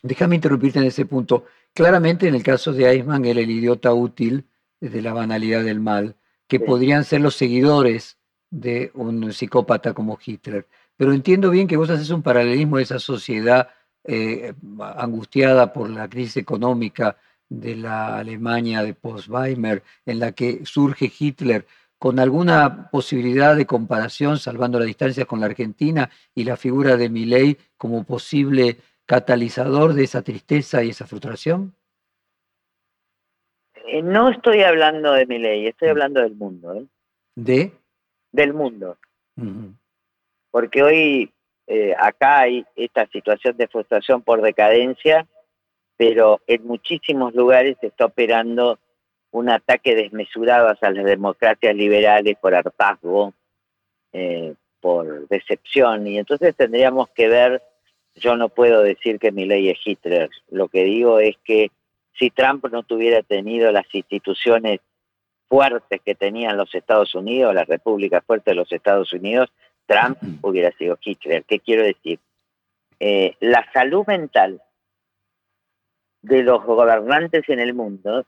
Déjame 0.02 0.36
interrumpirte 0.36 0.80
en 0.80 0.86
ese 0.86 1.06
punto. 1.06 1.46
Claramente 1.74 2.28
en 2.28 2.36
el 2.36 2.44
caso 2.44 2.72
de 2.72 2.90
Eichmann 2.90 3.26
era 3.26 3.40
el 3.40 3.50
idiota 3.50 3.94
útil 3.94 4.46
desde 4.80 5.02
la 5.02 5.14
banalidad 5.14 5.64
del 5.64 5.80
mal, 5.80 6.16
que 6.48 6.60
podrían 6.60 7.04
ser 7.04 7.22
los 7.22 7.36
seguidores 7.36 8.18
de 8.50 8.92
un 8.94 9.34
psicópata 9.34 9.94
como 9.94 10.18
Hitler. 10.24 10.68
Pero 10.96 11.14
entiendo 11.14 11.50
bien 11.50 11.68
que 11.68 11.78
vos 11.78 11.90
haces 11.90 12.10
un 12.10 12.24
paralelismo 12.24 12.78
de 12.78 12.84
esa 12.84 13.00
sociedad 13.00 13.70
eh, 14.04 14.54
angustiada 14.80 15.74
por 15.74 15.90
la 15.90 16.08
crisis 16.08 16.38
económica 16.38 17.18
de 17.50 17.76
la 17.76 18.18
Alemania 18.18 18.84
de 18.84 18.94
post-Weimar, 18.94 19.84
en 20.06 20.20
la 20.20 20.32
que 20.32 20.66
surge 20.66 21.12
Hitler, 21.18 21.66
con 21.98 22.20
alguna 22.20 22.90
posibilidad 22.92 23.56
de 23.56 23.66
comparación, 23.66 24.38
salvando 24.38 24.80
la 24.80 24.86
distancia 24.86 25.26
con 25.26 25.40
la 25.40 25.48
Argentina 25.48 26.10
y 26.36 26.44
la 26.44 26.56
figura 26.56 26.96
de 26.96 27.10
Milley 27.10 27.58
como 27.76 28.04
posible 28.04 28.78
catalizador 29.06 29.94
de 29.94 30.04
esa 30.04 30.22
tristeza 30.22 30.84
y 30.84 30.90
esa 30.90 31.08
frustración? 31.08 31.74
Eh, 33.88 34.02
no 34.04 34.30
estoy 34.30 34.62
hablando 34.62 35.14
de 35.14 35.26
Milley, 35.26 35.68
estoy 35.68 35.88
mm. 35.88 35.92
hablando 35.92 36.22
del 36.22 36.36
mundo. 36.36 36.74
¿eh? 36.76 36.86
¿De? 37.36 37.72
del 38.32 38.54
mundo. 38.54 38.98
Porque 40.52 40.84
hoy 40.84 41.34
eh, 41.68 41.94
acá 41.98 42.40
hay 42.42 42.66
esta 42.76 43.08
situación 43.08 43.58
de 43.58 43.68
frustración 43.68 44.22
por 44.22 44.42
decadencia, 44.42 45.28
pero 45.98 46.42
en 46.48 46.66
muchísimos 46.66 47.34
lugares 47.34 47.78
se 47.82 47.88
está 47.88 48.06
operando 48.06 48.80
un 49.32 49.50
ataque 49.50 49.96
desmesurado 49.96 50.70
hacia 50.70 50.92
las 50.92 51.04
democracias 51.04 51.76
liberales 51.76 52.38
por 52.40 52.56
hartazgo, 52.56 53.34
eh, 54.14 54.54
por 54.80 55.28
decepción, 55.28 56.08
y 56.08 56.20
entonces 56.20 56.56
tendríamos 56.56 57.10
que 57.10 57.28
ver, 57.28 57.62
yo 58.16 58.38
no 58.38 58.50
puedo 58.50 58.84
decir 58.84 59.20
que 59.20 59.32
mi 59.32 59.46
ley 59.46 59.70
es 59.70 59.80
Hitler, 59.84 60.30
lo 60.50 60.70
que 60.70 60.84
digo 60.84 61.20
es 61.20 61.36
que 61.44 61.72
si 62.18 62.30
Trump 62.30 62.66
no 62.72 62.84
tuviera 62.84 63.22
tenido 63.22 63.72
las 63.72 63.86
instituciones 63.94 64.80
fuertes 65.50 66.02
que 66.04 66.16
tenían 66.16 66.58
los 66.58 66.74
Estados 66.74 67.14
Unidos, 67.16 67.54
la 67.54 67.66
República 67.66 68.22
fuerte 68.22 68.52
de 68.52 68.56
los 68.56 68.72
Estados 68.72 69.14
Unidos, 69.14 69.50
Trump 69.86 70.18
hubiera 70.42 70.72
sido 70.78 70.98
Hitler. 71.02 71.46
¿Qué 71.46 71.60
quiero 71.60 71.84
decir? 71.84 72.20
Eh, 73.00 73.36
la 73.40 73.66
salud 73.72 74.06
mental 74.08 74.62
de 76.28 76.44
los 76.44 76.64
gobernantes 76.64 77.48
en 77.50 77.60
el 77.60 77.74
mundo 77.74 78.26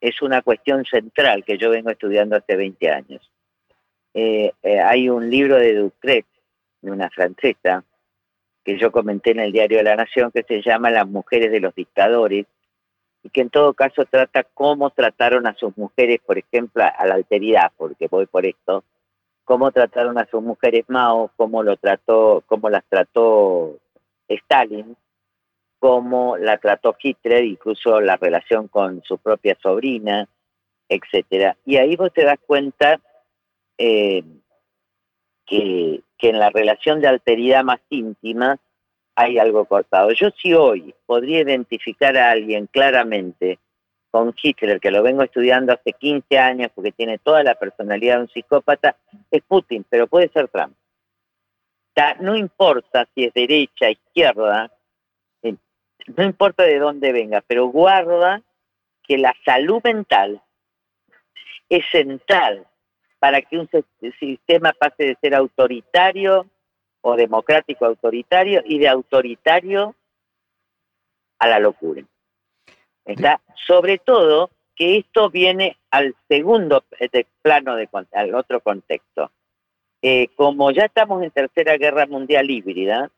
es 0.00 0.22
una 0.22 0.42
cuestión 0.42 0.84
central 0.84 1.44
que 1.44 1.58
yo 1.58 1.70
vengo 1.70 1.90
estudiando 1.90 2.36
hace 2.36 2.56
20 2.56 2.90
años. 2.90 3.30
Eh, 4.14 4.52
eh, 4.62 4.80
hay 4.80 5.08
un 5.08 5.28
libro 5.28 5.56
de 5.56 5.74
Ducret, 5.74 6.26
de 6.80 6.90
una 6.90 7.10
francesa, 7.10 7.84
que 8.64 8.78
yo 8.78 8.90
comenté 8.90 9.32
en 9.32 9.40
el 9.40 9.52
Diario 9.52 9.82
la 9.82 9.96
Nación, 9.96 10.30
que 10.32 10.42
se 10.42 10.62
llama 10.62 10.90
Las 10.90 11.06
mujeres 11.06 11.50
de 11.52 11.60
los 11.60 11.74
dictadores, 11.74 12.46
y 13.22 13.30
que 13.30 13.40
en 13.40 13.50
todo 13.50 13.74
caso 13.74 14.04
trata 14.04 14.44
cómo 14.44 14.90
trataron 14.90 15.46
a 15.46 15.54
sus 15.54 15.76
mujeres, 15.76 16.20
por 16.24 16.38
ejemplo, 16.38 16.84
a 16.84 17.06
la 17.06 17.14
alteridad, 17.14 17.72
porque 17.76 18.08
voy 18.08 18.26
por 18.26 18.46
esto, 18.46 18.84
cómo 19.44 19.70
trataron 19.72 20.18
a 20.18 20.26
sus 20.26 20.42
mujeres 20.42 20.84
Mao, 20.88 21.30
cómo 21.36 21.62
lo 21.62 21.76
trató, 21.76 22.42
cómo 22.46 22.70
las 22.70 22.84
trató 22.88 23.78
Stalin, 24.28 24.96
cómo 25.78 26.36
la 26.36 26.58
trató 26.58 26.96
Hitler, 27.00 27.44
incluso 27.44 28.00
la 28.00 28.16
relación 28.16 28.68
con 28.68 29.02
su 29.02 29.18
propia 29.18 29.56
sobrina, 29.62 30.28
etcétera. 30.88 31.56
Y 31.64 31.76
ahí 31.76 31.96
vos 31.96 32.12
te 32.12 32.24
das 32.24 32.38
cuenta 32.46 33.00
eh, 33.78 34.22
que, 35.44 36.02
que 36.18 36.28
en 36.30 36.38
la 36.38 36.50
relación 36.50 37.00
de 37.00 37.08
alteridad 37.08 37.64
más 37.64 37.80
íntima 37.90 38.58
hay 39.14 39.38
algo 39.38 39.64
cortado. 39.64 40.12
Yo 40.12 40.30
si 40.30 40.52
hoy 40.54 40.94
podría 41.06 41.40
identificar 41.40 42.16
a 42.16 42.30
alguien 42.30 42.66
claramente 42.66 43.58
con 44.10 44.34
Hitler, 44.40 44.80
que 44.80 44.90
lo 44.90 45.02
vengo 45.02 45.22
estudiando 45.22 45.72
hace 45.72 45.92
15 45.92 46.38
años 46.38 46.70
porque 46.74 46.92
tiene 46.92 47.18
toda 47.18 47.42
la 47.42 47.54
personalidad 47.54 48.16
de 48.16 48.22
un 48.22 48.28
psicópata, 48.28 48.96
es 49.30 49.42
Putin, 49.42 49.84
pero 49.88 50.06
puede 50.06 50.28
ser 50.28 50.48
Trump. 50.48 50.74
no 52.20 52.36
importa 52.36 53.06
si 53.14 53.24
es 53.24 53.34
derecha, 53.34 53.90
izquierda, 53.90 54.70
no 56.14 56.24
importa 56.24 56.62
de 56.64 56.78
dónde 56.78 57.12
venga, 57.12 57.42
pero 57.46 57.66
guarda 57.66 58.42
que 59.02 59.18
la 59.18 59.34
salud 59.44 59.80
mental 59.82 60.42
es 61.68 61.84
central 61.90 62.66
para 63.18 63.42
que 63.42 63.58
un 63.58 63.68
sistema 64.18 64.72
pase 64.72 65.04
de 65.04 65.18
ser 65.20 65.34
autoritario 65.34 66.46
o 67.00 67.16
democrático 67.16 67.86
autoritario 67.86 68.62
y 68.64 68.78
de 68.78 68.88
autoritario 68.88 69.94
a 71.38 71.48
la 71.48 71.58
locura. 71.58 72.02
Está 73.04 73.40
sobre 73.66 73.98
todo 73.98 74.50
que 74.74 74.98
esto 74.98 75.30
viene 75.30 75.76
al 75.90 76.14
segundo 76.28 76.84
plano 77.42 77.76
de 77.76 77.88
al 78.12 78.34
otro 78.34 78.60
contexto. 78.60 79.30
Eh, 80.02 80.28
como 80.36 80.70
ya 80.70 80.84
estamos 80.84 81.22
en 81.22 81.30
tercera 81.30 81.76
guerra 81.78 82.06
mundial 82.06 82.50
híbrida, 82.50 83.10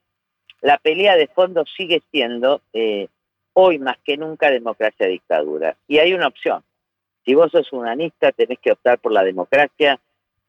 la 0.60 0.78
pelea 0.78 1.16
de 1.16 1.28
fondo 1.28 1.64
sigue 1.64 2.02
siendo 2.10 2.62
eh, 2.72 3.08
hoy 3.52 3.78
más 3.78 3.96
que 4.04 4.16
nunca 4.16 4.50
democracia 4.50 5.06
dictadura. 5.06 5.76
Y 5.86 5.98
hay 5.98 6.14
una 6.14 6.28
opción. 6.28 6.62
Si 7.24 7.34
vos 7.34 7.50
sos 7.50 7.72
humanista, 7.72 8.32
tenés 8.32 8.58
que 8.58 8.72
optar 8.72 8.98
por 8.98 9.12
la 9.12 9.22
democracia. 9.22 10.00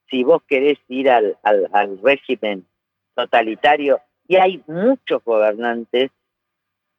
Si 0.09 0.23
vos 0.23 0.41
querés 0.47 0.79
ir 0.87 1.09
al, 1.09 1.37
al, 1.43 1.69
al 1.71 1.99
régimen 2.01 2.65
totalitario 3.15 3.99
y 4.27 4.37
hay 4.37 4.63
muchos 4.67 5.23
gobernantes 5.23 6.11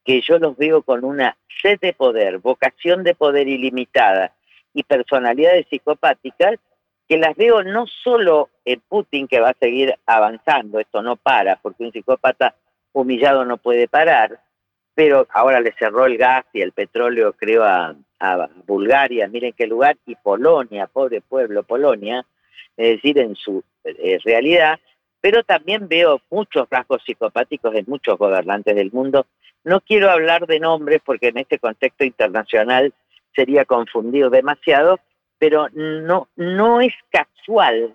que 0.04 0.20
yo 0.20 0.38
los 0.38 0.56
veo 0.56 0.82
con 0.82 1.04
una 1.04 1.36
sed 1.62 1.78
de 1.80 1.92
poder, 1.92 2.38
vocación 2.38 3.04
de 3.04 3.14
poder 3.14 3.48
ilimitada 3.48 4.34
y 4.74 4.82
personalidades 4.82 5.66
psicopáticas 5.68 6.56
que 7.08 7.18
las 7.18 7.36
veo 7.36 7.62
no 7.64 7.86
solo 7.86 8.50
en 8.64 8.80
Putin 8.88 9.26
que 9.26 9.40
va 9.40 9.50
a 9.50 9.56
seguir 9.58 9.96
avanzando, 10.06 10.78
esto 10.78 11.02
no 11.02 11.16
para, 11.16 11.56
porque 11.56 11.84
un 11.84 11.92
psicópata 11.92 12.54
humillado 12.92 13.44
no 13.44 13.56
puede 13.56 13.88
parar, 13.88 14.40
pero 14.94 15.26
ahora 15.32 15.60
le 15.60 15.72
cerró 15.78 16.06
el 16.06 16.18
gas 16.18 16.44
y 16.52 16.60
el 16.60 16.72
petróleo, 16.72 17.32
creo, 17.32 17.64
a, 17.64 17.94
Bulgaria, 18.66 19.28
miren 19.28 19.54
qué 19.54 19.66
lugar, 19.66 19.96
y 20.04 20.14
Polonia, 20.14 20.86
pobre 20.86 21.22
pueblo, 21.22 21.62
Polonia, 21.62 22.26
es 22.76 22.96
decir, 22.96 23.18
en 23.18 23.34
su 23.34 23.64
eh, 23.82 24.18
realidad, 24.22 24.78
pero 25.22 25.42
también 25.42 25.88
veo 25.88 26.20
muchos 26.30 26.68
rasgos 26.68 27.02
psicopáticos 27.02 27.74
en 27.74 27.86
muchos 27.88 28.18
gobernantes 28.18 28.76
del 28.76 28.92
mundo. 28.92 29.26
No 29.64 29.80
quiero 29.80 30.10
hablar 30.10 30.46
de 30.46 30.60
nombres 30.60 31.00
porque 31.02 31.28
en 31.28 31.38
este 31.38 31.58
contexto 31.58 32.04
internacional 32.04 32.92
sería 33.34 33.64
confundido 33.64 34.28
demasiado, 34.28 35.00
pero 35.38 35.68
no, 35.72 36.28
no 36.36 36.82
es 36.82 36.92
casual 37.10 37.94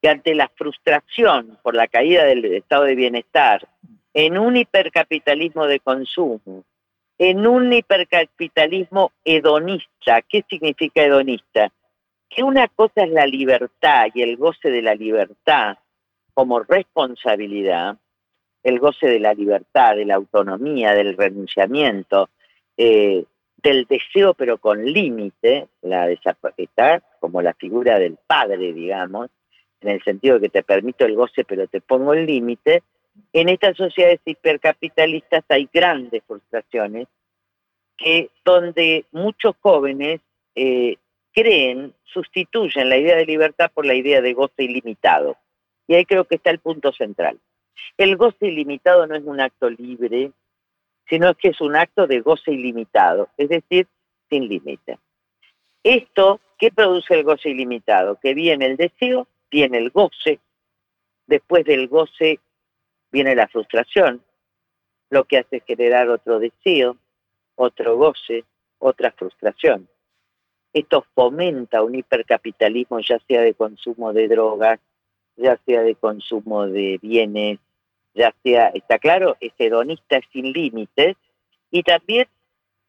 que 0.00 0.08
ante 0.08 0.34
la 0.34 0.48
frustración 0.48 1.58
por 1.62 1.74
la 1.74 1.86
caída 1.86 2.24
del 2.24 2.44
estado 2.44 2.84
de 2.84 2.94
bienestar, 2.94 3.68
en 4.14 4.38
un 4.38 4.56
hipercapitalismo 4.56 5.66
de 5.66 5.80
consumo, 5.80 6.64
en 7.18 7.46
un 7.46 7.72
hipercapitalismo 7.72 9.12
hedonista, 9.24 10.22
¿qué 10.22 10.44
significa 10.48 11.02
hedonista? 11.02 11.70
Que 12.28 12.42
una 12.42 12.66
cosa 12.68 13.02
es 13.04 13.10
la 13.10 13.26
libertad 13.26 14.06
y 14.14 14.22
el 14.22 14.36
goce 14.36 14.70
de 14.70 14.82
la 14.82 14.94
libertad 14.94 15.76
como 16.32 16.60
responsabilidad, 16.60 17.98
el 18.62 18.78
goce 18.78 19.06
de 19.06 19.20
la 19.20 19.34
libertad, 19.34 19.96
de 19.96 20.06
la 20.06 20.14
autonomía, 20.14 20.94
del 20.94 21.16
renunciamiento, 21.16 22.30
eh, 22.76 23.24
del 23.62 23.84
deseo 23.84 24.32
pero 24.34 24.58
con 24.58 24.84
límite, 24.84 25.68
la 25.82 26.10
está 26.10 27.02
como 27.20 27.42
la 27.42 27.52
figura 27.54 27.98
del 27.98 28.16
padre, 28.26 28.72
digamos, 28.72 29.30
en 29.80 29.88
el 29.88 30.02
sentido 30.02 30.34
de 30.34 30.42
que 30.42 30.48
te 30.50 30.62
permito 30.62 31.04
el 31.04 31.14
goce 31.14 31.44
pero 31.44 31.66
te 31.66 31.80
pongo 31.80 32.14
el 32.14 32.26
límite, 32.26 32.82
en 33.32 33.48
estas 33.48 33.76
sociedades 33.76 34.20
hipercapitalistas 34.24 35.44
hay 35.48 35.68
grandes 35.72 36.22
frustraciones 36.26 37.08
que 37.96 38.30
donde 38.44 39.04
muchos 39.12 39.54
jóvenes 39.60 40.20
eh, 40.54 40.96
creen, 41.32 41.94
sustituyen 42.04 42.88
la 42.88 42.96
idea 42.96 43.16
de 43.16 43.26
libertad 43.26 43.70
por 43.72 43.86
la 43.86 43.94
idea 43.94 44.20
de 44.20 44.32
goce 44.32 44.64
ilimitado. 44.64 45.36
Y 45.86 45.94
ahí 45.94 46.04
creo 46.04 46.24
que 46.24 46.36
está 46.36 46.50
el 46.50 46.58
punto 46.58 46.92
central. 46.92 47.38
El 47.96 48.16
goce 48.16 48.46
ilimitado 48.46 49.06
no 49.06 49.14
es 49.14 49.24
un 49.24 49.40
acto 49.40 49.68
libre, 49.70 50.32
sino 51.08 51.34
que 51.34 51.48
es 51.48 51.60
un 51.60 51.76
acto 51.76 52.06
de 52.06 52.20
goce 52.20 52.52
ilimitado, 52.52 53.28
es 53.36 53.48
decir, 53.48 53.86
sin 54.28 54.48
límite. 54.48 54.98
Esto, 55.82 56.40
¿qué 56.58 56.70
produce 56.70 57.14
el 57.14 57.24
goce 57.24 57.50
ilimitado? 57.50 58.18
Que 58.20 58.34
viene 58.34 58.66
el 58.66 58.76
deseo, 58.76 59.26
viene 59.50 59.78
el 59.78 59.90
goce, 59.90 60.40
después 61.26 61.64
del 61.64 61.88
goce 61.88 62.40
viene 63.10 63.34
la 63.34 63.48
frustración, 63.48 64.22
lo 65.10 65.24
que 65.24 65.38
hace 65.38 65.60
generar 65.60 66.08
otro 66.08 66.38
deseo, 66.38 66.96
otro 67.56 67.96
goce, 67.96 68.44
otra 68.78 69.12
frustración. 69.12 69.88
Esto 70.72 71.04
fomenta 71.14 71.82
un 71.82 71.96
hipercapitalismo 71.96 73.00
ya 73.00 73.18
sea 73.26 73.42
de 73.42 73.54
consumo 73.54 74.12
de 74.12 74.28
drogas, 74.28 74.78
ya 75.36 75.58
sea 75.66 75.82
de 75.82 75.96
consumo 75.96 76.66
de 76.66 76.98
bienes, 77.02 77.58
ya 78.14 78.34
sea, 78.42 78.68
está 78.68 78.98
claro, 78.98 79.36
es 79.40 79.52
hedonista 79.58 80.20
sin 80.32 80.52
límites 80.52 81.16
y 81.70 81.82
también 81.82 82.28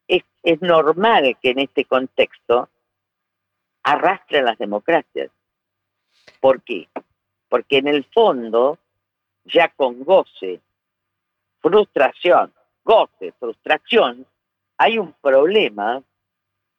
es, 0.07 0.24
es 0.43 0.62
normal 0.62 1.38
que 1.41 1.51
en 1.51 1.59
este 1.59 1.86
contexto 1.86 2.70
arrastre 3.84 4.41
las 4.41 4.57
democracias. 4.57 5.32
¿Por 6.39 6.61
qué? 6.61 6.88
Porque 7.49 7.78
en 7.78 7.88
el 7.88 8.03
fondo, 8.05 8.78
ya 9.45 9.69
con 9.69 10.03
goce, 10.03 10.61
frustración, 11.59 12.53
goce, 12.84 13.34
frustración, 13.39 14.26
hay 14.78 14.97
un 14.97 15.13
problema 15.22 16.03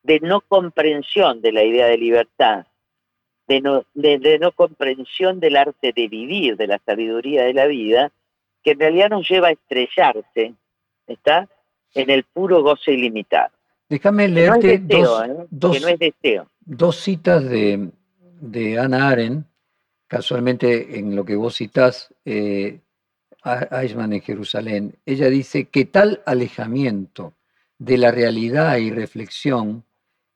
de 0.02 0.20
no 0.20 0.40
comprensión 0.40 1.40
de 1.40 1.52
la 1.52 1.62
idea 1.62 1.86
de 1.86 1.98
libertad, 1.98 2.66
de 3.46 3.60
no, 3.60 3.84
de 3.94 4.38
no 4.40 4.52
comprensión 4.52 5.40
del 5.40 5.56
arte 5.56 5.92
de 5.92 6.08
vivir, 6.08 6.56
de 6.56 6.66
la 6.66 6.80
sabiduría 6.84 7.44
de 7.44 7.54
la 7.54 7.66
vida, 7.66 8.10
que 8.62 8.72
en 8.72 8.80
realidad 8.80 9.10
nos 9.10 9.28
lleva 9.28 9.48
a 9.48 9.52
estrellarse, 9.52 10.54
¿está? 11.06 11.48
En 11.94 12.10
el 12.10 12.24
puro 12.24 12.62
goce 12.62 12.92
ilimitado. 12.92 13.52
Déjame 13.88 14.26
leerte 14.28 14.78
dos, 14.78 15.24
¿eh? 15.26 15.34
dos, 16.64 16.96
citas 16.96 17.44
de, 17.48 17.90
de 18.42 18.76
Ana 18.78 19.08
Aren, 19.08 19.46
casualmente 20.08 20.98
en 20.98 21.14
lo 21.14 21.24
que 21.24 21.36
vos 21.36 21.56
citás, 21.56 22.12
eh, 22.24 22.80
Eichmann 23.70 24.12
en 24.12 24.20
Jerusalén. 24.20 24.96
Ella 25.06 25.30
dice 25.30 25.66
que 25.66 25.84
tal 25.84 26.22
alejamiento 26.26 27.34
de 27.78 27.98
la 27.98 28.10
realidad 28.10 28.76
y 28.76 28.90
reflexión 28.90 29.84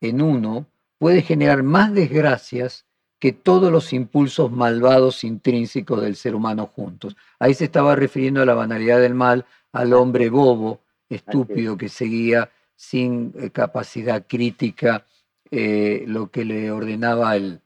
en 0.00 0.22
uno 0.22 0.66
puede 0.98 1.22
generar 1.22 1.62
más 1.62 1.92
desgracias 1.92 2.86
que 3.18 3.32
todos 3.32 3.72
los 3.72 3.92
impulsos 3.92 4.52
malvados 4.52 5.24
intrínsecos 5.24 6.00
del 6.00 6.16
ser 6.16 6.34
humano 6.34 6.66
juntos. 6.66 7.16
Ahí 7.40 7.54
se 7.54 7.64
estaba 7.64 7.96
refiriendo 7.96 8.42
a 8.42 8.46
la 8.46 8.54
banalidad 8.54 9.00
del 9.00 9.14
mal, 9.14 9.46
al 9.72 9.92
hombre 9.92 10.30
bobo, 10.30 10.80
estúpido, 11.08 11.76
que 11.76 11.88
seguía 11.88 12.50
sin 12.76 13.32
eh, 13.36 13.50
capacidad 13.50 14.24
crítica 14.26 15.06
eh, 15.50 16.04
lo 16.06 16.30
que 16.30 16.44
le 16.44 16.70
ordenaba 16.70 17.36
el, 17.36 17.60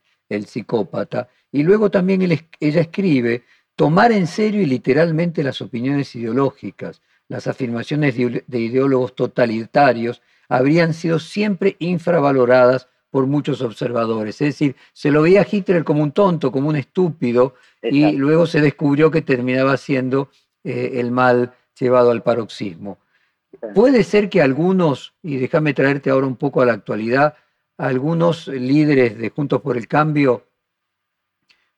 psicópata. 0.45 1.29
Y 1.51 1.63
luego 1.63 1.91
también 1.91 2.21
ella 2.21 2.81
escribe, 2.81 3.43
tomar 3.75 4.11
en 4.11 4.27
serio 4.27 4.61
y 4.61 4.65
literalmente 4.65 5.43
las 5.43 5.61
opiniones 5.61 6.15
ideológicas, 6.15 7.01
las 7.27 7.47
afirmaciones 7.47 8.15
de 8.15 8.59
ideólogos 8.59 9.15
totalitarios 9.15 10.21
habrían 10.49 10.93
sido 10.93 11.19
siempre 11.19 11.77
infravaloradas 11.79 12.87
por 13.09 13.27
muchos 13.27 13.61
observadores. 13.61 14.41
Es 14.41 14.47
decir, 14.47 14.75
se 14.93 15.11
lo 15.11 15.21
veía 15.21 15.41
a 15.41 15.47
Hitler 15.49 15.83
como 15.83 16.01
un 16.01 16.11
tonto, 16.11 16.51
como 16.51 16.69
un 16.69 16.77
estúpido, 16.77 17.55
y 17.83 18.13
luego 18.13 18.47
se 18.47 18.61
descubrió 18.61 19.11
que 19.11 19.21
terminaba 19.21 19.77
siendo 19.77 20.29
eh, 20.63 20.93
el 20.95 21.11
mal 21.11 21.53
llevado 21.79 22.11
al 22.11 22.23
paroxismo. 22.23 22.99
Puede 23.75 24.03
ser 24.03 24.29
que 24.29 24.41
algunos, 24.41 25.13
y 25.21 25.37
déjame 25.37 25.73
traerte 25.73 26.09
ahora 26.09 26.27
un 26.27 26.37
poco 26.37 26.61
a 26.61 26.65
la 26.65 26.73
actualidad, 26.73 27.35
algunos 27.81 28.47
líderes 28.47 29.17
de 29.17 29.31
Juntos 29.31 29.59
por 29.61 29.75
el 29.75 29.87
Cambio 29.87 30.45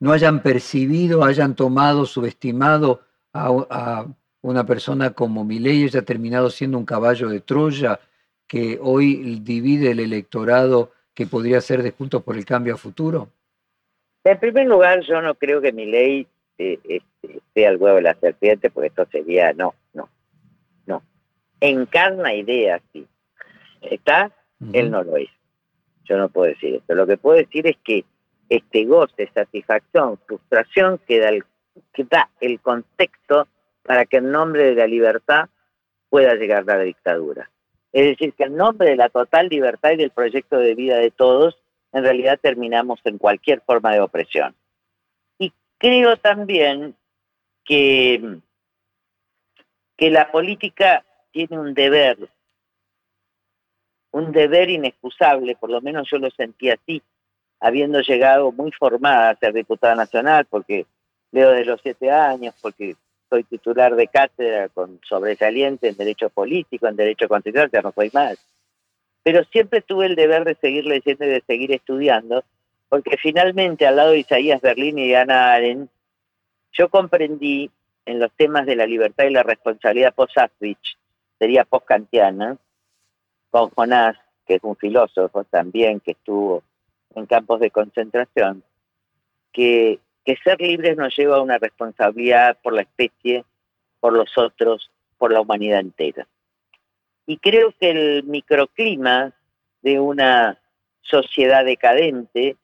no 0.01 0.11
hayan 0.11 0.43
percibido, 0.43 1.23
hayan 1.23 1.55
tomado, 1.55 2.05
subestimado 2.05 2.99
a, 3.31 4.05
una 4.41 4.65
persona 4.65 5.13
como 5.13 5.45
Milei, 5.45 5.85
haya 5.85 6.01
terminado 6.01 6.49
siendo 6.49 6.77
un 6.77 6.85
caballo 6.85 7.29
de 7.29 7.39
Troya 7.39 8.01
que 8.45 8.77
hoy 8.81 9.39
divide 9.39 9.91
el 9.91 10.01
electorado 10.01 10.91
que 11.13 11.25
podría 11.25 11.61
ser 11.61 11.81
de 11.81 11.91
Juntos 11.91 12.21
por 12.21 12.35
el 12.35 12.43
Cambio 12.43 12.73
a 12.73 12.77
futuro? 12.77 13.29
En 14.25 14.37
primer 14.37 14.67
lugar, 14.67 14.99
yo 15.07 15.21
no 15.21 15.35
creo 15.35 15.61
que 15.61 15.71
mi 15.71 15.85
ley 15.85 16.27
eh, 16.57 16.79
este, 16.83 17.39
sea 17.53 17.69
el 17.69 17.77
huevo 17.77 17.95
de 17.95 18.01
la 18.01 18.15
serpiente, 18.15 18.69
porque 18.69 18.87
esto 18.87 19.07
sería, 19.09 19.53
no, 19.53 19.73
no, 19.93 20.09
no. 20.85 21.01
Encarna 21.61 22.33
ideas, 22.33 22.81
sí. 22.91 23.07
¿Está? 23.81 24.33
Él 24.73 24.91
no 24.91 25.01
lo 25.01 25.15
es. 25.15 25.29
Yo 26.05 26.17
no 26.17 26.29
puedo 26.29 26.49
decir 26.49 26.75
esto. 26.75 26.95
Lo 26.95 27.07
que 27.07 27.17
puedo 27.17 27.37
decir 27.37 27.67
es 27.67 27.77
que 27.83 28.05
este 28.49 28.85
goce, 28.85 29.29
satisfacción, 29.33 30.19
frustración 30.25 30.99
que 31.07 31.19
da 31.19 31.29
el, 31.29 31.43
que 31.93 32.03
da 32.03 32.29
el 32.39 32.59
contexto 32.59 33.47
para 33.83 34.05
que 34.05 34.17
en 34.17 34.31
nombre 34.31 34.63
de 34.63 34.75
la 34.75 34.87
libertad 34.87 35.49
pueda 36.09 36.35
llegar 36.35 36.65
la 36.65 36.79
dictadura. 36.79 37.49
Es 37.91 38.05
decir, 38.05 38.33
que 38.33 38.45
en 38.45 38.55
nombre 38.55 38.89
de 38.89 38.95
la 38.95 39.09
total 39.09 39.47
libertad 39.47 39.91
y 39.91 39.97
del 39.97 40.11
proyecto 40.11 40.57
de 40.57 40.75
vida 40.75 40.97
de 40.97 41.11
todos, 41.11 41.57
en 41.91 42.03
realidad 42.03 42.39
terminamos 42.41 42.99
en 43.05 43.17
cualquier 43.17 43.61
forma 43.61 43.93
de 43.93 44.01
opresión. 44.01 44.55
Y 45.37 45.53
creo 45.77 46.17
también 46.17 46.95
que, 47.63 48.39
que 49.95 50.09
la 50.09 50.31
política 50.31 51.05
tiene 51.31 51.59
un 51.59 51.73
deber, 51.73 52.17
un 54.13 54.31
deber 54.31 54.69
inexcusable, 54.69 55.55
por 55.55 55.69
lo 55.69 55.81
menos 55.81 56.07
yo 56.09 56.17
lo 56.19 56.29
sentí 56.31 56.69
así, 56.69 57.01
habiendo 57.59 57.99
llegado 58.01 58.51
muy 58.51 58.71
formada 58.71 59.31
a 59.31 59.35
ser 59.35 59.53
diputada 59.53 59.95
nacional, 59.95 60.45
porque 60.49 60.85
leo 61.31 61.49
de 61.49 61.65
los 61.65 61.81
siete 61.81 62.11
años, 62.11 62.53
porque 62.61 62.95
soy 63.29 63.43
titular 63.43 63.95
de 63.95 64.07
cátedra 64.07 64.69
con 64.69 64.99
sobresaliente 65.03 65.89
en 65.89 65.97
Derecho 65.97 66.29
Político, 66.29 66.87
en 66.87 66.95
Derecho 66.95 67.27
Constitucional, 67.27 67.71
ya 67.73 67.81
no 67.81 67.91
soy 67.91 68.11
más. 68.13 68.37
Pero 69.23 69.43
siempre 69.45 69.81
tuve 69.81 70.05
el 70.05 70.15
deber 70.15 70.43
de 70.43 70.55
seguir 70.55 70.85
leyendo 70.85 71.25
y 71.25 71.29
de 71.29 71.43
seguir 71.47 71.71
estudiando, 71.71 72.43
porque 72.89 73.17
finalmente 73.17 73.87
al 73.87 73.95
lado 73.95 74.11
de 74.11 74.19
Isaías 74.19 74.61
Berlín 74.61 74.99
y 74.99 75.15
Ana 75.15 75.53
Arendt, 75.53 75.89
yo 76.73 76.89
comprendí 76.89 77.71
en 78.05 78.19
los 78.19 78.31
temas 78.33 78.67
de 78.67 78.75
la 78.75 78.85
libertad 78.85 79.25
y 79.25 79.31
la 79.31 79.41
responsabilidad 79.41 80.13
post-Auschwitz, 80.13 80.97
sería 81.39 81.63
post-kantiana, 81.63 82.57
con 83.53 83.69
Jonás, 83.69 84.17
que 84.47 84.55
es 84.55 84.63
un 84.63 84.75
filósofo 84.75 85.43
también 85.43 85.99
que 85.99 86.13
estuvo 86.13 86.63
en 87.13 87.27
campos 87.27 87.59
de 87.59 87.69
concentración, 87.69 88.63
que 89.51 89.99
ser 90.43 90.59
libres 90.59 90.97
nos 90.97 91.15
lleva 91.15 91.37
a 91.37 91.41
una 91.41 91.59
responsabilidad 91.59 92.57
por 92.63 92.73
la 92.73 92.81
especie 92.81 93.45
por 93.99 94.13
los 94.13 94.35
otros, 94.39 94.89
por 95.19 95.31
la 95.31 95.41
humanidad 95.41 95.81
entera. 95.81 96.27
Y 97.27 97.37
creo 97.37 97.73
que 97.79 97.91
el 97.91 98.23
microclima 98.23 99.31
de 99.83 99.99
una 99.99 100.59
sociedad 101.03 101.63
decadente, 101.63 102.57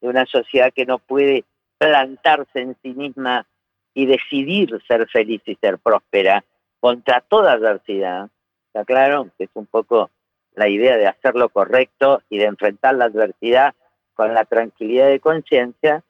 de 0.00 0.08
una 0.08 0.26
sociedad 0.26 0.72
que 0.74 0.86
no 0.86 0.98
puede 0.98 1.44
plantarse 1.78 2.60
en 2.60 2.76
sí 2.82 2.94
misma 2.94 3.46
y 3.94 4.06
decidir 4.06 4.82
ser 4.88 5.08
feliz 5.08 5.40
y 5.46 5.54
ser 5.54 5.78
próspera 5.78 6.44
contra 6.80 7.20
toda 7.20 7.52
adversidad, 7.52 8.28
está 8.66 8.84
claro 8.84 9.30
que 9.38 9.44
es 9.44 9.50
un 9.54 9.66
poco 9.66 10.10
la 10.54 10.68
idea 10.68 10.96
de 10.96 11.06
hacer 11.06 11.34
lo 11.34 11.48
correcto 11.48 12.22
y 12.28 12.38
de 12.38 12.44
enfrentar 12.44 12.94
la 12.94 13.06
adversidad 13.06 13.74
con 14.14 14.34
la 14.34 14.44
tranquilidad 14.44 15.08
de 15.08 15.20
conciencia, 15.20 16.02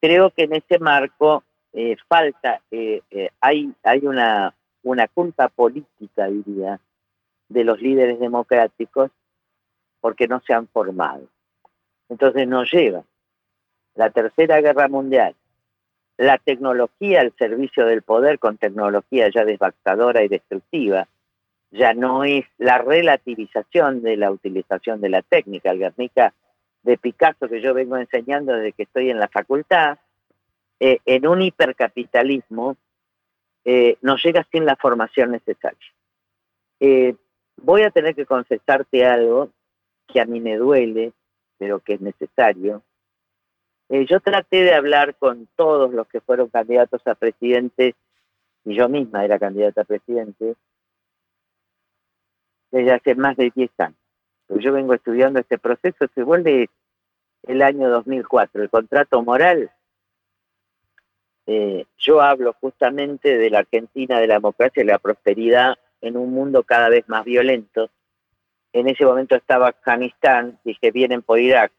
creo 0.00 0.30
que 0.30 0.44
en 0.44 0.54
ese 0.54 0.78
marco 0.78 1.42
eh, 1.72 1.96
falta, 2.08 2.60
eh, 2.70 3.02
eh, 3.10 3.30
hay, 3.40 3.72
hay 3.82 4.06
una, 4.06 4.54
una 4.82 5.08
culpa 5.08 5.48
política, 5.48 6.26
diría, 6.26 6.80
de 7.48 7.64
los 7.64 7.80
líderes 7.80 8.18
democráticos 8.20 9.10
porque 10.00 10.28
no 10.28 10.40
se 10.46 10.52
han 10.52 10.68
formado. 10.68 11.26
Entonces 12.08 12.46
nos 12.46 12.70
lleva 12.70 13.02
la 13.94 14.10
Tercera 14.10 14.60
Guerra 14.60 14.88
Mundial, 14.88 15.34
la 16.16 16.38
tecnología 16.38 17.20
al 17.20 17.32
servicio 17.36 17.86
del 17.86 18.02
poder 18.02 18.38
con 18.38 18.58
tecnología 18.58 19.28
ya 19.30 19.44
devastadora 19.44 20.22
y 20.22 20.28
destructiva, 20.28 21.08
ya 21.72 21.94
no 21.94 22.22
es 22.22 22.44
la 22.58 22.78
relativización 22.78 24.02
de 24.02 24.18
la 24.18 24.30
utilización 24.30 25.00
de 25.00 25.08
la 25.08 25.22
técnica. 25.22 25.70
El 25.70 25.78
Guernica 25.78 26.34
de 26.82 26.98
Picasso 26.98 27.48
que 27.48 27.62
yo 27.62 27.72
vengo 27.72 27.96
enseñando 27.96 28.52
desde 28.52 28.72
que 28.72 28.82
estoy 28.82 29.10
en 29.10 29.18
la 29.18 29.28
facultad, 29.28 29.98
eh, 30.78 30.98
en 31.06 31.26
un 31.26 31.40
hipercapitalismo, 31.40 32.76
eh, 33.64 33.96
nos 34.02 34.22
llega 34.22 34.46
sin 34.52 34.66
la 34.66 34.76
formación 34.76 35.30
necesaria. 35.30 35.78
Eh, 36.78 37.14
voy 37.56 37.82
a 37.82 37.90
tener 37.90 38.14
que 38.14 38.26
confesarte 38.26 39.06
algo 39.06 39.50
que 40.08 40.20
a 40.20 40.26
mí 40.26 40.40
me 40.40 40.56
duele, 40.56 41.12
pero 41.56 41.80
que 41.80 41.94
es 41.94 42.00
necesario. 42.00 42.82
yo 43.88 44.20
traté 44.20 44.62
de 44.64 44.72
hablar 44.72 45.16
con 45.16 45.46
todos 45.54 45.92
los 45.92 46.08
que 46.08 46.22
fueron 46.22 46.48
candidatos 46.48 47.06
a 47.06 47.14
presidente, 47.14 47.94
y 48.64 48.74
yo 48.74 48.88
misma 48.88 49.22
era 49.22 49.38
candidata 49.38 49.82
a 49.82 49.84
presidente, 49.84 50.56
desde 52.72 52.92
hace 52.92 53.14
más 53.14 53.36
de 53.36 53.52
10 53.54 53.70
años. 53.78 53.98
Yo 54.48 54.72
vengo 54.72 54.94
estudiando 54.94 55.38
este 55.38 55.58
proceso, 55.58 56.06
se 56.14 56.22
vuelve 56.22 56.68
el 57.44 57.62
año 57.62 57.88
2004, 57.88 58.62
el 58.62 58.70
contrato 58.70 59.22
moral. 59.22 59.70
Eh, 61.46 61.86
yo 61.98 62.20
hablo 62.20 62.54
justamente 62.60 63.36
de 63.36 63.50
la 63.50 63.60
Argentina, 63.60 64.18
de 64.18 64.26
la 64.26 64.34
democracia 64.34 64.82
y 64.82 64.86
la 64.86 64.98
prosperidad 64.98 65.76
en 66.00 66.16
un 66.16 66.32
mundo 66.32 66.62
cada 66.64 66.88
vez 66.88 67.08
más 67.08 67.24
violento. 67.24 67.90
En 68.72 68.88
ese 68.88 69.04
momento 69.04 69.36
estaba 69.36 69.68
Afganistán, 69.68 70.58
dije, 70.64 70.90
vienen 70.90 71.22
por 71.22 71.38
Irak, 71.38 71.72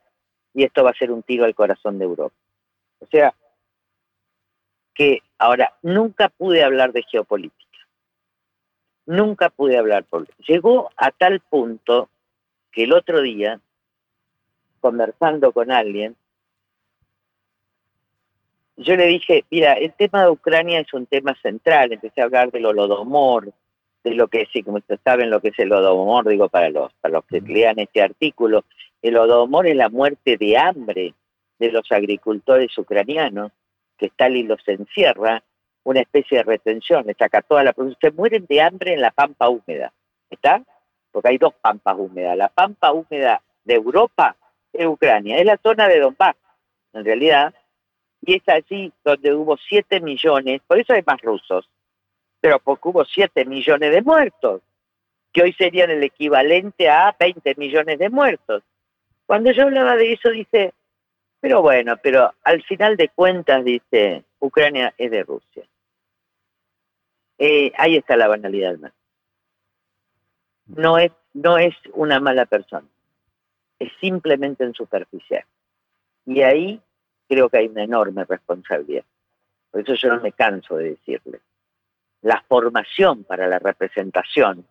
y 0.53 0.63
esto 0.63 0.83
va 0.83 0.91
a 0.91 0.95
ser 0.95 1.11
un 1.11 1.23
tiro 1.23 1.45
al 1.45 1.55
corazón 1.55 1.97
de 1.97 2.05
Europa. 2.05 2.35
O 2.99 3.07
sea, 3.07 3.33
que 4.93 5.19
ahora 5.39 5.73
nunca 5.81 6.29
pude 6.29 6.63
hablar 6.63 6.93
de 6.93 7.03
geopolítica 7.03 7.62
nunca 9.05 9.49
pude 9.49 9.77
hablar 9.77 10.03
por 10.03 10.27
Llegó 10.47 10.89
a 10.97 11.11
tal 11.11 11.39
punto 11.39 12.09
que 12.71 12.83
el 12.83 12.93
otro 12.93 13.21
día, 13.21 13.59
conversando 14.79 15.51
con 15.51 15.71
alguien, 15.71 16.15
yo 18.75 18.95
le 18.95 19.05
dije, 19.05 19.45
mira, 19.51 19.73
el 19.73 19.93
tema 19.93 20.23
de 20.23 20.31
Ucrania 20.31 20.79
es 20.79 20.93
un 20.93 21.05
tema 21.05 21.35
central, 21.41 21.93
empecé 21.93 22.21
a 22.21 22.25
hablar 22.25 22.51
del 22.51 22.65
holodomor, 22.65 23.53
de 24.03 24.15
lo 24.15 24.27
que 24.27 24.47
sí, 24.51 24.63
como 24.63 24.77
ustedes 24.77 24.99
saben 25.03 25.29
lo 25.29 25.39
que 25.39 25.49
es 25.49 25.59
el 25.59 25.71
holodomor, 25.71 26.27
digo 26.27 26.49
para 26.49 26.69
los, 26.69 26.91
para 26.95 27.13
los 27.13 27.25
que 27.25 27.39
lean 27.41 27.79
este 27.79 28.01
artículo, 28.01 28.65
el 29.01 29.15
holodomor 29.15 29.67
es 29.67 29.75
la 29.75 29.89
muerte 29.89 30.37
de 30.37 30.57
hambre 30.57 31.13
de 31.59 31.71
los 31.71 31.91
agricultores 31.91 32.75
ucranianos, 32.77 33.51
que 33.97 34.07
Stalin 34.07 34.47
los 34.47 34.67
encierra 34.67 35.43
una 35.83 36.01
especie 36.01 36.39
de 36.39 36.43
retención, 36.43 37.05
le 37.05 37.13
saca 37.13 37.41
toda 37.41 37.63
la 37.63 37.73
producción. 37.73 38.11
Se 38.11 38.15
mueren 38.15 38.45
de 38.47 38.61
hambre 38.61 38.93
en 38.93 39.01
la 39.01 39.11
pampa 39.11 39.49
húmeda, 39.49 39.91
¿está? 40.29 40.63
Porque 41.11 41.29
hay 41.29 41.37
dos 41.37 41.53
pampas 41.55 41.95
húmedas. 41.97 42.37
La 42.37 42.49
pampa 42.49 42.91
húmeda 42.91 43.41
de 43.63 43.75
Europa 43.75 44.35
es 44.71 44.85
Ucrania, 44.85 45.37
es 45.37 45.45
la 45.45 45.57
zona 45.57 45.87
de 45.87 45.99
Donbass, 45.99 46.35
en 46.93 47.05
realidad, 47.05 47.53
y 48.21 48.35
es 48.35 48.47
allí 48.47 48.91
donde 49.03 49.33
hubo 49.33 49.57
7 49.57 49.99
millones, 49.99 50.61
por 50.65 50.79
eso 50.79 50.93
hay 50.93 51.03
más 51.05 51.21
rusos, 51.21 51.69
pero 52.39 52.59
porque 52.59 52.87
hubo 52.87 53.05
7 53.05 53.45
millones 53.45 53.91
de 53.91 54.01
muertos, 54.01 54.61
que 55.31 55.43
hoy 55.43 55.53
serían 55.53 55.89
el 55.89 56.03
equivalente 56.03 56.89
a 56.89 57.15
20 57.19 57.55
millones 57.55 57.99
de 57.99 58.09
muertos. 58.09 58.63
Cuando 59.25 59.51
yo 59.51 59.63
hablaba 59.63 59.95
de 59.95 60.13
eso, 60.13 60.29
dice, 60.29 60.73
pero 61.39 61.61
bueno, 61.61 61.97
pero 62.01 62.33
al 62.43 62.63
final 62.63 62.95
de 62.95 63.09
cuentas, 63.09 63.63
dice, 63.65 64.23
Ucrania 64.39 64.93
es 64.97 65.11
de 65.11 65.23
Rusia. 65.23 65.63
Eh, 67.45 67.73
ahí 67.75 67.97
está 67.97 68.15
la 68.15 68.29
banalidad 68.29 68.77
del 68.77 68.93
No 70.65 70.97
es, 70.97 71.11
no 71.33 71.57
es 71.57 71.75
una 71.91 72.21
mala 72.21 72.45
persona, 72.45 72.87
es 73.79 73.91
simplemente 73.99 74.63
en 74.63 74.73
superficial. 74.73 75.43
Y 76.25 76.41
ahí 76.41 76.81
creo 77.27 77.49
que 77.49 77.57
hay 77.57 77.67
una 77.67 77.83
enorme 77.83 78.23
responsabilidad. 78.23 79.03
Por 79.71 79.81
eso 79.81 79.93
yo 79.95 80.07
no 80.15 80.21
me 80.21 80.31
canso 80.31 80.77
de 80.77 80.91
decirle. 80.91 81.41
La 82.21 82.41
formación 82.47 83.25
para 83.25 83.45
la 83.47 83.59
representación 83.59 84.65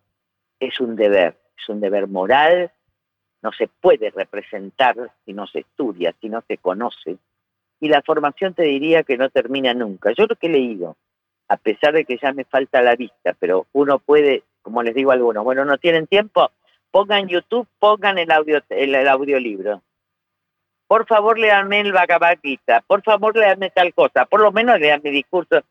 es 0.59 0.79
un 0.79 0.95
deber, 0.95 1.37
es 1.55 1.69
un 1.69 1.79
deber 1.79 2.07
moral, 2.07 2.71
no 3.43 3.51
se 3.51 3.67
puede 3.67 4.09
representar 4.09 5.11
si 5.25 5.33
no 5.33 5.45
se 5.45 5.59
estudia, 5.59 6.15
si 6.19 6.27
no 6.27 6.43
se 6.47 6.57
conoce. 6.57 7.17
Y 7.79 7.89
la 7.89 8.01
formación 8.01 8.55
te 8.55 8.63
diría 8.63 9.03
que 9.03 9.15
no 9.15 9.29
termina 9.29 9.75
nunca. 9.75 10.11
Yo 10.13 10.25
lo 10.25 10.35
que 10.35 10.47
he 10.47 10.49
leído 10.49 10.97
a 11.47 11.57
pesar 11.57 11.93
de 11.93 12.05
que 12.05 12.17
ya 12.17 12.33
me 12.33 12.45
falta 12.45 12.81
la 12.81 12.95
vista, 12.95 13.35
pero 13.39 13.67
uno 13.73 13.99
puede, 13.99 14.43
como 14.61 14.83
les 14.83 14.95
digo 14.95 15.11
a 15.11 15.15
algunos, 15.15 15.43
bueno, 15.43 15.65
no 15.65 15.77
tienen 15.77 16.07
tiempo, 16.07 16.51
pongan 16.91 17.27
YouTube, 17.27 17.67
pongan 17.79 18.17
el, 18.17 18.31
audio, 18.31 18.61
el, 18.69 19.07
audiolibro. 19.07 19.81
Por 20.87 21.07
favor, 21.07 21.39
leanme 21.39 21.79
el 21.79 21.91
Bhagavad 21.91 22.37
por 22.87 23.01
favor, 23.03 23.35
leanme 23.35 23.71
tal 23.71 23.93
cosa, 23.93 24.25
por 24.25 24.41
lo 24.41 24.51
menos 24.51 24.79
lean 24.79 25.01
mi 25.03 25.11
discurso. 25.11 25.61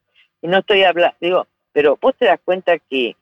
Y 0.41 0.49
no 0.49 0.59
estoy 0.59 0.83
hablando, 0.83 1.17
digo, 1.21 1.47
pero 1.73 1.97
vos 2.01 2.15
te 2.17 2.27
das 2.27 2.41
cuenta 2.45 2.79
que 2.79 3.17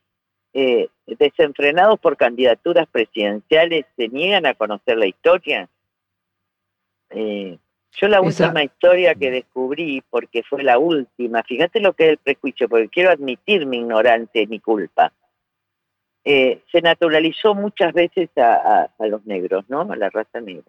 eh, 0.53 0.89
desenfrenados 1.07 2.01
por 2.01 2.17
candidaturas 2.17 2.89
presidenciales 2.89 3.85
se 3.97 4.09
niegan 4.09 4.47
a 4.47 4.55
conocer 4.55 4.97
la 4.97 5.07
historia. 5.07 5.69
Eh, 7.11 7.59
yo 7.93 8.09
la 8.09 8.20
última 8.20 8.62
historia 8.62 9.14
que 9.14 9.30
descubrí, 9.30 10.03
porque 10.09 10.43
fue 10.43 10.62
la 10.62 10.78
última, 10.78 11.43
fíjate 11.43 11.80
lo 11.80 11.93
que 11.93 12.05
es 12.05 12.11
el 12.11 12.18
prejuicio, 12.18 12.68
porque 12.68 12.88
quiero 12.88 13.11
admitir 13.11 13.66
mi 13.66 13.78
ignorancia 13.78 14.41
y 14.41 14.47
mi 14.47 14.61
culpa. 14.61 15.12
Eh, 16.24 16.62
se 16.70 16.82
naturalizó 16.82 17.55
muchas 17.55 17.93
veces 17.93 18.28
a, 18.36 18.88
los 19.01 19.24
negros, 19.26 19.64
¿no? 19.68 19.82
A 19.82 19.97
la 19.97 20.11
raza 20.11 20.41
negra. 20.41 20.64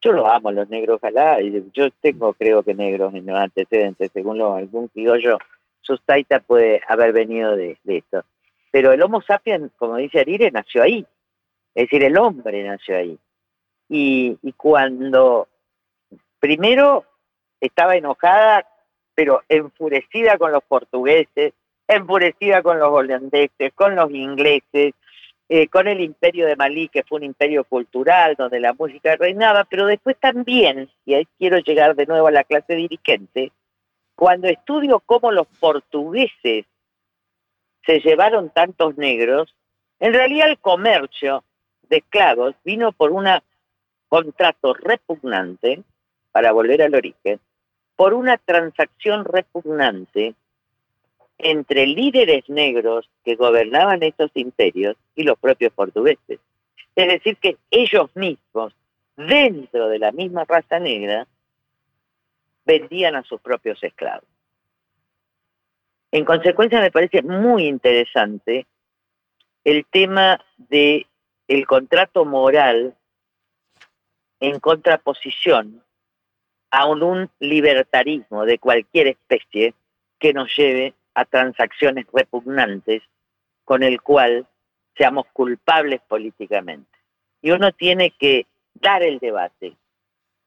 Yo 0.00 0.12
lo 0.12 0.26
amo, 0.26 0.50
los 0.50 0.68
negros, 0.70 0.96
ojalá. 0.96 1.38
Yo 1.72 1.90
tengo, 2.00 2.32
creo 2.32 2.62
que 2.62 2.74
negros 2.74 3.14
en 3.14 3.26
los 3.26 3.38
antecedentes, 3.38 4.10
según 4.12 4.38
lo, 4.38 4.54
algún 4.54 4.88
criollo, 4.88 5.38
Sustaita 5.82 6.40
puede 6.40 6.80
haber 6.88 7.12
venido 7.12 7.54
de, 7.56 7.78
esto. 7.84 8.24
Pero 8.70 8.92
el 8.92 9.02
Homo 9.02 9.20
sapiens, 9.20 9.70
como 9.76 9.96
dice 9.96 10.20
Arire, 10.20 10.50
nació 10.50 10.82
ahí. 10.82 11.06
Es 11.74 11.84
decir, 11.84 12.02
el 12.02 12.16
hombre 12.16 12.64
nació 12.64 12.96
ahí. 12.96 13.18
Y, 13.88 14.38
y 14.42 14.52
cuando 14.52 15.48
primero 16.40 17.04
estaba 17.60 17.94
enojada, 17.94 18.66
pero 19.14 19.42
enfurecida 19.48 20.38
con 20.38 20.50
los 20.50 20.64
portugueses, 20.64 21.52
enfurecida 21.86 22.62
con 22.62 22.78
los 22.78 22.88
holandeses, 22.88 23.72
con 23.74 23.94
los 23.94 24.10
ingleses, 24.10 24.94
eh, 25.48 25.68
con 25.68 25.88
el 25.88 26.00
imperio 26.00 26.46
de 26.46 26.56
Malí, 26.56 26.88
que 26.88 27.02
fue 27.02 27.18
un 27.18 27.24
imperio 27.24 27.64
cultural 27.64 28.36
donde 28.36 28.60
la 28.60 28.72
música 28.72 29.16
reinaba, 29.16 29.64
pero 29.64 29.86
después 29.86 30.16
también, 30.18 30.88
y 31.04 31.14
ahí 31.14 31.28
quiero 31.38 31.58
llegar 31.58 31.94
de 31.96 32.06
nuevo 32.06 32.28
a 32.28 32.32
la 32.32 32.44
clase 32.44 32.74
dirigente, 32.74 33.52
cuando 34.14 34.48
estudio 34.48 35.00
cómo 35.00 35.32
los 35.32 35.46
portugueses 35.58 36.66
se 37.84 38.00
llevaron 38.00 38.50
tantos 38.50 38.96
negros, 38.96 39.54
en 39.98 40.14
realidad 40.14 40.50
el 40.50 40.58
comercio 40.58 41.42
de 41.88 41.98
esclavos 41.98 42.54
vino 42.64 42.92
por 42.92 43.10
un 43.10 43.26
contrato 44.08 44.74
repugnante 44.74 45.82
para 46.32 46.52
volver 46.52 46.82
al 46.82 46.94
origen, 46.94 47.40
por 47.96 48.14
una 48.14 48.38
transacción 48.38 49.24
repugnante 49.24 50.34
entre 51.38 51.86
líderes 51.86 52.48
negros 52.48 53.08
que 53.24 53.34
gobernaban 53.34 54.02
estos 54.02 54.30
imperios 54.34 54.96
y 55.14 55.22
los 55.22 55.38
propios 55.38 55.72
portugueses. 55.72 56.38
Es 56.94 57.08
decir, 57.08 57.36
que 57.38 57.56
ellos 57.70 58.10
mismos, 58.14 58.74
dentro 59.16 59.88
de 59.88 59.98
la 59.98 60.12
misma 60.12 60.44
raza 60.44 60.78
negra, 60.78 61.26
vendían 62.64 63.16
a 63.16 63.22
sus 63.22 63.40
propios 63.40 63.82
esclavos. 63.82 64.28
En 66.12 66.24
consecuencia, 66.24 66.80
me 66.80 66.90
parece 66.90 67.22
muy 67.22 67.66
interesante 67.66 68.66
el 69.64 69.86
tema 69.86 70.44
de 70.56 71.06
contrato 71.66 72.24
moral 72.24 72.96
en 74.40 74.58
contraposición 74.60 75.82
a 76.70 76.86
un 76.86 77.28
libertarismo 77.40 78.44
de 78.44 78.58
cualquier 78.58 79.08
especie 79.08 79.74
que 80.18 80.32
nos 80.32 80.54
lleve 80.56 80.94
a 81.14 81.24
transacciones 81.24 82.06
repugnantes 82.12 83.02
con 83.64 83.82
el 83.82 84.00
cual 84.00 84.46
seamos 84.96 85.26
culpables 85.32 86.00
políticamente. 86.06 86.90
Y 87.42 87.50
uno 87.50 87.72
tiene 87.72 88.10
que 88.10 88.46
dar 88.74 89.02
el 89.02 89.18
debate, 89.18 89.74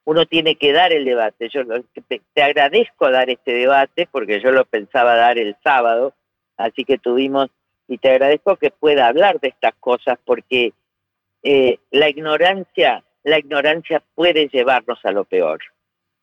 uno 0.05 0.25
tiene 0.25 0.55
que 0.55 0.73
dar 0.73 0.93
el 0.93 1.05
debate. 1.05 1.49
Yo 1.49 1.63
te, 2.07 2.41
agradezco 2.41 3.09
dar 3.09 3.29
este 3.29 3.53
debate 3.53 4.07
porque 4.11 4.39
yo 4.41 4.51
lo 4.51 4.65
pensaba 4.65 5.15
dar 5.15 5.37
el 5.37 5.55
sábado, 5.63 6.13
así 6.57 6.83
que 6.83 6.97
tuvimos, 6.97 7.49
y 7.87 7.97
te 7.97 8.11
agradezco 8.11 8.55
que 8.57 8.71
pueda 8.71 9.07
hablar 9.07 9.39
de 9.39 9.49
estas 9.49 9.73
cosas 9.79 10.17
porque 10.23 10.73
eh, 11.41 11.79
la 11.91 12.09
ignorancia, 12.09 13.03
la 13.23 13.39
ignorancia 13.39 14.01
puede 14.15 14.47
llevarnos 14.47 15.03
a 15.03 15.11
lo 15.11 15.25
peor. 15.25 15.59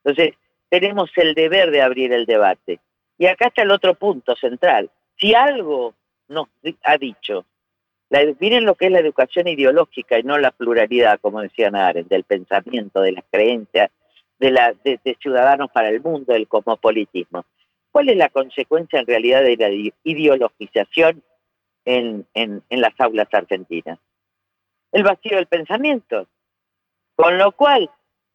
Entonces, 0.05 0.35
tenemos 0.69 1.11
el 1.17 1.35
deber 1.35 1.71
de 1.71 1.83
abrir 1.83 2.13
el 2.13 2.27
debate. 2.27 2.81
Y 3.19 3.27
acá 3.27 3.49
está 3.49 3.63
el 3.63 3.71
otro 3.71 3.95
punto 3.95 4.35
central. 4.37 4.91
Si 5.19 5.35
algo 5.35 5.95
nos 6.29 6.49
ha 6.85 6.97
dicho, 6.97 7.45
miren 8.39 8.65
lo 8.65 8.75
que 8.75 8.87
es 8.87 8.93
la 8.93 9.01
educación 9.01 9.49
ideológica 9.49 10.19
y 10.19 10.23
no 10.23 10.39
la 10.39 10.51
pluralidad, 10.53 11.21
como 11.21 11.41
decía 11.41 11.69
Arendt, 11.73 12.09
del 12.09 12.25
pensamiento, 12.25 13.01
de 13.01 13.13
las 13.13 13.25
creencias, 13.31 13.91
de, 14.39 14.51
la, 14.51 14.75
de, 14.85 14.99
ciudadanos 15.21 15.71
para 15.71 15.91
el 15.91 16.01
mundo, 16.01 16.33
del 16.33 16.49
cosmopolitismo. 16.49 17.45
¿Cuál 17.91 18.09
es 18.09 18.17
la 18.17 18.29
consecuencia 18.29 19.01
en 19.01 19.07
realidad 19.07 19.43
de 19.43 19.57
la 19.57 19.93
ideologización 20.05 21.23
en 21.85 22.63
las 22.71 22.99
aulas 22.99 23.29
argentinas? 23.33 23.99
El 24.93 25.03
vacío 25.03 25.37
del 25.37 25.47
pensamiento. 25.47 26.27
Con 27.17 27.37
lo 27.39 27.53
cual, 27.53 27.91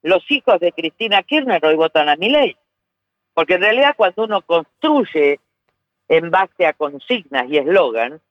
los 0.06 0.24
hijos 0.30 0.60
de 0.60 0.72
Cristina 0.72 1.24
Kirchner 1.24 1.66
hoy 1.66 1.76
votan 1.76 2.10
a 2.10 2.16
mi 2.16 2.30
ley. 2.30 2.56
Porque 3.34 3.56
en 3.56 3.62
realidad 3.62 3.96
cuando 3.98 4.26
uno 4.26 4.42
construye 4.44 5.40
en 6.08 6.30
base 6.30 6.68
a 6.68 6.74
consignas 6.74 7.50
y 7.50 7.58
eslogan, 7.58 8.22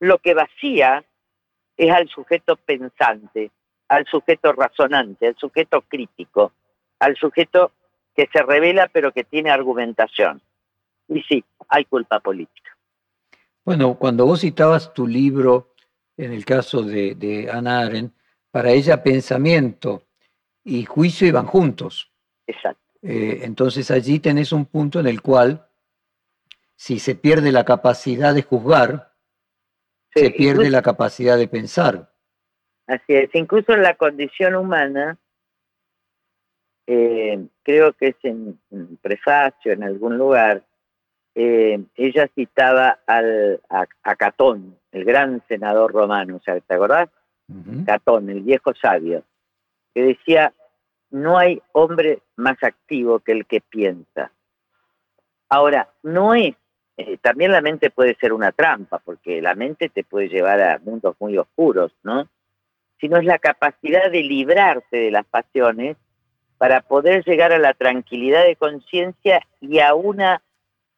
lo 0.00 0.18
que 0.18 0.34
vacía 0.34 1.04
es 1.76 1.92
al 1.92 2.08
sujeto 2.08 2.56
pensante, 2.56 3.52
al 3.86 4.06
sujeto 4.06 4.52
razonante, 4.52 5.28
al 5.28 5.36
sujeto 5.36 5.82
crítico, 5.82 6.52
al 6.98 7.14
sujeto 7.14 7.70
que 8.16 8.28
se 8.32 8.42
revela 8.42 8.88
pero 8.88 9.12
que 9.12 9.22
tiene 9.22 9.50
argumentación. 9.50 10.42
Y 11.06 11.22
sí, 11.22 11.44
hay 11.68 11.84
culpa 11.84 12.18
política. 12.18 12.76
Bueno, 13.64 13.94
cuando 13.94 14.26
vos 14.26 14.40
citabas 14.40 14.92
tu 14.92 15.06
libro, 15.06 15.74
en 16.16 16.32
el 16.32 16.44
caso 16.44 16.82
de, 16.82 17.14
de 17.14 17.48
Ana 17.48 17.82
Arendt, 17.82 18.14
para 18.50 18.72
ella 18.72 19.00
pensamiento 19.04 20.02
y 20.64 20.84
juicio 20.84 21.26
iban 21.26 21.46
juntos. 21.46 22.12
Exacto. 22.46 22.80
Eh, 23.02 23.40
entonces 23.42 23.90
allí 23.90 24.18
tenés 24.18 24.52
un 24.52 24.66
punto 24.66 25.00
en 25.00 25.06
el 25.06 25.22
cual, 25.22 25.66
si 26.76 26.98
se 26.98 27.14
pierde 27.14 27.52
la 27.52 27.64
capacidad 27.64 28.34
de 28.34 28.42
juzgar, 28.42 29.12
se 30.14 30.30
pierde 30.30 30.70
la 30.70 30.82
capacidad 30.82 31.38
de 31.38 31.48
pensar. 31.48 32.10
Así 32.86 33.14
es, 33.14 33.30
incluso 33.34 33.72
en 33.72 33.82
la 33.82 33.94
condición 33.94 34.56
humana, 34.56 35.16
eh, 36.86 37.46
creo 37.62 37.92
que 37.92 38.08
es 38.08 38.16
en, 38.24 38.58
prefacio, 39.00 39.72
en 39.72 39.84
algún 39.84 40.18
lugar, 40.18 40.64
eh, 41.36 41.80
ella 41.94 42.28
citaba 42.34 42.98
al, 43.06 43.60
a, 43.68 44.16
Catón, 44.16 44.76
el 44.90 45.04
gran 45.04 45.40
senador 45.46 45.92
romano, 45.92 46.40
¿te 46.44 46.74
acordás? 46.74 47.08
Catón, 47.86 48.30
el 48.30 48.42
viejo 48.42 48.74
sabio, 48.74 49.24
que 49.94 50.02
decía, 50.02 50.52
no 51.10 51.38
hay 51.38 51.60
hombre 51.72 52.22
más 52.36 52.62
activo 52.62 53.20
que 53.20 53.32
el 53.32 53.46
que 53.46 53.60
piensa. 53.60 54.32
Ahora, 55.48 55.88
no 56.02 56.34
es, 56.34 56.54
eh, 56.96 57.18
también 57.20 57.52
la 57.52 57.60
mente 57.60 57.90
puede 57.90 58.14
ser 58.16 58.32
una 58.32 58.52
trampa, 58.52 58.98
porque 58.98 59.42
la 59.42 59.54
mente 59.54 59.88
te 59.88 60.04
puede 60.04 60.28
llevar 60.28 60.60
a 60.60 60.78
mundos 60.78 61.16
muy 61.18 61.36
oscuros, 61.36 61.92
¿no? 62.02 62.28
Sino 63.00 63.16
es 63.16 63.24
la 63.24 63.38
capacidad 63.38 64.10
de 64.10 64.22
librarte 64.22 64.98
de 64.98 65.10
las 65.10 65.26
pasiones 65.26 65.96
para 66.58 66.82
poder 66.82 67.24
llegar 67.24 67.52
a 67.52 67.58
la 67.58 67.74
tranquilidad 67.74 68.44
de 68.44 68.54
conciencia 68.54 69.40
y 69.60 69.80
a 69.80 69.94
un 69.94 70.22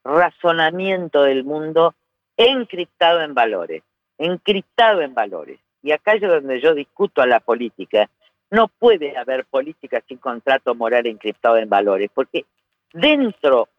razonamiento 0.04 1.22
del 1.22 1.44
mundo 1.44 1.94
encriptado 2.36 3.22
en 3.22 3.34
valores, 3.34 3.82
encriptado 4.18 5.02
en 5.02 5.14
valores. 5.14 5.60
Y 5.82 5.92
acá 5.92 6.14
es 6.14 6.20
donde 6.20 6.60
yo 6.60 6.74
discuto 6.74 7.22
a 7.22 7.26
la 7.26 7.40
política, 7.40 8.10
no 8.52 8.68
puede 8.68 9.16
haber 9.16 9.46
política 9.46 10.02
sin 10.06 10.18
contrato 10.18 10.74
moral 10.74 11.06
encriptado 11.06 11.56
en 11.56 11.70
valores, 11.70 12.10
porque 12.12 12.44
dentro 12.92 13.70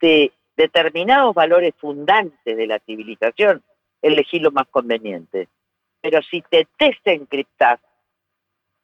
de 0.00 0.32
determinados 0.56 1.34
valores 1.34 1.74
fundantes 1.76 2.56
de 2.56 2.66
la 2.68 2.78
civilización, 2.78 3.64
elegí 4.00 4.38
lo 4.38 4.52
más 4.52 4.68
conveniente. 4.68 5.48
Pero 6.00 6.22
si 6.22 6.42
te 6.42 6.68
desencriptas 6.78 7.80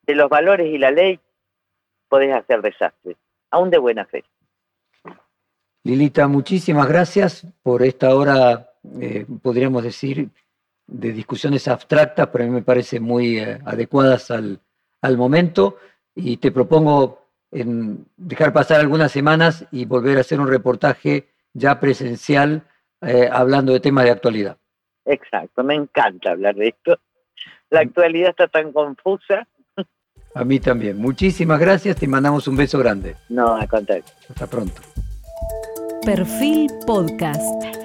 de 0.03 0.17
los 0.17 0.29
valores 0.29 0.67
y 0.67 0.79
la 0.79 0.91
ley, 0.91 1.21
podés 2.09 2.35
hacer 2.35 2.61
desastres, 2.61 3.17
aún 3.53 3.71
de 3.71 3.79
buena 3.79 4.07
fe. 4.07 4.25
Lilita, 5.85 6.27
muchísimas 6.27 6.89
gracias 6.89 7.47
por 7.63 7.85
esta 7.85 8.17
hora, 8.17 8.73
eh, 9.01 9.27
podríamos 9.41 9.85
decir, 9.85 10.29
de 10.89 11.13
discusiones 11.13 11.69
abstractas, 11.69 12.27
pero 12.33 12.43
a 12.43 12.47
mí 12.49 12.53
me 12.53 12.63
parecen 12.63 13.05
muy 13.05 13.39
eh, 13.39 13.61
adecuadas 13.65 14.33
al, 14.33 14.61
al 15.03 15.17
momento 15.17 15.77
y 16.15 16.37
te 16.37 16.51
propongo 16.51 17.21
en 17.51 18.07
dejar 18.17 18.53
pasar 18.53 18.81
algunas 18.81 19.11
semanas 19.11 19.67
y 19.71 19.85
volver 19.85 20.19
a 20.19 20.21
hacer 20.21 20.41
un 20.41 20.49
reportaje 20.49 21.29
ya 21.53 21.81
presencial 21.81 22.63
eh, 23.01 23.29
hablando 23.31 23.73
de 23.73 23.81
temas 23.81 24.05
de 24.05 24.11
actualidad. 24.11 24.57
Exacto, 25.05 25.65
me 25.65 25.75
encanta 25.75 26.33
hablar 26.33 26.55
de 26.55 26.69
esto. 26.69 26.99
La 27.71 27.81
actualidad 27.81 28.31
está 28.31 28.49
tan 28.49 28.73
confusa. 28.73 29.47
A 30.35 30.45
mí 30.45 30.61
también. 30.61 30.99
Muchísimas 30.99 31.59
gracias, 31.59 31.97
te 31.97 32.07
mandamos 32.07 32.47
un 32.47 32.57
beso 32.57 32.79
grande. 32.79 33.17
No, 33.29 33.57
a 33.57 33.67
contar. 33.67 34.03
Hasta 34.29 34.47
pronto. 34.47 34.81
Perfil 36.05 36.71
Podcast. 36.87 37.80